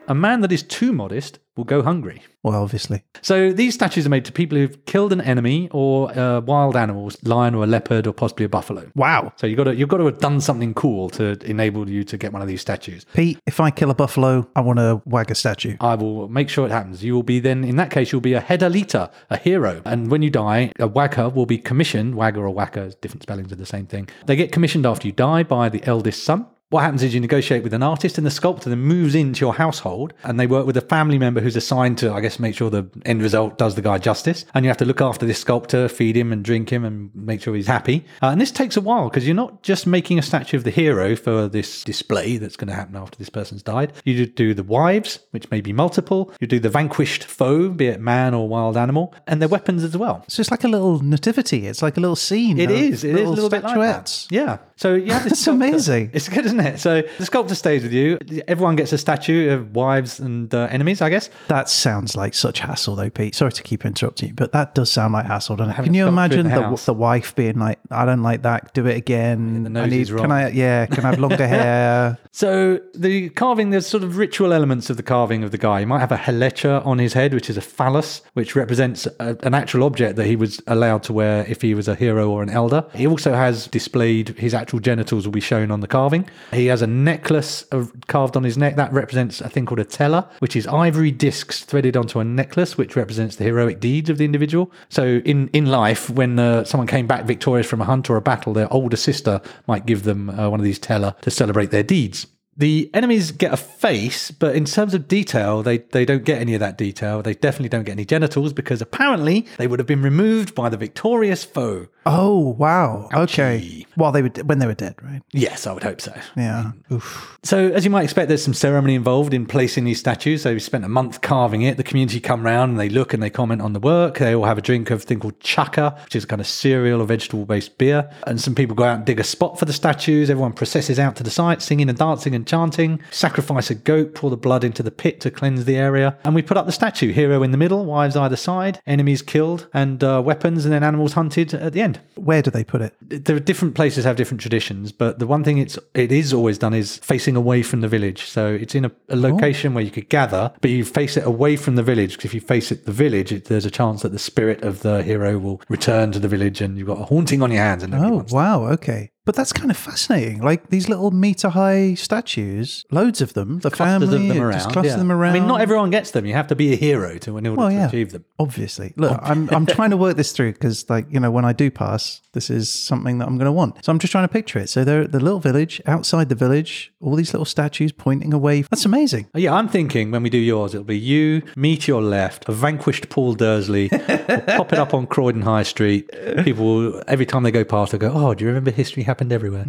A 0.08 0.14
man 0.14 0.40
that 0.42 0.52
is 0.52 0.62
too 0.62 0.92
modest 0.92 1.38
will 1.56 1.64
go 1.64 1.82
hungry. 1.82 2.22
Well, 2.42 2.62
obviously. 2.62 3.02
So 3.22 3.52
these 3.52 3.74
statues 3.74 4.06
are 4.06 4.08
made 4.08 4.24
to 4.26 4.32
people 4.32 4.56
who've 4.56 4.84
killed 4.84 5.12
an 5.12 5.20
enemy 5.20 5.68
or 5.72 6.16
uh, 6.16 6.40
wild 6.40 6.76
animals, 6.76 7.16
lion 7.24 7.54
or 7.54 7.64
a 7.64 7.66
leopard 7.66 8.06
or 8.06 8.12
possibly 8.12 8.44
a 8.44 8.48
buffalo. 8.48 8.88
Wow. 8.94 9.32
So 9.36 9.46
you 9.46 9.56
got 9.56 9.64
to 9.64 9.74
you've 9.74 9.88
got 9.88 9.96
to 9.96 10.06
have 10.06 10.18
done 10.18 10.40
something 10.40 10.74
cool 10.74 11.10
to 11.10 11.38
enable 11.44 11.88
you 11.88 12.04
to 12.04 12.16
get 12.16 12.32
one 12.32 12.42
of 12.42 12.46
these 12.46 12.60
statues. 12.60 13.04
Pete, 13.14 13.40
if 13.46 13.58
I 13.58 13.70
kill 13.70 13.90
a 13.90 13.94
buffalo, 13.94 14.48
I 14.54 14.60
want 14.60 14.78
to 14.78 15.02
wag 15.06 15.30
a 15.30 15.34
statue. 15.34 15.76
I 15.80 15.94
will 15.96 16.28
make 16.28 16.48
sure 16.48 16.66
it 16.66 16.70
happens. 16.72 17.02
You 17.02 17.14
will 17.14 17.22
be 17.24 17.40
then, 17.40 17.64
in 17.64 17.76
that 17.76 17.90
case, 17.90 18.12
you'll 18.12 18.20
be 18.20 18.34
a 18.34 18.40
hedalita, 18.40 19.10
a 19.30 19.36
hero. 19.36 19.82
And 19.84 20.10
when 20.10 20.22
you 20.22 20.30
die, 20.30 20.72
a 20.78 20.86
wagger 20.86 21.30
will 21.30 21.46
be 21.46 21.58
commissioned. 21.58 22.14
wagger 22.14 22.44
or 22.44 22.50
waka, 22.50 22.92
different 23.00 23.22
spellings 23.22 23.50
are 23.50 23.56
the 23.56 23.66
same 23.66 23.86
thing. 23.86 24.08
They 24.26 24.36
get 24.36 24.52
commissioned 24.52 24.86
after 24.86 25.08
you 25.08 25.12
die 25.12 25.42
by 25.42 25.68
the 25.68 25.82
eldest 25.84 26.22
son. 26.22 26.46
What 26.70 26.82
happens 26.82 27.04
is 27.04 27.14
you 27.14 27.20
negotiate 27.20 27.62
with 27.62 27.74
an 27.74 27.84
artist, 27.84 28.18
and 28.18 28.26
the 28.26 28.30
sculptor 28.30 28.68
then 28.68 28.80
moves 28.80 29.14
into 29.14 29.44
your 29.44 29.54
household, 29.54 30.12
and 30.24 30.40
they 30.40 30.48
work 30.48 30.66
with 30.66 30.76
a 30.76 30.80
family 30.80 31.16
member 31.16 31.40
who's 31.40 31.54
assigned 31.54 31.96
to, 31.98 32.12
I 32.12 32.20
guess, 32.20 32.40
make 32.40 32.56
sure 32.56 32.70
the 32.70 32.90
end 33.04 33.22
result 33.22 33.56
does 33.56 33.76
the 33.76 33.82
guy 33.82 33.98
justice. 33.98 34.44
And 34.52 34.64
you 34.64 34.68
have 34.68 34.76
to 34.78 34.84
look 34.84 35.00
after 35.00 35.24
this 35.24 35.38
sculptor, 35.38 35.88
feed 35.88 36.16
him 36.16 36.32
and 36.32 36.44
drink 36.44 36.70
him, 36.70 36.84
and 36.84 37.14
make 37.14 37.40
sure 37.40 37.54
he's 37.54 37.68
happy. 37.68 38.04
Uh, 38.20 38.30
and 38.30 38.40
this 38.40 38.50
takes 38.50 38.76
a 38.76 38.80
while 38.80 39.08
because 39.08 39.28
you're 39.28 39.36
not 39.36 39.62
just 39.62 39.86
making 39.86 40.18
a 40.18 40.22
statue 40.22 40.56
of 40.56 40.64
the 40.64 40.72
hero 40.72 41.14
for 41.14 41.46
this 41.46 41.84
display 41.84 42.36
that's 42.36 42.56
going 42.56 42.66
to 42.66 42.74
happen 42.74 42.96
after 42.96 43.16
this 43.16 43.30
person's 43.30 43.62
died. 43.62 43.92
You 44.04 44.26
do 44.26 44.52
the 44.52 44.64
wives, 44.64 45.20
which 45.30 45.48
may 45.52 45.60
be 45.60 45.72
multiple. 45.72 46.32
You 46.40 46.48
do 46.48 46.58
the 46.58 46.68
vanquished 46.68 47.22
foe, 47.22 47.68
be 47.68 47.86
it 47.86 48.00
man 48.00 48.34
or 48.34 48.48
wild 48.48 48.76
animal, 48.76 49.14
and 49.28 49.40
their 49.40 49.48
weapons 49.48 49.84
as 49.84 49.96
well. 49.96 50.24
So 50.26 50.40
it's 50.40 50.50
like 50.50 50.64
a 50.64 50.68
little 50.68 50.98
nativity. 50.98 51.68
It's 51.68 51.80
like 51.80 51.96
a 51.96 52.00
little 52.00 52.16
scene. 52.16 52.58
It 52.58 52.72
is. 52.72 53.04
It 53.04 53.10
is 53.10 53.14
a 53.14 53.16
little 53.18 53.34
little 53.34 53.50
bit 53.50 53.62
like 53.62 53.76
that. 53.76 54.26
Yeah. 54.30 54.58
So 54.76 54.94
you 54.94 55.12
have 55.12 55.22
this. 55.24 55.32
That's 55.32 55.40
sculptor- 55.42 55.66
amazing. 55.66 56.10
It's 56.12 56.28
good, 56.28 56.44
isn't 56.44 56.60
it? 56.60 56.78
So 56.78 57.02
the 57.18 57.24
sculptor 57.24 57.54
stays 57.54 57.82
with 57.82 57.92
you. 57.92 58.18
Everyone 58.46 58.76
gets 58.76 58.92
a 58.92 58.98
statue 58.98 59.50
of 59.50 59.74
wives 59.74 60.20
and 60.20 60.54
uh, 60.54 60.68
enemies, 60.70 61.00
I 61.00 61.08
guess. 61.08 61.30
That 61.48 61.70
sounds 61.70 62.14
like 62.14 62.34
such 62.34 62.60
hassle, 62.60 62.94
though, 62.94 63.08
Pete. 63.08 63.34
Sorry 63.34 63.52
to 63.52 63.62
keep 63.62 63.86
interrupting 63.86 64.28
you, 64.28 64.34
but 64.34 64.52
that 64.52 64.74
does 64.74 64.90
sound 64.90 65.14
like 65.14 65.24
hassle, 65.26 65.56
doesn't 65.56 65.72
it? 65.72 65.82
Can 65.84 65.94
you 65.94 66.06
imagine 66.06 66.48
the 66.50 66.56
the, 66.70 66.82
the 66.86 66.94
wife 66.94 67.34
being 67.34 67.58
like, 67.58 67.78
"I 67.90 68.04
don't 68.04 68.22
like 68.22 68.42
that. 68.42 68.74
Do 68.74 68.86
it 68.86 68.96
again. 68.96 69.76
I 69.76 69.86
need. 69.86 70.08
Can. 70.08 70.30
I? 70.30 70.50
Yeah. 70.50 70.84
Can 70.86 71.04
I 71.04 71.10
have 71.10 71.18
longer 71.18 71.46
hair? 71.48 72.18
So 72.32 72.78
the 72.94 73.30
carving, 73.30 73.70
there's 73.70 73.86
sort 73.86 74.04
of 74.04 74.18
ritual 74.18 74.52
elements 74.52 74.90
of 74.90 74.98
the 74.98 75.02
carving 75.02 75.42
of 75.42 75.52
the 75.52 75.58
guy. 75.58 75.80
He 75.80 75.86
might 75.86 76.00
have 76.00 76.12
a 76.12 76.18
helecha 76.18 76.84
on 76.84 76.98
his 76.98 77.14
head, 77.14 77.32
which 77.32 77.48
is 77.48 77.56
a 77.56 77.62
phallus, 77.62 78.20
which 78.34 78.54
represents 78.54 79.06
a, 79.20 79.38
an 79.42 79.54
actual 79.54 79.84
object 79.84 80.16
that 80.16 80.26
he 80.26 80.36
was 80.36 80.60
allowed 80.66 81.02
to 81.04 81.14
wear 81.14 81.46
if 81.48 81.62
he 81.62 81.72
was 81.72 81.88
a 81.88 81.94
hero 81.94 82.28
or 82.30 82.42
an 82.42 82.50
elder. 82.50 82.84
He 82.94 83.06
also 83.06 83.32
has 83.32 83.68
displayed 83.68 84.28
his 84.36 84.52
actual 84.52 84.65
genitals 84.80 85.26
will 85.26 85.32
be 85.32 85.40
shown 85.40 85.70
on 85.70 85.80
the 85.80 85.86
carving. 85.86 86.28
He 86.52 86.66
has 86.66 86.82
a 86.82 86.86
necklace 86.86 87.64
carved 88.06 88.36
on 88.36 88.44
his 88.44 88.58
neck 88.58 88.76
that 88.76 88.92
represents 88.92 89.40
a 89.40 89.48
thing 89.48 89.66
called 89.66 89.80
a 89.80 89.84
teller, 89.84 90.28
which 90.40 90.56
is 90.56 90.66
ivory 90.66 91.10
discs 91.10 91.64
threaded 91.64 91.96
onto 91.96 92.20
a 92.20 92.24
necklace, 92.24 92.76
which 92.76 92.96
represents 92.96 93.36
the 93.36 93.44
heroic 93.44 93.80
deeds 93.80 94.10
of 94.10 94.18
the 94.18 94.24
individual. 94.24 94.70
So 94.88 95.20
in 95.24 95.48
in 95.48 95.66
life, 95.66 96.10
when 96.10 96.38
uh, 96.38 96.64
someone 96.64 96.86
came 96.86 97.06
back 97.06 97.24
victorious 97.24 97.66
from 97.66 97.80
a 97.80 97.84
hunt 97.84 98.10
or 98.10 98.16
a 98.16 98.22
battle, 98.22 98.52
their 98.52 98.72
older 98.72 98.96
sister 98.96 99.40
might 99.66 99.86
give 99.86 100.02
them 100.02 100.30
uh, 100.30 100.48
one 100.48 100.60
of 100.60 100.64
these 100.64 100.78
teller 100.78 101.14
to 101.22 101.30
celebrate 101.30 101.70
their 101.70 101.82
deeds. 101.82 102.26
The 102.56 102.90
enemies 102.94 103.32
get 103.32 103.52
a 103.52 103.56
face, 103.56 104.30
but 104.30 104.56
in 104.56 104.64
terms 104.64 104.94
of 104.94 105.08
detail, 105.08 105.62
they, 105.62 105.78
they 105.78 106.04
don't 106.04 106.24
get 106.24 106.40
any 106.40 106.54
of 106.54 106.60
that 106.60 106.78
detail. 106.78 107.22
They 107.22 107.34
definitely 107.34 107.68
don't 107.68 107.84
get 107.84 107.92
any 107.92 108.04
genitals 108.06 108.52
because 108.52 108.80
apparently 108.80 109.46
they 109.58 109.66
would 109.66 109.78
have 109.78 109.86
been 109.86 110.02
removed 110.02 110.54
by 110.54 110.68
the 110.68 110.76
victorious 110.76 111.44
foe. 111.44 111.88
Oh 112.08 112.38
wow. 112.50 113.08
Okay. 113.12 113.84
While 113.96 114.12
they 114.12 114.22
were 114.22 114.30
when 114.44 114.60
they 114.60 114.66
were 114.66 114.74
dead, 114.74 114.94
right? 115.02 115.22
Yes, 115.32 115.66
I 115.66 115.72
would 115.72 115.82
hope 115.82 116.00
so. 116.00 116.14
Yeah. 116.36 116.70
Oof. 116.92 117.36
So, 117.42 117.72
as 117.72 117.84
you 117.84 117.90
might 117.90 118.04
expect, 118.04 118.28
there's 118.28 118.44
some 118.44 118.54
ceremony 118.54 118.94
involved 118.94 119.34
in 119.34 119.44
placing 119.44 119.84
these 119.84 119.98
statues. 119.98 120.42
So, 120.42 120.52
we 120.52 120.60
spent 120.60 120.84
a 120.84 120.88
month 120.88 121.20
carving 121.20 121.62
it. 121.62 121.76
The 121.76 121.82
community 121.82 122.20
come 122.20 122.44
round 122.44 122.70
and 122.70 122.80
they 122.80 122.88
look 122.88 123.12
and 123.12 123.20
they 123.20 123.30
comment 123.30 123.60
on 123.60 123.72
the 123.72 123.80
work. 123.80 124.18
They 124.18 124.36
all 124.36 124.44
have 124.44 124.56
a 124.56 124.62
drink 124.62 124.90
of 124.90 125.02
a 125.02 125.02
thing 125.02 125.18
called 125.18 125.40
chaka, 125.40 125.98
which 126.04 126.14
is 126.14 126.22
a 126.24 126.26
kind 126.28 126.40
of 126.40 126.46
cereal 126.46 127.00
or 127.00 127.06
vegetable 127.06 127.44
based 127.44 127.76
beer. 127.76 128.08
And 128.24 128.40
some 128.40 128.54
people 128.54 128.76
go 128.76 128.84
out 128.84 128.98
and 128.98 129.04
dig 129.04 129.18
a 129.18 129.24
spot 129.24 129.58
for 129.58 129.64
the 129.64 129.72
statues. 129.72 130.30
Everyone 130.30 130.52
processes 130.52 131.00
out 131.00 131.16
to 131.16 131.24
the 131.24 131.30
site, 131.30 131.60
singing 131.60 131.88
and 131.88 131.98
dancing 131.98 132.36
and 132.36 132.45
enchanting, 132.46 133.00
sacrifice 133.10 133.70
a 133.70 133.74
goat, 133.74 134.14
pour 134.14 134.30
the 134.30 134.36
blood 134.36 134.62
into 134.62 134.82
the 134.82 134.90
pit 134.92 135.20
to 135.20 135.30
cleanse 135.30 135.64
the 135.64 135.76
area, 135.76 136.16
and 136.24 136.32
we 136.34 136.42
put 136.42 136.56
up 136.56 136.64
the 136.66 136.72
statue. 136.72 137.12
Hero 137.12 137.42
in 137.42 137.50
the 137.50 137.56
middle, 137.58 137.84
wives 137.84 138.16
either 138.16 138.36
side, 138.36 138.80
enemies 138.86 139.20
killed, 139.20 139.66
and 139.74 140.04
uh, 140.04 140.22
weapons, 140.24 140.64
and 140.64 140.72
then 140.72 140.84
animals 140.84 141.14
hunted 141.14 141.52
at 141.54 141.72
the 141.72 141.80
end. 141.82 141.98
Where 142.14 142.42
do 142.42 142.50
they 142.52 142.62
put 142.62 142.82
it? 142.82 142.94
There 143.00 143.34
are 143.34 143.40
different 143.40 143.74
places 143.74 144.04
have 144.04 144.14
different 144.16 144.40
traditions, 144.40 144.92
but 144.92 145.18
the 145.18 145.26
one 145.26 145.42
thing 145.42 145.58
it's 145.58 145.76
it 145.94 146.12
is 146.12 146.32
always 146.32 146.56
done 146.58 146.72
is 146.72 146.98
facing 146.98 147.34
away 147.34 147.62
from 147.62 147.80
the 147.80 147.88
village. 147.88 148.24
So 148.26 148.54
it's 148.54 148.74
in 148.76 148.84
a, 148.84 148.92
a 149.08 149.16
location 149.16 149.74
where 149.74 149.82
you 149.84 149.90
could 149.90 150.08
gather, 150.08 150.52
but 150.60 150.70
you 150.70 150.84
face 150.84 151.16
it 151.16 151.26
away 151.26 151.56
from 151.56 151.74
the 151.74 151.82
village 151.82 152.12
because 152.12 152.26
if 152.26 152.34
you 152.34 152.40
face 152.40 152.70
it 152.70 152.86
the 152.86 152.92
village, 152.92 153.32
it, 153.32 153.46
there's 153.46 153.66
a 153.66 153.70
chance 153.70 154.02
that 154.02 154.12
the 154.12 154.18
spirit 154.20 154.62
of 154.62 154.82
the 154.82 155.02
hero 155.02 155.36
will 155.38 155.60
return 155.68 156.12
to 156.12 156.20
the 156.20 156.28
village, 156.28 156.60
and 156.60 156.78
you've 156.78 156.86
got 156.86 157.00
a 157.00 157.04
haunting 157.04 157.42
on 157.42 157.50
your 157.50 157.62
hands. 157.62 157.82
And 157.82 157.94
Oh, 157.96 158.24
wow. 158.30 158.66
Okay. 158.66 159.10
But 159.26 159.34
that's 159.34 159.52
kind 159.52 159.70
of 159.72 159.76
fascinating. 159.76 160.40
Like 160.40 160.70
these 160.70 160.88
little 160.88 161.10
meter 161.10 161.48
high 161.50 161.94
statues, 161.94 162.86
loads 162.92 163.20
of 163.20 163.34
them. 163.34 163.58
The 163.58 163.70
clusters 163.70 164.08
family, 164.08 164.28
of 164.30 164.34
them 164.36 164.42
around. 164.42 164.52
just 164.52 164.70
cluster 164.70 164.90
yeah. 164.92 164.96
them 164.96 165.10
around. 165.10 165.36
I 165.36 165.38
mean, 165.40 165.48
not 165.48 165.60
everyone 165.60 165.90
gets 165.90 166.12
them. 166.12 166.24
You 166.26 166.34
have 166.34 166.46
to 166.46 166.54
be 166.54 166.72
a 166.72 166.76
hero 166.76 167.18
to 167.18 167.36
in 167.36 167.46
order 167.46 167.58
Well, 167.58 167.68
to 167.68 167.74
yeah. 167.74 167.88
achieve 167.88 168.12
them. 168.12 168.24
Obviously. 168.38 168.94
Look, 168.96 169.18
I'm, 169.20 169.50
I'm 169.50 169.66
trying 169.66 169.90
to 169.90 169.96
work 169.96 170.16
this 170.16 170.30
through 170.30 170.52
because, 170.52 170.88
like, 170.88 171.06
you 171.10 171.18
know, 171.18 171.32
when 171.32 171.44
I 171.44 171.52
do 171.52 171.72
pass, 171.72 172.22
this 172.34 172.50
is 172.50 172.72
something 172.72 173.18
that 173.18 173.26
I'm 173.26 173.36
going 173.36 173.46
to 173.46 173.52
want. 173.52 173.84
So 173.84 173.90
I'm 173.90 173.98
just 173.98 174.12
trying 174.12 174.28
to 174.28 174.32
picture 174.32 174.60
it. 174.60 174.68
So 174.68 174.84
they're 174.84 175.02
at 175.02 175.12
the 175.12 175.18
little 175.18 175.40
village, 175.40 175.82
outside 175.86 176.28
the 176.28 176.34
village, 176.36 176.92
all 177.00 177.16
these 177.16 177.34
little 177.34 177.44
statues 177.44 177.90
pointing 177.90 178.32
away. 178.32 178.62
That's 178.62 178.84
amazing. 178.84 179.26
Yeah, 179.34 179.54
I'm 179.54 179.68
thinking 179.68 180.12
when 180.12 180.22
we 180.22 180.30
do 180.30 180.38
yours, 180.38 180.72
it'll 180.72 180.84
be 180.84 180.96
you, 180.98 181.42
me 181.56 181.76
to 181.78 181.90
your 181.90 182.02
left, 182.02 182.48
a 182.48 182.52
vanquished 182.52 183.08
Paul 183.08 183.34
Dursley. 183.34 183.88
we'll 183.90 183.98
pop 184.40 184.72
it 184.72 184.78
up 184.78 184.94
on 184.94 185.08
Croydon 185.08 185.42
High 185.42 185.64
Street. 185.64 186.08
People, 186.44 186.64
will, 186.64 187.02
every 187.08 187.26
time 187.26 187.42
they 187.42 187.50
go 187.50 187.64
past, 187.64 187.90
they'll 187.90 187.98
go, 187.98 188.12
"Oh, 188.14 188.34
do 188.34 188.44
you 188.44 188.48
remember 188.48 188.70
history 188.70 189.02
happened 189.02 189.15
everywhere? 189.32 189.64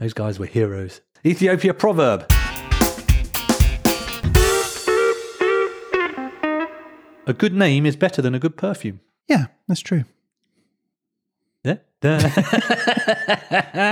Those 0.00 0.12
guys 0.14 0.38
were 0.38 0.46
heroes." 0.46 1.00
Ethiopia 1.26 1.72
proverb. 1.74 2.26
A 7.26 7.32
good 7.32 7.54
name 7.54 7.86
is 7.86 7.96
better 7.96 8.20
than 8.20 8.34
a 8.34 8.38
good 8.38 8.56
perfume. 8.56 9.00
Yeah, 9.28 9.46
that's 9.66 9.80
true. 9.80 10.04
Yeah. 11.64 11.76
Is 12.04 12.20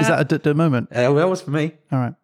that 0.08 0.18
a 0.20 0.24
d- 0.24 0.36
d- 0.36 0.52
moment? 0.52 0.88
Uh, 0.92 1.08
well, 1.08 1.14
that 1.14 1.28
was 1.30 1.40
for 1.40 1.50
me. 1.50 1.72
All 1.90 1.98
right. 1.98 2.14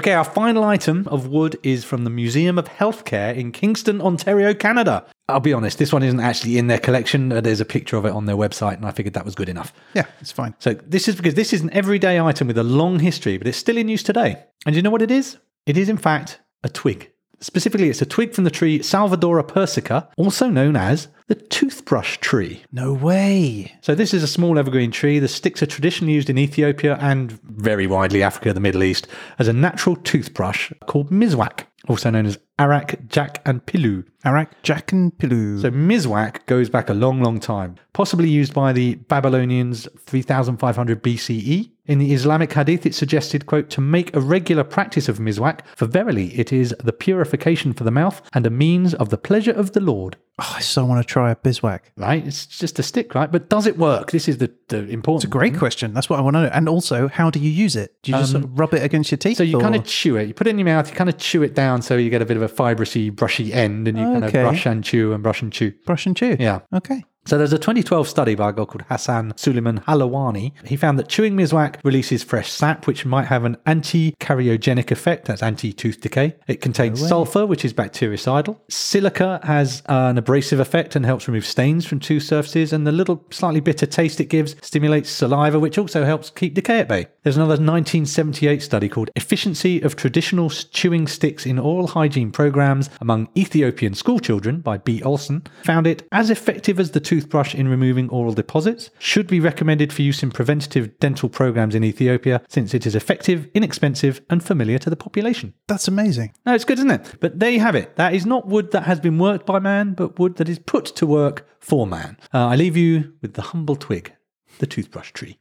Okay, 0.00 0.14
our 0.14 0.24
final 0.24 0.64
item 0.64 1.06
of 1.08 1.26
wood 1.26 1.58
is 1.62 1.84
from 1.84 2.04
the 2.04 2.08
Museum 2.10 2.58
of 2.58 2.64
Healthcare 2.64 3.36
in 3.36 3.52
Kingston, 3.52 4.00
Ontario, 4.00 4.54
Canada. 4.54 5.04
I'll 5.28 5.40
be 5.40 5.52
honest, 5.52 5.76
this 5.76 5.92
one 5.92 6.02
isn't 6.02 6.20
actually 6.20 6.56
in 6.56 6.68
their 6.68 6.78
collection. 6.78 7.30
Uh, 7.30 7.42
There's 7.42 7.60
a 7.60 7.66
picture 7.66 7.98
of 7.98 8.06
it 8.06 8.12
on 8.12 8.24
their 8.24 8.34
website, 8.34 8.76
and 8.76 8.86
I 8.86 8.92
figured 8.92 9.12
that 9.12 9.26
was 9.26 9.34
good 9.34 9.50
enough. 9.50 9.74
Yeah, 9.92 10.06
it's 10.22 10.32
fine. 10.32 10.54
So, 10.58 10.72
this 10.72 11.06
is 11.06 11.16
because 11.16 11.34
this 11.34 11.52
is 11.52 11.60
an 11.60 11.68
everyday 11.74 12.18
item 12.18 12.46
with 12.46 12.56
a 12.56 12.62
long 12.62 12.98
history, 12.98 13.36
but 13.36 13.46
it's 13.46 13.58
still 13.58 13.76
in 13.76 13.88
use 13.88 14.02
today. 14.02 14.42
And 14.64 14.74
you 14.74 14.80
know 14.80 14.88
what 14.88 15.02
it 15.02 15.10
is? 15.10 15.36
It 15.66 15.76
is, 15.76 15.90
in 15.90 15.98
fact, 15.98 16.40
a 16.64 16.70
twig. 16.70 17.12
Specifically, 17.40 17.90
it's 17.90 18.00
a 18.00 18.06
twig 18.06 18.32
from 18.32 18.44
the 18.44 18.50
tree 18.50 18.78
Salvadora 18.78 19.46
persica, 19.46 20.08
also 20.16 20.48
known 20.48 20.76
as 20.76 21.08
the 21.30 21.36
toothbrush 21.36 22.18
tree. 22.18 22.60
No 22.72 22.92
way. 22.92 23.72
So 23.82 23.94
this 23.94 24.12
is 24.12 24.24
a 24.24 24.26
small 24.26 24.58
evergreen 24.58 24.90
tree. 24.90 25.20
The 25.20 25.28
sticks 25.28 25.62
are 25.62 25.66
traditionally 25.66 26.12
used 26.12 26.28
in 26.28 26.36
Ethiopia 26.36 26.98
and 27.00 27.30
very 27.42 27.86
widely 27.86 28.20
Africa, 28.20 28.52
the 28.52 28.58
Middle 28.58 28.82
East, 28.82 29.06
as 29.38 29.46
a 29.46 29.52
natural 29.52 29.94
toothbrush 29.94 30.72
called 30.86 31.10
miswak, 31.10 31.66
also 31.86 32.10
known 32.10 32.26
as 32.26 32.36
arak, 32.60 33.08
jack, 33.08 33.42
and 33.44 33.64
pilu. 33.66 34.04
Arak, 34.24 34.62
Jack, 34.62 34.92
and 34.92 35.16
Pilu. 35.16 35.62
So 35.62 35.70
Miswak 35.70 36.44
goes 36.44 36.68
back 36.68 36.90
a 36.90 36.94
long, 36.94 37.22
long 37.22 37.40
time, 37.40 37.76
possibly 37.94 38.28
used 38.28 38.52
by 38.52 38.72
the 38.72 38.96
Babylonians 38.96 39.88
3500 39.98 41.02
BCE. 41.02 41.70
In 41.86 41.98
the 41.98 42.12
Islamic 42.12 42.52
Hadith, 42.52 42.86
it 42.86 42.94
suggested, 42.94 43.46
quote, 43.46 43.68
to 43.70 43.80
make 43.80 44.14
a 44.14 44.20
regular 44.20 44.62
practice 44.62 45.08
of 45.08 45.18
miswak, 45.18 45.60
for 45.74 45.86
verily 45.86 46.38
it 46.38 46.52
is 46.52 46.72
the 46.78 46.92
purification 46.92 47.72
for 47.72 47.82
the 47.82 47.90
mouth 47.90 48.22
and 48.32 48.46
a 48.46 48.50
means 48.50 48.94
of 48.94 49.08
the 49.08 49.18
pleasure 49.18 49.50
of 49.50 49.72
the 49.72 49.80
Lord. 49.80 50.16
Oh, 50.38 50.54
I 50.56 50.60
so 50.60 50.84
want 50.84 51.04
to 51.04 51.12
try 51.12 51.32
a 51.32 51.36
miswak. 51.36 51.80
Right? 51.96 52.24
It's 52.24 52.46
just 52.46 52.78
a 52.78 52.84
stick, 52.84 53.14
right? 53.14 53.32
But 53.32 53.48
does 53.48 53.66
it 53.66 53.76
work? 53.76 54.12
This 54.12 54.28
is 54.28 54.38
the, 54.38 54.52
the 54.68 54.86
important. 54.88 55.24
It's 55.24 55.30
a 55.34 55.38
great 55.38 55.58
question. 55.58 55.92
That's 55.92 56.08
what 56.08 56.20
I 56.20 56.22
want 56.22 56.36
to 56.36 56.42
know. 56.42 56.50
And 56.52 56.68
also, 56.68 57.08
how 57.08 57.28
do 57.28 57.40
you 57.40 57.50
use 57.50 57.74
it? 57.74 57.96
Do 58.02 58.12
you 58.12 58.18
just 58.18 58.36
um, 58.36 58.42
sort 58.42 58.52
of 58.52 58.58
rub 58.58 58.74
it 58.74 58.84
against 58.84 59.10
your 59.10 59.18
teeth? 59.18 59.38
So 59.38 59.42
you 59.42 59.58
or- 59.58 59.62
kind 59.62 59.74
of 59.74 59.84
chew 59.84 60.16
it. 60.16 60.28
You 60.28 60.34
put 60.34 60.46
it 60.46 60.50
in 60.50 60.58
your 60.58 60.66
mouth. 60.66 60.88
You 60.88 60.94
kind 60.94 61.10
of 61.10 61.18
chew 61.18 61.42
it 61.42 61.54
down, 61.54 61.82
so 61.82 61.96
you 61.96 62.08
get 62.08 62.22
a 62.22 62.26
bit 62.26 62.36
of 62.36 62.42
a 62.42 62.48
fibrous-y, 62.50 63.10
brushy 63.10 63.52
end, 63.52 63.88
and 63.88 63.98
you 63.98 64.04
kind 64.04 64.24
Okay. 64.24 64.40
of 64.40 64.48
brush 64.48 64.66
and 64.66 64.82
chew 64.84 65.12
and 65.12 65.22
brush 65.22 65.42
and 65.42 65.52
chew. 65.52 65.72
brush 65.86 66.06
and 66.06 66.16
chew. 66.16 66.36
Yeah. 66.38 66.60
Okay. 66.74 67.04
So 67.30 67.38
there's 67.38 67.52
a 67.52 67.58
2012 67.58 68.08
study 68.08 68.34
by 68.34 68.48
a 68.48 68.52
guy 68.52 68.64
called 68.64 68.82
Hassan 68.88 69.34
Suleiman 69.36 69.82
Halawani. 69.82 70.50
He 70.66 70.74
found 70.74 70.98
that 70.98 71.08
chewing 71.08 71.36
miswak 71.36 71.76
releases 71.84 72.24
fresh 72.24 72.50
sap, 72.50 72.88
which 72.88 73.06
might 73.06 73.26
have 73.26 73.44
an 73.44 73.56
anti-cariogenic 73.66 74.90
effect. 74.90 75.26
That's 75.26 75.40
anti-tooth 75.40 76.00
decay. 76.00 76.34
It 76.48 76.60
contains 76.60 77.06
sulfur, 77.06 77.46
which 77.46 77.64
is 77.64 77.72
bactericidal. 77.72 78.58
Silica 78.68 79.38
has 79.44 79.84
an 79.86 80.18
abrasive 80.18 80.58
effect 80.58 80.96
and 80.96 81.06
helps 81.06 81.28
remove 81.28 81.46
stains 81.46 81.86
from 81.86 82.00
tooth 82.00 82.24
surfaces. 82.24 82.72
And 82.72 82.84
the 82.84 82.90
little 82.90 83.24
slightly 83.30 83.60
bitter 83.60 83.86
taste 83.86 84.20
it 84.20 84.24
gives 84.24 84.56
stimulates 84.60 85.08
saliva, 85.08 85.60
which 85.60 85.78
also 85.78 86.04
helps 86.04 86.30
keep 86.30 86.54
decay 86.54 86.80
at 86.80 86.88
bay. 86.88 87.06
There's 87.22 87.36
another 87.36 87.50
1978 87.50 88.60
study 88.60 88.88
called 88.88 89.10
Efficiency 89.14 89.80
of 89.82 89.94
Traditional 89.94 90.50
Chewing 90.50 91.06
Sticks 91.06 91.46
in 91.46 91.60
Oral 91.60 91.86
Hygiene 91.86 92.32
Programs 92.32 92.90
Among 93.00 93.28
Ethiopian 93.36 93.94
Schoolchildren 93.94 94.62
by 94.62 94.78
B. 94.78 95.00
Olson. 95.04 95.44
Found 95.62 95.86
it 95.86 96.08
as 96.10 96.28
effective 96.28 96.80
as 96.80 96.90
the 96.90 96.98
toothbrush 97.20 97.54
in 97.54 97.68
removing 97.68 98.08
oral 98.08 98.32
deposits. 98.32 98.90
Should 98.98 99.26
be 99.26 99.40
recommended 99.40 99.92
for 99.92 100.02
use 100.02 100.22
in 100.22 100.30
preventative 100.30 100.98
dental 101.00 101.28
programs 101.28 101.74
in 101.74 101.84
Ethiopia 101.84 102.40
since 102.48 102.72
it 102.72 102.86
is 102.86 102.94
effective, 102.94 103.48
inexpensive, 103.52 104.22
and 104.30 104.42
familiar 104.42 104.78
to 104.78 104.90
the 104.90 104.96
population. 104.96 105.52
That's 105.66 105.86
amazing. 105.86 106.32
No, 106.46 106.54
it's 106.54 106.64
good, 106.64 106.78
isn't 106.78 106.90
it? 106.90 107.14
But 107.20 107.38
there 107.38 107.50
you 107.50 107.60
have 107.60 107.74
it. 107.74 107.96
That 107.96 108.14
is 108.14 108.24
not 108.24 108.48
wood 108.48 108.70
that 108.72 108.84
has 108.84 109.00
been 109.00 109.18
worked 109.18 109.44
by 109.44 109.58
man, 109.58 109.92
but 109.92 110.18
wood 110.18 110.36
that 110.36 110.48
is 110.48 110.58
put 110.58 110.86
to 110.86 111.06
work 111.06 111.46
for 111.58 111.86
man. 111.86 112.16
Uh, 112.32 112.46
I 112.46 112.56
leave 112.56 112.76
you 112.76 113.12
with 113.20 113.34
the 113.34 113.42
humble 113.42 113.76
twig, 113.76 114.14
the 114.58 114.66
toothbrush 114.66 115.12
tree. 115.12 115.38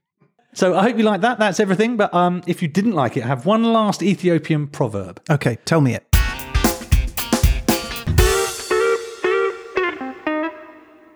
So 0.53 0.75
I 0.75 0.81
hope 0.83 0.97
you 0.97 1.03
like 1.03 1.21
that. 1.21 1.39
That's 1.39 1.59
everything. 1.59 1.95
But 1.95 2.13
um, 2.13 2.41
if 2.47 2.61
you 2.61 2.67
didn't 2.67 2.93
like 2.93 3.15
it, 3.15 3.23
I 3.23 3.27
have 3.27 3.45
one 3.45 3.63
last 3.63 4.03
Ethiopian 4.03 4.67
proverb. 4.67 5.21
Okay, 5.29 5.57
tell 5.63 5.79
me 5.79 5.93
it. 5.93 6.08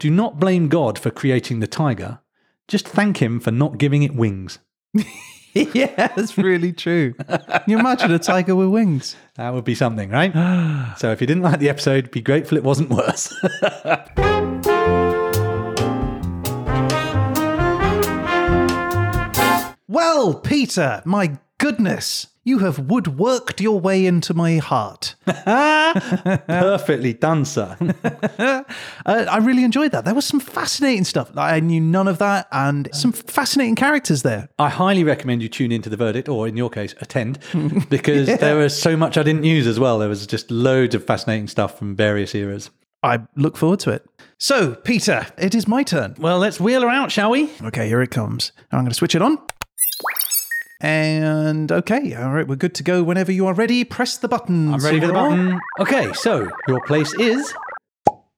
Do 0.04 0.12
not 0.12 0.38
blame 0.38 0.68
God 0.68 1.00
for 1.00 1.12
creating 1.12 1.62
the 1.62 1.66
tiger. 1.66 2.20
Just 2.68 2.86
thank 2.86 3.22
him 3.22 3.40
for 3.40 3.52
not 3.52 3.78
giving 3.78 4.04
it 4.04 4.14
wings. 4.14 4.60
yeah, 5.54 5.96
that's 5.96 6.38
really 6.38 6.74
true. 6.74 7.14
Can 7.14 7.64
you 7.68 7.80
imagine 7.80 8.12
a 8.12 8.20
tiger 8.20 8.54
with 8.54 8.68
wings? 8.68 9.16
That 9.36 9.54
would 9.54 9.64
be 9.64 9.76
something, 9.76 10.10
right? 10.10 10.34
so 10.98 11.14
if 11.14 11.22
you 11.22 11.28
didn't 11.28 11.44
like 11.44 11.62
the 11.62 11.70
episode, 11.70 12.12
be 12.12 12.20
grateful 12.20 12.58
it 12.58 12.66
wasn't 12.66 12.90
worse. 12.90 13.34
Well, 19.88 20.34
Peter, 20.34 21.04
my 21.06 21.38
goodness, 21.60 22.28
you 22.44 22.60
have 22.60 22.78
woodworked 22.78 23.62
your 23.62 23.80
way 23.80 24.06
into 24.06 24.34
my 24.34 24.58
heart. 24.58 25.16
Perfectly 25.26 27.14
done, 27.14 27.46
sir. 27.46 27.78
Uh, 29.06 29.26
I 29.30 29.38
really 29.38 29.64
enjoyed 29.64 29.92
that. 29.92 30.06
There 30.06 30.14
was 30.14 30.26
some 30.26 30.40
fascinating 30.40 31.04
stuff. 31.04 31.36
I 31.38 31.60
knew 31.60 31.82
none 31.82 32.08
of 32.08 32.20
that, 32.20 32.48
and 32.52 32.88
some 32.94 33.12
fascinating 33.12 33.76
characters 33.76 34.22
there. 34.24 34.50
I 34.58 34.70
highly 34.70 35.04
recommend 35.04 35.42
you 35.42 35.50
tune 35.50 35.72
into 35.72 35.90
the 35.90 35.98
verdict, 35.98 36.30
or 36.30 36.48
in 36.48 36.56
your 36.56 36.70
case, 36.70 36.96
attend, 37.02 37.40
because 37.90 38.28
there 38.40 38.56
was 38.56 38.80
so 38.80 38.96
much 38.96 39.18
I 39.18 39.24
didn't 39.24 39.44
use 39.44 39.68
as 39.68 39.80
well. 39.80 40.00
There 40.00 40.10
was 40.10 40.26
just 40.26 40.50
loads 40.52 40.96
of 40.96 41.06
fascinating 41.06 41.48
stuff 41.48 41.78
from 41.78 41.96
various 41.96 42.34
eras. 42.34 42.70
I 43.04 43.20
look 43.36 43.58
forward 43.58 43.80
to 43.82 43.92
it. 43.92 44.06
So, 44.38 44.76
Peter, 44.76 45.28
it 45.38 45.54
is 45.56 45.68
my 45.68 45.84
turn. 45.84 46.16
Well, 46.18 46.40
let's 46.40 46.60
wheel 46.60 46.82
her 46.82 46.90
out, 46.90 47.12
shall 47.12 47.32
we? 47.32 47.50
Okay, 47.62 47.88
here 47.88 48.02
it 48.02 48.12
comes. 48.12 48.52
I'm 48.72 48.80
going 48.80 48.90
to 48.90 48.96
switch 48.96 49.16
it 49.16 49.22
on. 49.22 49.38
And 50.84 51.72
okay, 51.72 52.14
all 52.14 52.32
right, 52.32 52.46
we're 52.46 52.58
good 52.58 52.76
to 52.76 52.84
go. 52.84 53.04
Whenever 53.04 53.32
you 53.32 53.48
are 53.48 53.54
ready, 53.54 53.86
press 53.86 54.18
the 54.18 54.28
button. 54.28 54.74
I'm 54.74 54.82
ready 54.82 55.00
for 55.00 55.08
the 55.08 55.14
button. 55.14 55.60
Okay, 55.80 56.12
so 56.12 56.50
your 56.68 56.82
place 56.82 57.14
is 57.14 57.54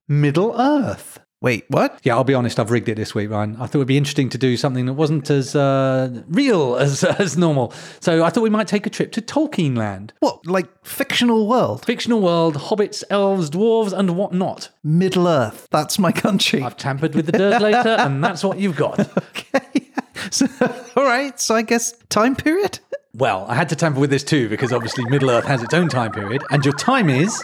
Middle 0.07 0.53
Earth. 0.61 1.19
Wait, 1.41 1.65
what? 1.69 1.99
Yeah, 2.03 2.15
I'll 2.15 2.23
be 2.23 2.35
honest, 2.35 2.59
I've 2.59 2.69
rigged 2.69 2.87
it 2.87 2.95
this 2.95 3.15
week, 3.15 3.31
Ryan. 3.31 3.55
I 3.55 3.65
thought 3.65 3.79
it'd 3.79 3.87
be 3.87 3.97
interesting 3.97 4.29
to 4.29 4.37
do 4.37 4.57
something 4.57 4.85
that 4.85 4.93
wasn't 4.93 5.29
as 5.31 5.55
uh, 5.55 6.21
real 6.27 6.75
as, 6.79 7.03
as 7.03 7.35
normal. 7.35 7.73
So 7.99 8.23
I 8.23 8.29
thought 8.29 8.43
we 8.43 8.51
might 8.51 8.67
take 8.67 8.85
a 8.85 8.91
trip 8.91 9.11
to 9.13 9.23
Tolkien 9.23 9.75
land. 9.75 10.13
What, 10.19 10.45
like 10.45 10.67
fictional 10.85 11.47
world? 11.47 11.83
Fictional 11.83 12.21
world, 12.21 12.55
hobbits, 12.55 13.03
elves, 13.09 13.49
dwarves, 13.49 13.91
and 13.91 14.15
whatnot. 14.15 14.69
Middle 14.83 15.27
Earth. 15.27 15.67
That's 15.71 15.97
my 15.97 16.11
country. 16.11 16.61
I've 16.61 16.77
tampered 16.77 17.15
with 17.15 17.25
the 17.25 17.31
dirt 17.31 17.59
later, 17.59 17.89
and 17.89 18.23
that's 18.23 18.43
what 18.43 18.59
you've 18.59 18.75
got. 18.75 18.99
okay. 19.17 19.89
So, 20.31 20.47
all 20.95 21.03
right. 21.03 21.39
So 21.39 21.55
I 21.55 21.61
guess 21.61 21.93
time 22.09 22.35
period. 22.35 22.79
Well, 23.13 23.45
I 23.47 23.55
had 23.55 23.69
to 23.69 23.75
tamper 23.75 23.99
with 23.99 24.09
this 24.09 24.23
too 24.23 24.49
because 24.49 24.73
obviously 24.73 25.05
Middle 25.05 25.29
Earth 25.29 25.45
has 25.45 25.63
its 25.63 25.73
own 25.73 25.87
time 25.89 26.11
period, 26.11 26.43
and 26.51 26.65
your 26.65 26.73
time 26.73 27.09
is 27.09 27.43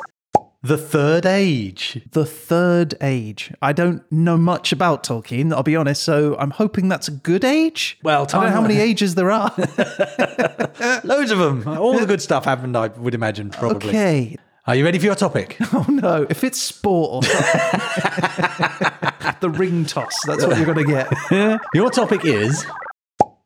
The 0.64 0.78
Third 0.78 1.26
Age. 1.26 2.02
The 2.12 2.26
Third 2.26 2.96
Age. 3.02 3.54
I 3.62 3.72
don't 3.72 4.04
know 4.12 4.36
much 4.38 4.72
about 4.74 5.04
Tolkien, 5.04 5.54
I'll 5.54 5.64
be 5.64 5.76
honest, 5.78 6.04
so 6.04 6.36
I'm 6.38 6.52
hoping 6.52 6.90
that's 6.90 7.08
a 7.08 7.12
good 7.12 7.46
age. 7.46 7.98
Well, 8.04 8.24
I 8.24 8.26
don't 8.26 8.44
know 8.44 8.50
how 8.50 8.62
many 8.62 8.78
ages 8.80 9.16
there 9.16 9.32
are. 9.32 9.54
Loads 11.04 11.32
of 11.32 11.40
them. 11.40 11.68
All 11.68 11.98
the 11.98 12.06
good 12.06 12.22
stuff 12.22 12.46
happened, 12.46 12.76
I 12.76 12.88
would 12.88 13.14
imagine, 13.16 13.50
probably. 13.50 13.90
okay. 13.90 14.38
Are 14.68 14.76
you 14.76 14.86
ready 14.86 15.00
for 15.00 15.06
your 15.06 15.16
topic? 15.16 15.58
Oh 15.74 15.86
no, 15.88 16.28
if 16.30 16.44
it's 16.44 16.62
sport 16.62 17.26
the 19.40 19.50
ring 19.50 19.86
toss, 19.86 20.14
that's 20.26 20.46
what 20.46 20.58
you're 20.58 20.66
going 20.66 20.86
to 20.86 20.92
get. 21.32 21.62
your 21.74 21.90
topic 21.90 22.26
is 22.26 22.66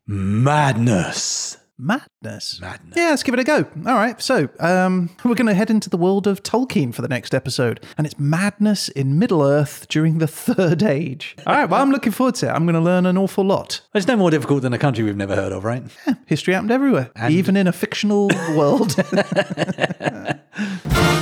madness. 0.07 1.57
Madness. 1.77 2.61
Madness. 2.61 2.95
Yeah, 2.95 3.09
let's 3.09 3.23
give 3.23 3.33
it 3.33 3.39
a 3.39 3.43
go. 3.43 3.65
All 3.85 3.95
right, 3.95 4.21
so 4.21 4.47
um, 4.59 5.09
we're 5.25 5.35
going 5.35 5.47
to 5.47 5.53
head 5.53 5.69
into 5.69 5.89
the 5.89 5.97
world 5.97 6.25
of 6.25 6.41
Tolkien 6.41 6.93
for 6.93 7.01
the 7.01 7.09
next 7.09 7.35
episode, 7.35 7.83
and 7.97 8.07
it's 8.07 8.17
madness 8.17 8.87
in 8.89 9.19
Middle 9.19 9.43
Earth 9.43 9.87
during 9.89 10.19
the 10.19 10.27
Third 10.45 10.83
Age. 10.83 11.35
All 11.45 11.53
right, 11.53 11.69
well, 11.69 11.81
I'm 11.81 11.91
looking 11.91 12.13
forward 12.13 12.35
to 12.35 12.47
it. 12.47 12.51
I'm 12.51 12.65
going 12.65 12.75
to 12.75 12.81
learn 12.81 13.05
an 13.05 13.17
awful 13.17 13.43
lot. 13.43 13.81
It's 13.93 14.07
no 14.07 14.15
more 14.15 14.31
difficult 14.31 14.61
than 14.61 14.73
a 14.73 14.77
country 14.77 15.03
we've 15.03 15.17
never 15.17 15.35
heard 15.35 15.51
of, 15.51 15.65
right? 15.65 15.83
Yeah, 16.07 16.13
History 16.25 16.53
happened 16.53 16.71
everywhere, 16.71 17.11
even 17.29 17.57
in 17.57 17.67
a 17.67 17.73
fictional 17.73 18.29
world. 18.55 18.95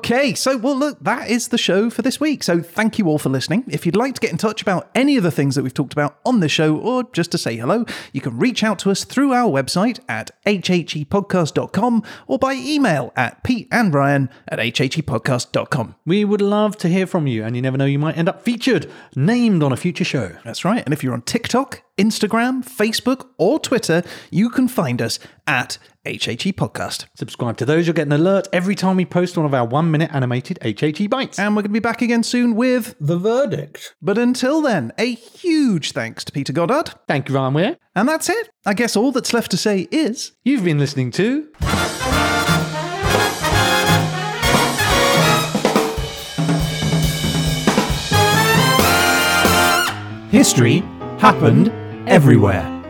Okay, 0.00 0.32
so 0.32 0.56
well, 0.56 0.74
look, 0.74 0.98
that 1.00 1.28
is 1.28 1.48
the 1.48 1.58
show 1.58 1.90
for 1.90 2.00
this 2.00 2.18
week. 2.18 2.42
So 2.42 2.62
thank 2.62 2.98
you 2.98 3.06
all 3.06 3.18
for 3.18 3.28
listening. 3.28 3.64
If 3.68 3.84
you'd 3.84 3.96
like 3.96 4.14
to 4.14 4.20
get 4.22 4.30
in 4.30 4.38
touch 4.38 4.62
about 4.62 4.90
any 4.94 5.18
of 5.18 5.22
the 5.22 5.30
things 5.30 5.56
that 5.56 5.62
we've 5.62 5.74
talked 5.74 5.92
about 5.92 6.18
on 6.24 6.40
this 6.40 6.50
show 6.50 6.74
or 6.74 7.04
just 7.12 7.30
to 7.32 7.38
say 7.38 7.54
hello, 7.54 7.84
you 8.14 8.22
can 8.22 8.38
reach 8.38 8.64
out 8.64 8.78
to 8.78 8.90
us 8.90 9.04
through 9.04 9.34
our 9.34 9.50
website 9.50 10.00
at 10.08 10.30
hhepodcast.com 10.46 12.02
or 12.26 12.38
by 12.38 12.54
email 12.54 13.12
at 13.14 13.44
peteandryan 13.44 14.30
at 14.48 14.58
hhepodcast.com. 14.58 15.94
We 16.06 16.24
would 16.24 16.40
love 16.40 16.78
to 16.78 16.88
hear 16.88 17.06
from 17.06 17.26
you, 17.26 17.44
and 17.44 17.54
you 17.54 17.60
never 17.60 17.76
know, 17.76 17.84
you 17.84 17.98
might 17.98 18.16
end 18.16 18.30
up 18.30 18.40
featured, 18.40 18.90
named 19.14 19.62
on 19.62 19.70
a 19.70 19.76
future 19.76 20.04
show. 20.04 20.34
That's 20.46 20.64
right. 20.64 20.82
And 20.82 20.94
if 20.94 21.04
you're 21.04 21.12
on 21.12 21.20
TikTok, 21.22 21.82
Instagram, 22.00 22.64
Facebook, 22.64 23.28
or 23.36 23.60
Twitter, 23.60 24.02
you 24.30 24.48
can 24.48 24.68
find 24.68 25.02
us 25.02 25.18
at 25.46 25.76
HHE 26.06 26.54
Podcast. 26.54 27.04
Subscribe 27.14 27.58
to 27.58 27.66
those, 27.66 27.86
you'll 27.86 27.94
get 27.94 28.06
an 28.06 28.12
alert 28.12 28.48
every 28.54 28.74
time 28.74 28.96
we 28.96 29.04
post 29.04 29.36
one 29.36 29.44
of 29.44 29.52
our 29.52 29.66
one 29.66 29.90
minute 29.90 30.10
animated 30.14 30.58
HHE 30.62 31.10
bites. 31.10 31.38
And 31.38 31.54
we're 31.54 31.62
going 31.62 31.70
to 31.70 31.74
be 31.74 31.80
back 31.80 32.00
again 32.00 32.22
soon 32.22 32.54
with 32.54 32.94
The 32.98 33.18
verdict. 33.18 33.94
But 34.00 34.16
until 34.16 34.62
then, 34.62 34.92
a 34.96 35.12
huge 35.12 35.92
thanks 35.92 36.24
to 36.24 36.32
Peter 36.32 36.54
Goddard. 36.54 36.94
Thank 37.06 37.28
you, 37.28 37.34
Ryan 37.34 37.54
Weir. 37.54 37.76
And 37.94 38.08
that's 38.08 38.30
it. 38.30 38.48
I 38.64 38.72
guess 38.72 38.96
all 38.96 39.12
that's 39.12 39.34
left 39.34 39.50
to 39.50 39.58
say 39.58 39.88
is 39.90 40.32
You've 40.42 40.64
been 40.64 40.78
listening 40.78 41.10
to 41.12 41.48
History 50.30 50.78
happened 51.18 51.72
everywhere. 52.06 52.80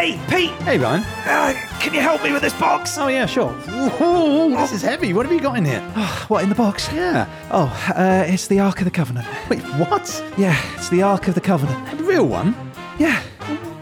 Hey, 0.00 0.18
Pete! 0.28 0.50
Hey, 0.62 0.78
Ryan. 0.78 1.02
Uh, 1.26 1.52
can 1.78 1.92
you 1.92 2.00
help 2.00 2.22
me 2.22 2.32
with 2.32 2.40
this 2.40 2.54
box? 2.54 2.96
Oh, 2.96 3.08
yeah, 3.08 3.26
sure. 3.26 3.52
Ooh, 4.00 4.50
this 4.56 4.72
is 4.72 4.80
heavy. 4.80 5.12
What 5.12 5.26
have 5.26 5.32
you 5.34 5.40
got 5.40 5.58
in 5.58 5.64
here? 5.64 5.80
what 6.28 6.42
in 6.42 6.48
the 6.48 6.54
box? 6.54 6.90
Yeah. 6.92 7.28
Oh, 7.50 7.66
uh, 7.94 8.24
it's 8.26 8.46
the 8.46 8.60
Ark 8.60 8.78
of 8.78 8.86
the 8.86 8.90
Covenant. 8.90 9.26
Wait, 9.50 9.60
what? 9.76 10.24
Yeah, 10.38 10.58
it's 10.76 10.88
the 10.88 11.02
Ark 11.02 11.28
of 11.28 11.34
the 11.34 11.40
Covenant. 11.40 11.98
The 11.98 12.04
real 12.04 12.26
one? 12.26 12.56
Yeah. 12.98 13.22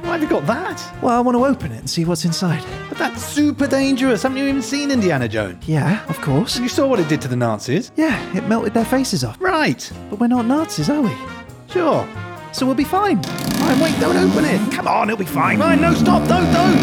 Why 0.09 0.17
have 0.17 0.23
you 0.23 0.29
got 0.31 0.47
that? 0.47 1.03
Well, 1.03 1.15
I 1.15 1.21
want 1.21 1.37
to 1.37 1.45
open 1.45 1.71
it 1.71 1.81
and 1.81 1.91
see 1.91 2.07
what's 2.07 2.25
inside. 2.25 2.65
But 2.89 2.97
that's 2.97 3.23
super 3.23 3.67
dangerous. 3.67 4.23
Haven't 4.23 4.39
you 4.39 4.47
even 4.47 4.63
seen 4.63 4.91
Indiana 4.91 5.29
Jones? 5.29 5.69
Yeah, 5.69 6.03
of 6.09 6.19
course. 6.23 6.59
You 6.59 6.67
saw 6.71 6.87
what 6.87 6.99
it 6.99 7.09
did 7.11 7.21
to 7.21 7.29
the 7.29 7.37
Nazis? 7.37 7.93
Yeah, 7.95 8.19
it 8.35 8.49
melted 8.49 8.73
their 8.73 8.87
faces 8.87 9.23
off. 9.23 9.37
Right. 9.39 9.93
But 10.09 10.19
we're 10.19 10.29
not 10.29 10.47
Nazis, 10.47 10.89
are 10.89 11.03
we? 11.03 11.15
Sure. 11.69 12.09
So 12.55 12.65
we'll 12.65 12.75
be 12.75 12.85
fine. 12.85 13.21
Ryan, 13.21 13.81
wait, 13.81 14.01
don't 14.01 14.17
open 14.17 14.47
it. 14.47 14.73
Come 14.73 14.89
on, 14.89 15.11
it'll 15.11 15.19
be 15.19 15.27
fine. 15.27 15.59
Ryan, 15.59 15.83
no, 15.83 15.93
stop. 15.93 16.27
Don't, 16.27 16.51
don't. 16.55 16.79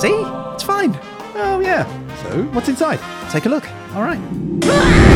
See? 0.00 0.22
It's 0.54 0.64
fine. 0.64 0.98
Oh, 1.34 1.60
yeah. 1.62 1.84
So, 2.22 2.44
what's 2.54 2.70
inside? 2.70 2.98
Take 3.30 3.44
a 3.44 3.50
look. 3.50 3.68
All 3.94 4.02
right. 4.02 5.10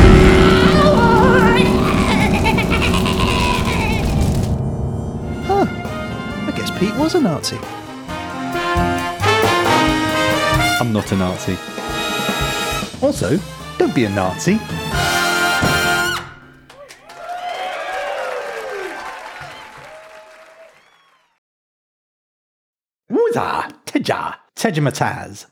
Huh. 5.46 5.66
I 6.46 6.52
guess 6.56 6.70
Pete 6.78 6.94
was 6.96 7.14
a 7.14 7.20
Nazi. 7.20 7.58
I'm 10.80 10.92
not 10.92 11.10
a 11.12 11.16
Nazi. 11.16 11.56
Also, 13.02 13.38
don't 13.78 13.94
be 13.94 14.04
a 14.04 14.10
Nazi. 14.10 14.58
Wooza, 23.10 23.68
Teja, 23.84 24.34
Tejamataz. 24.54 25.48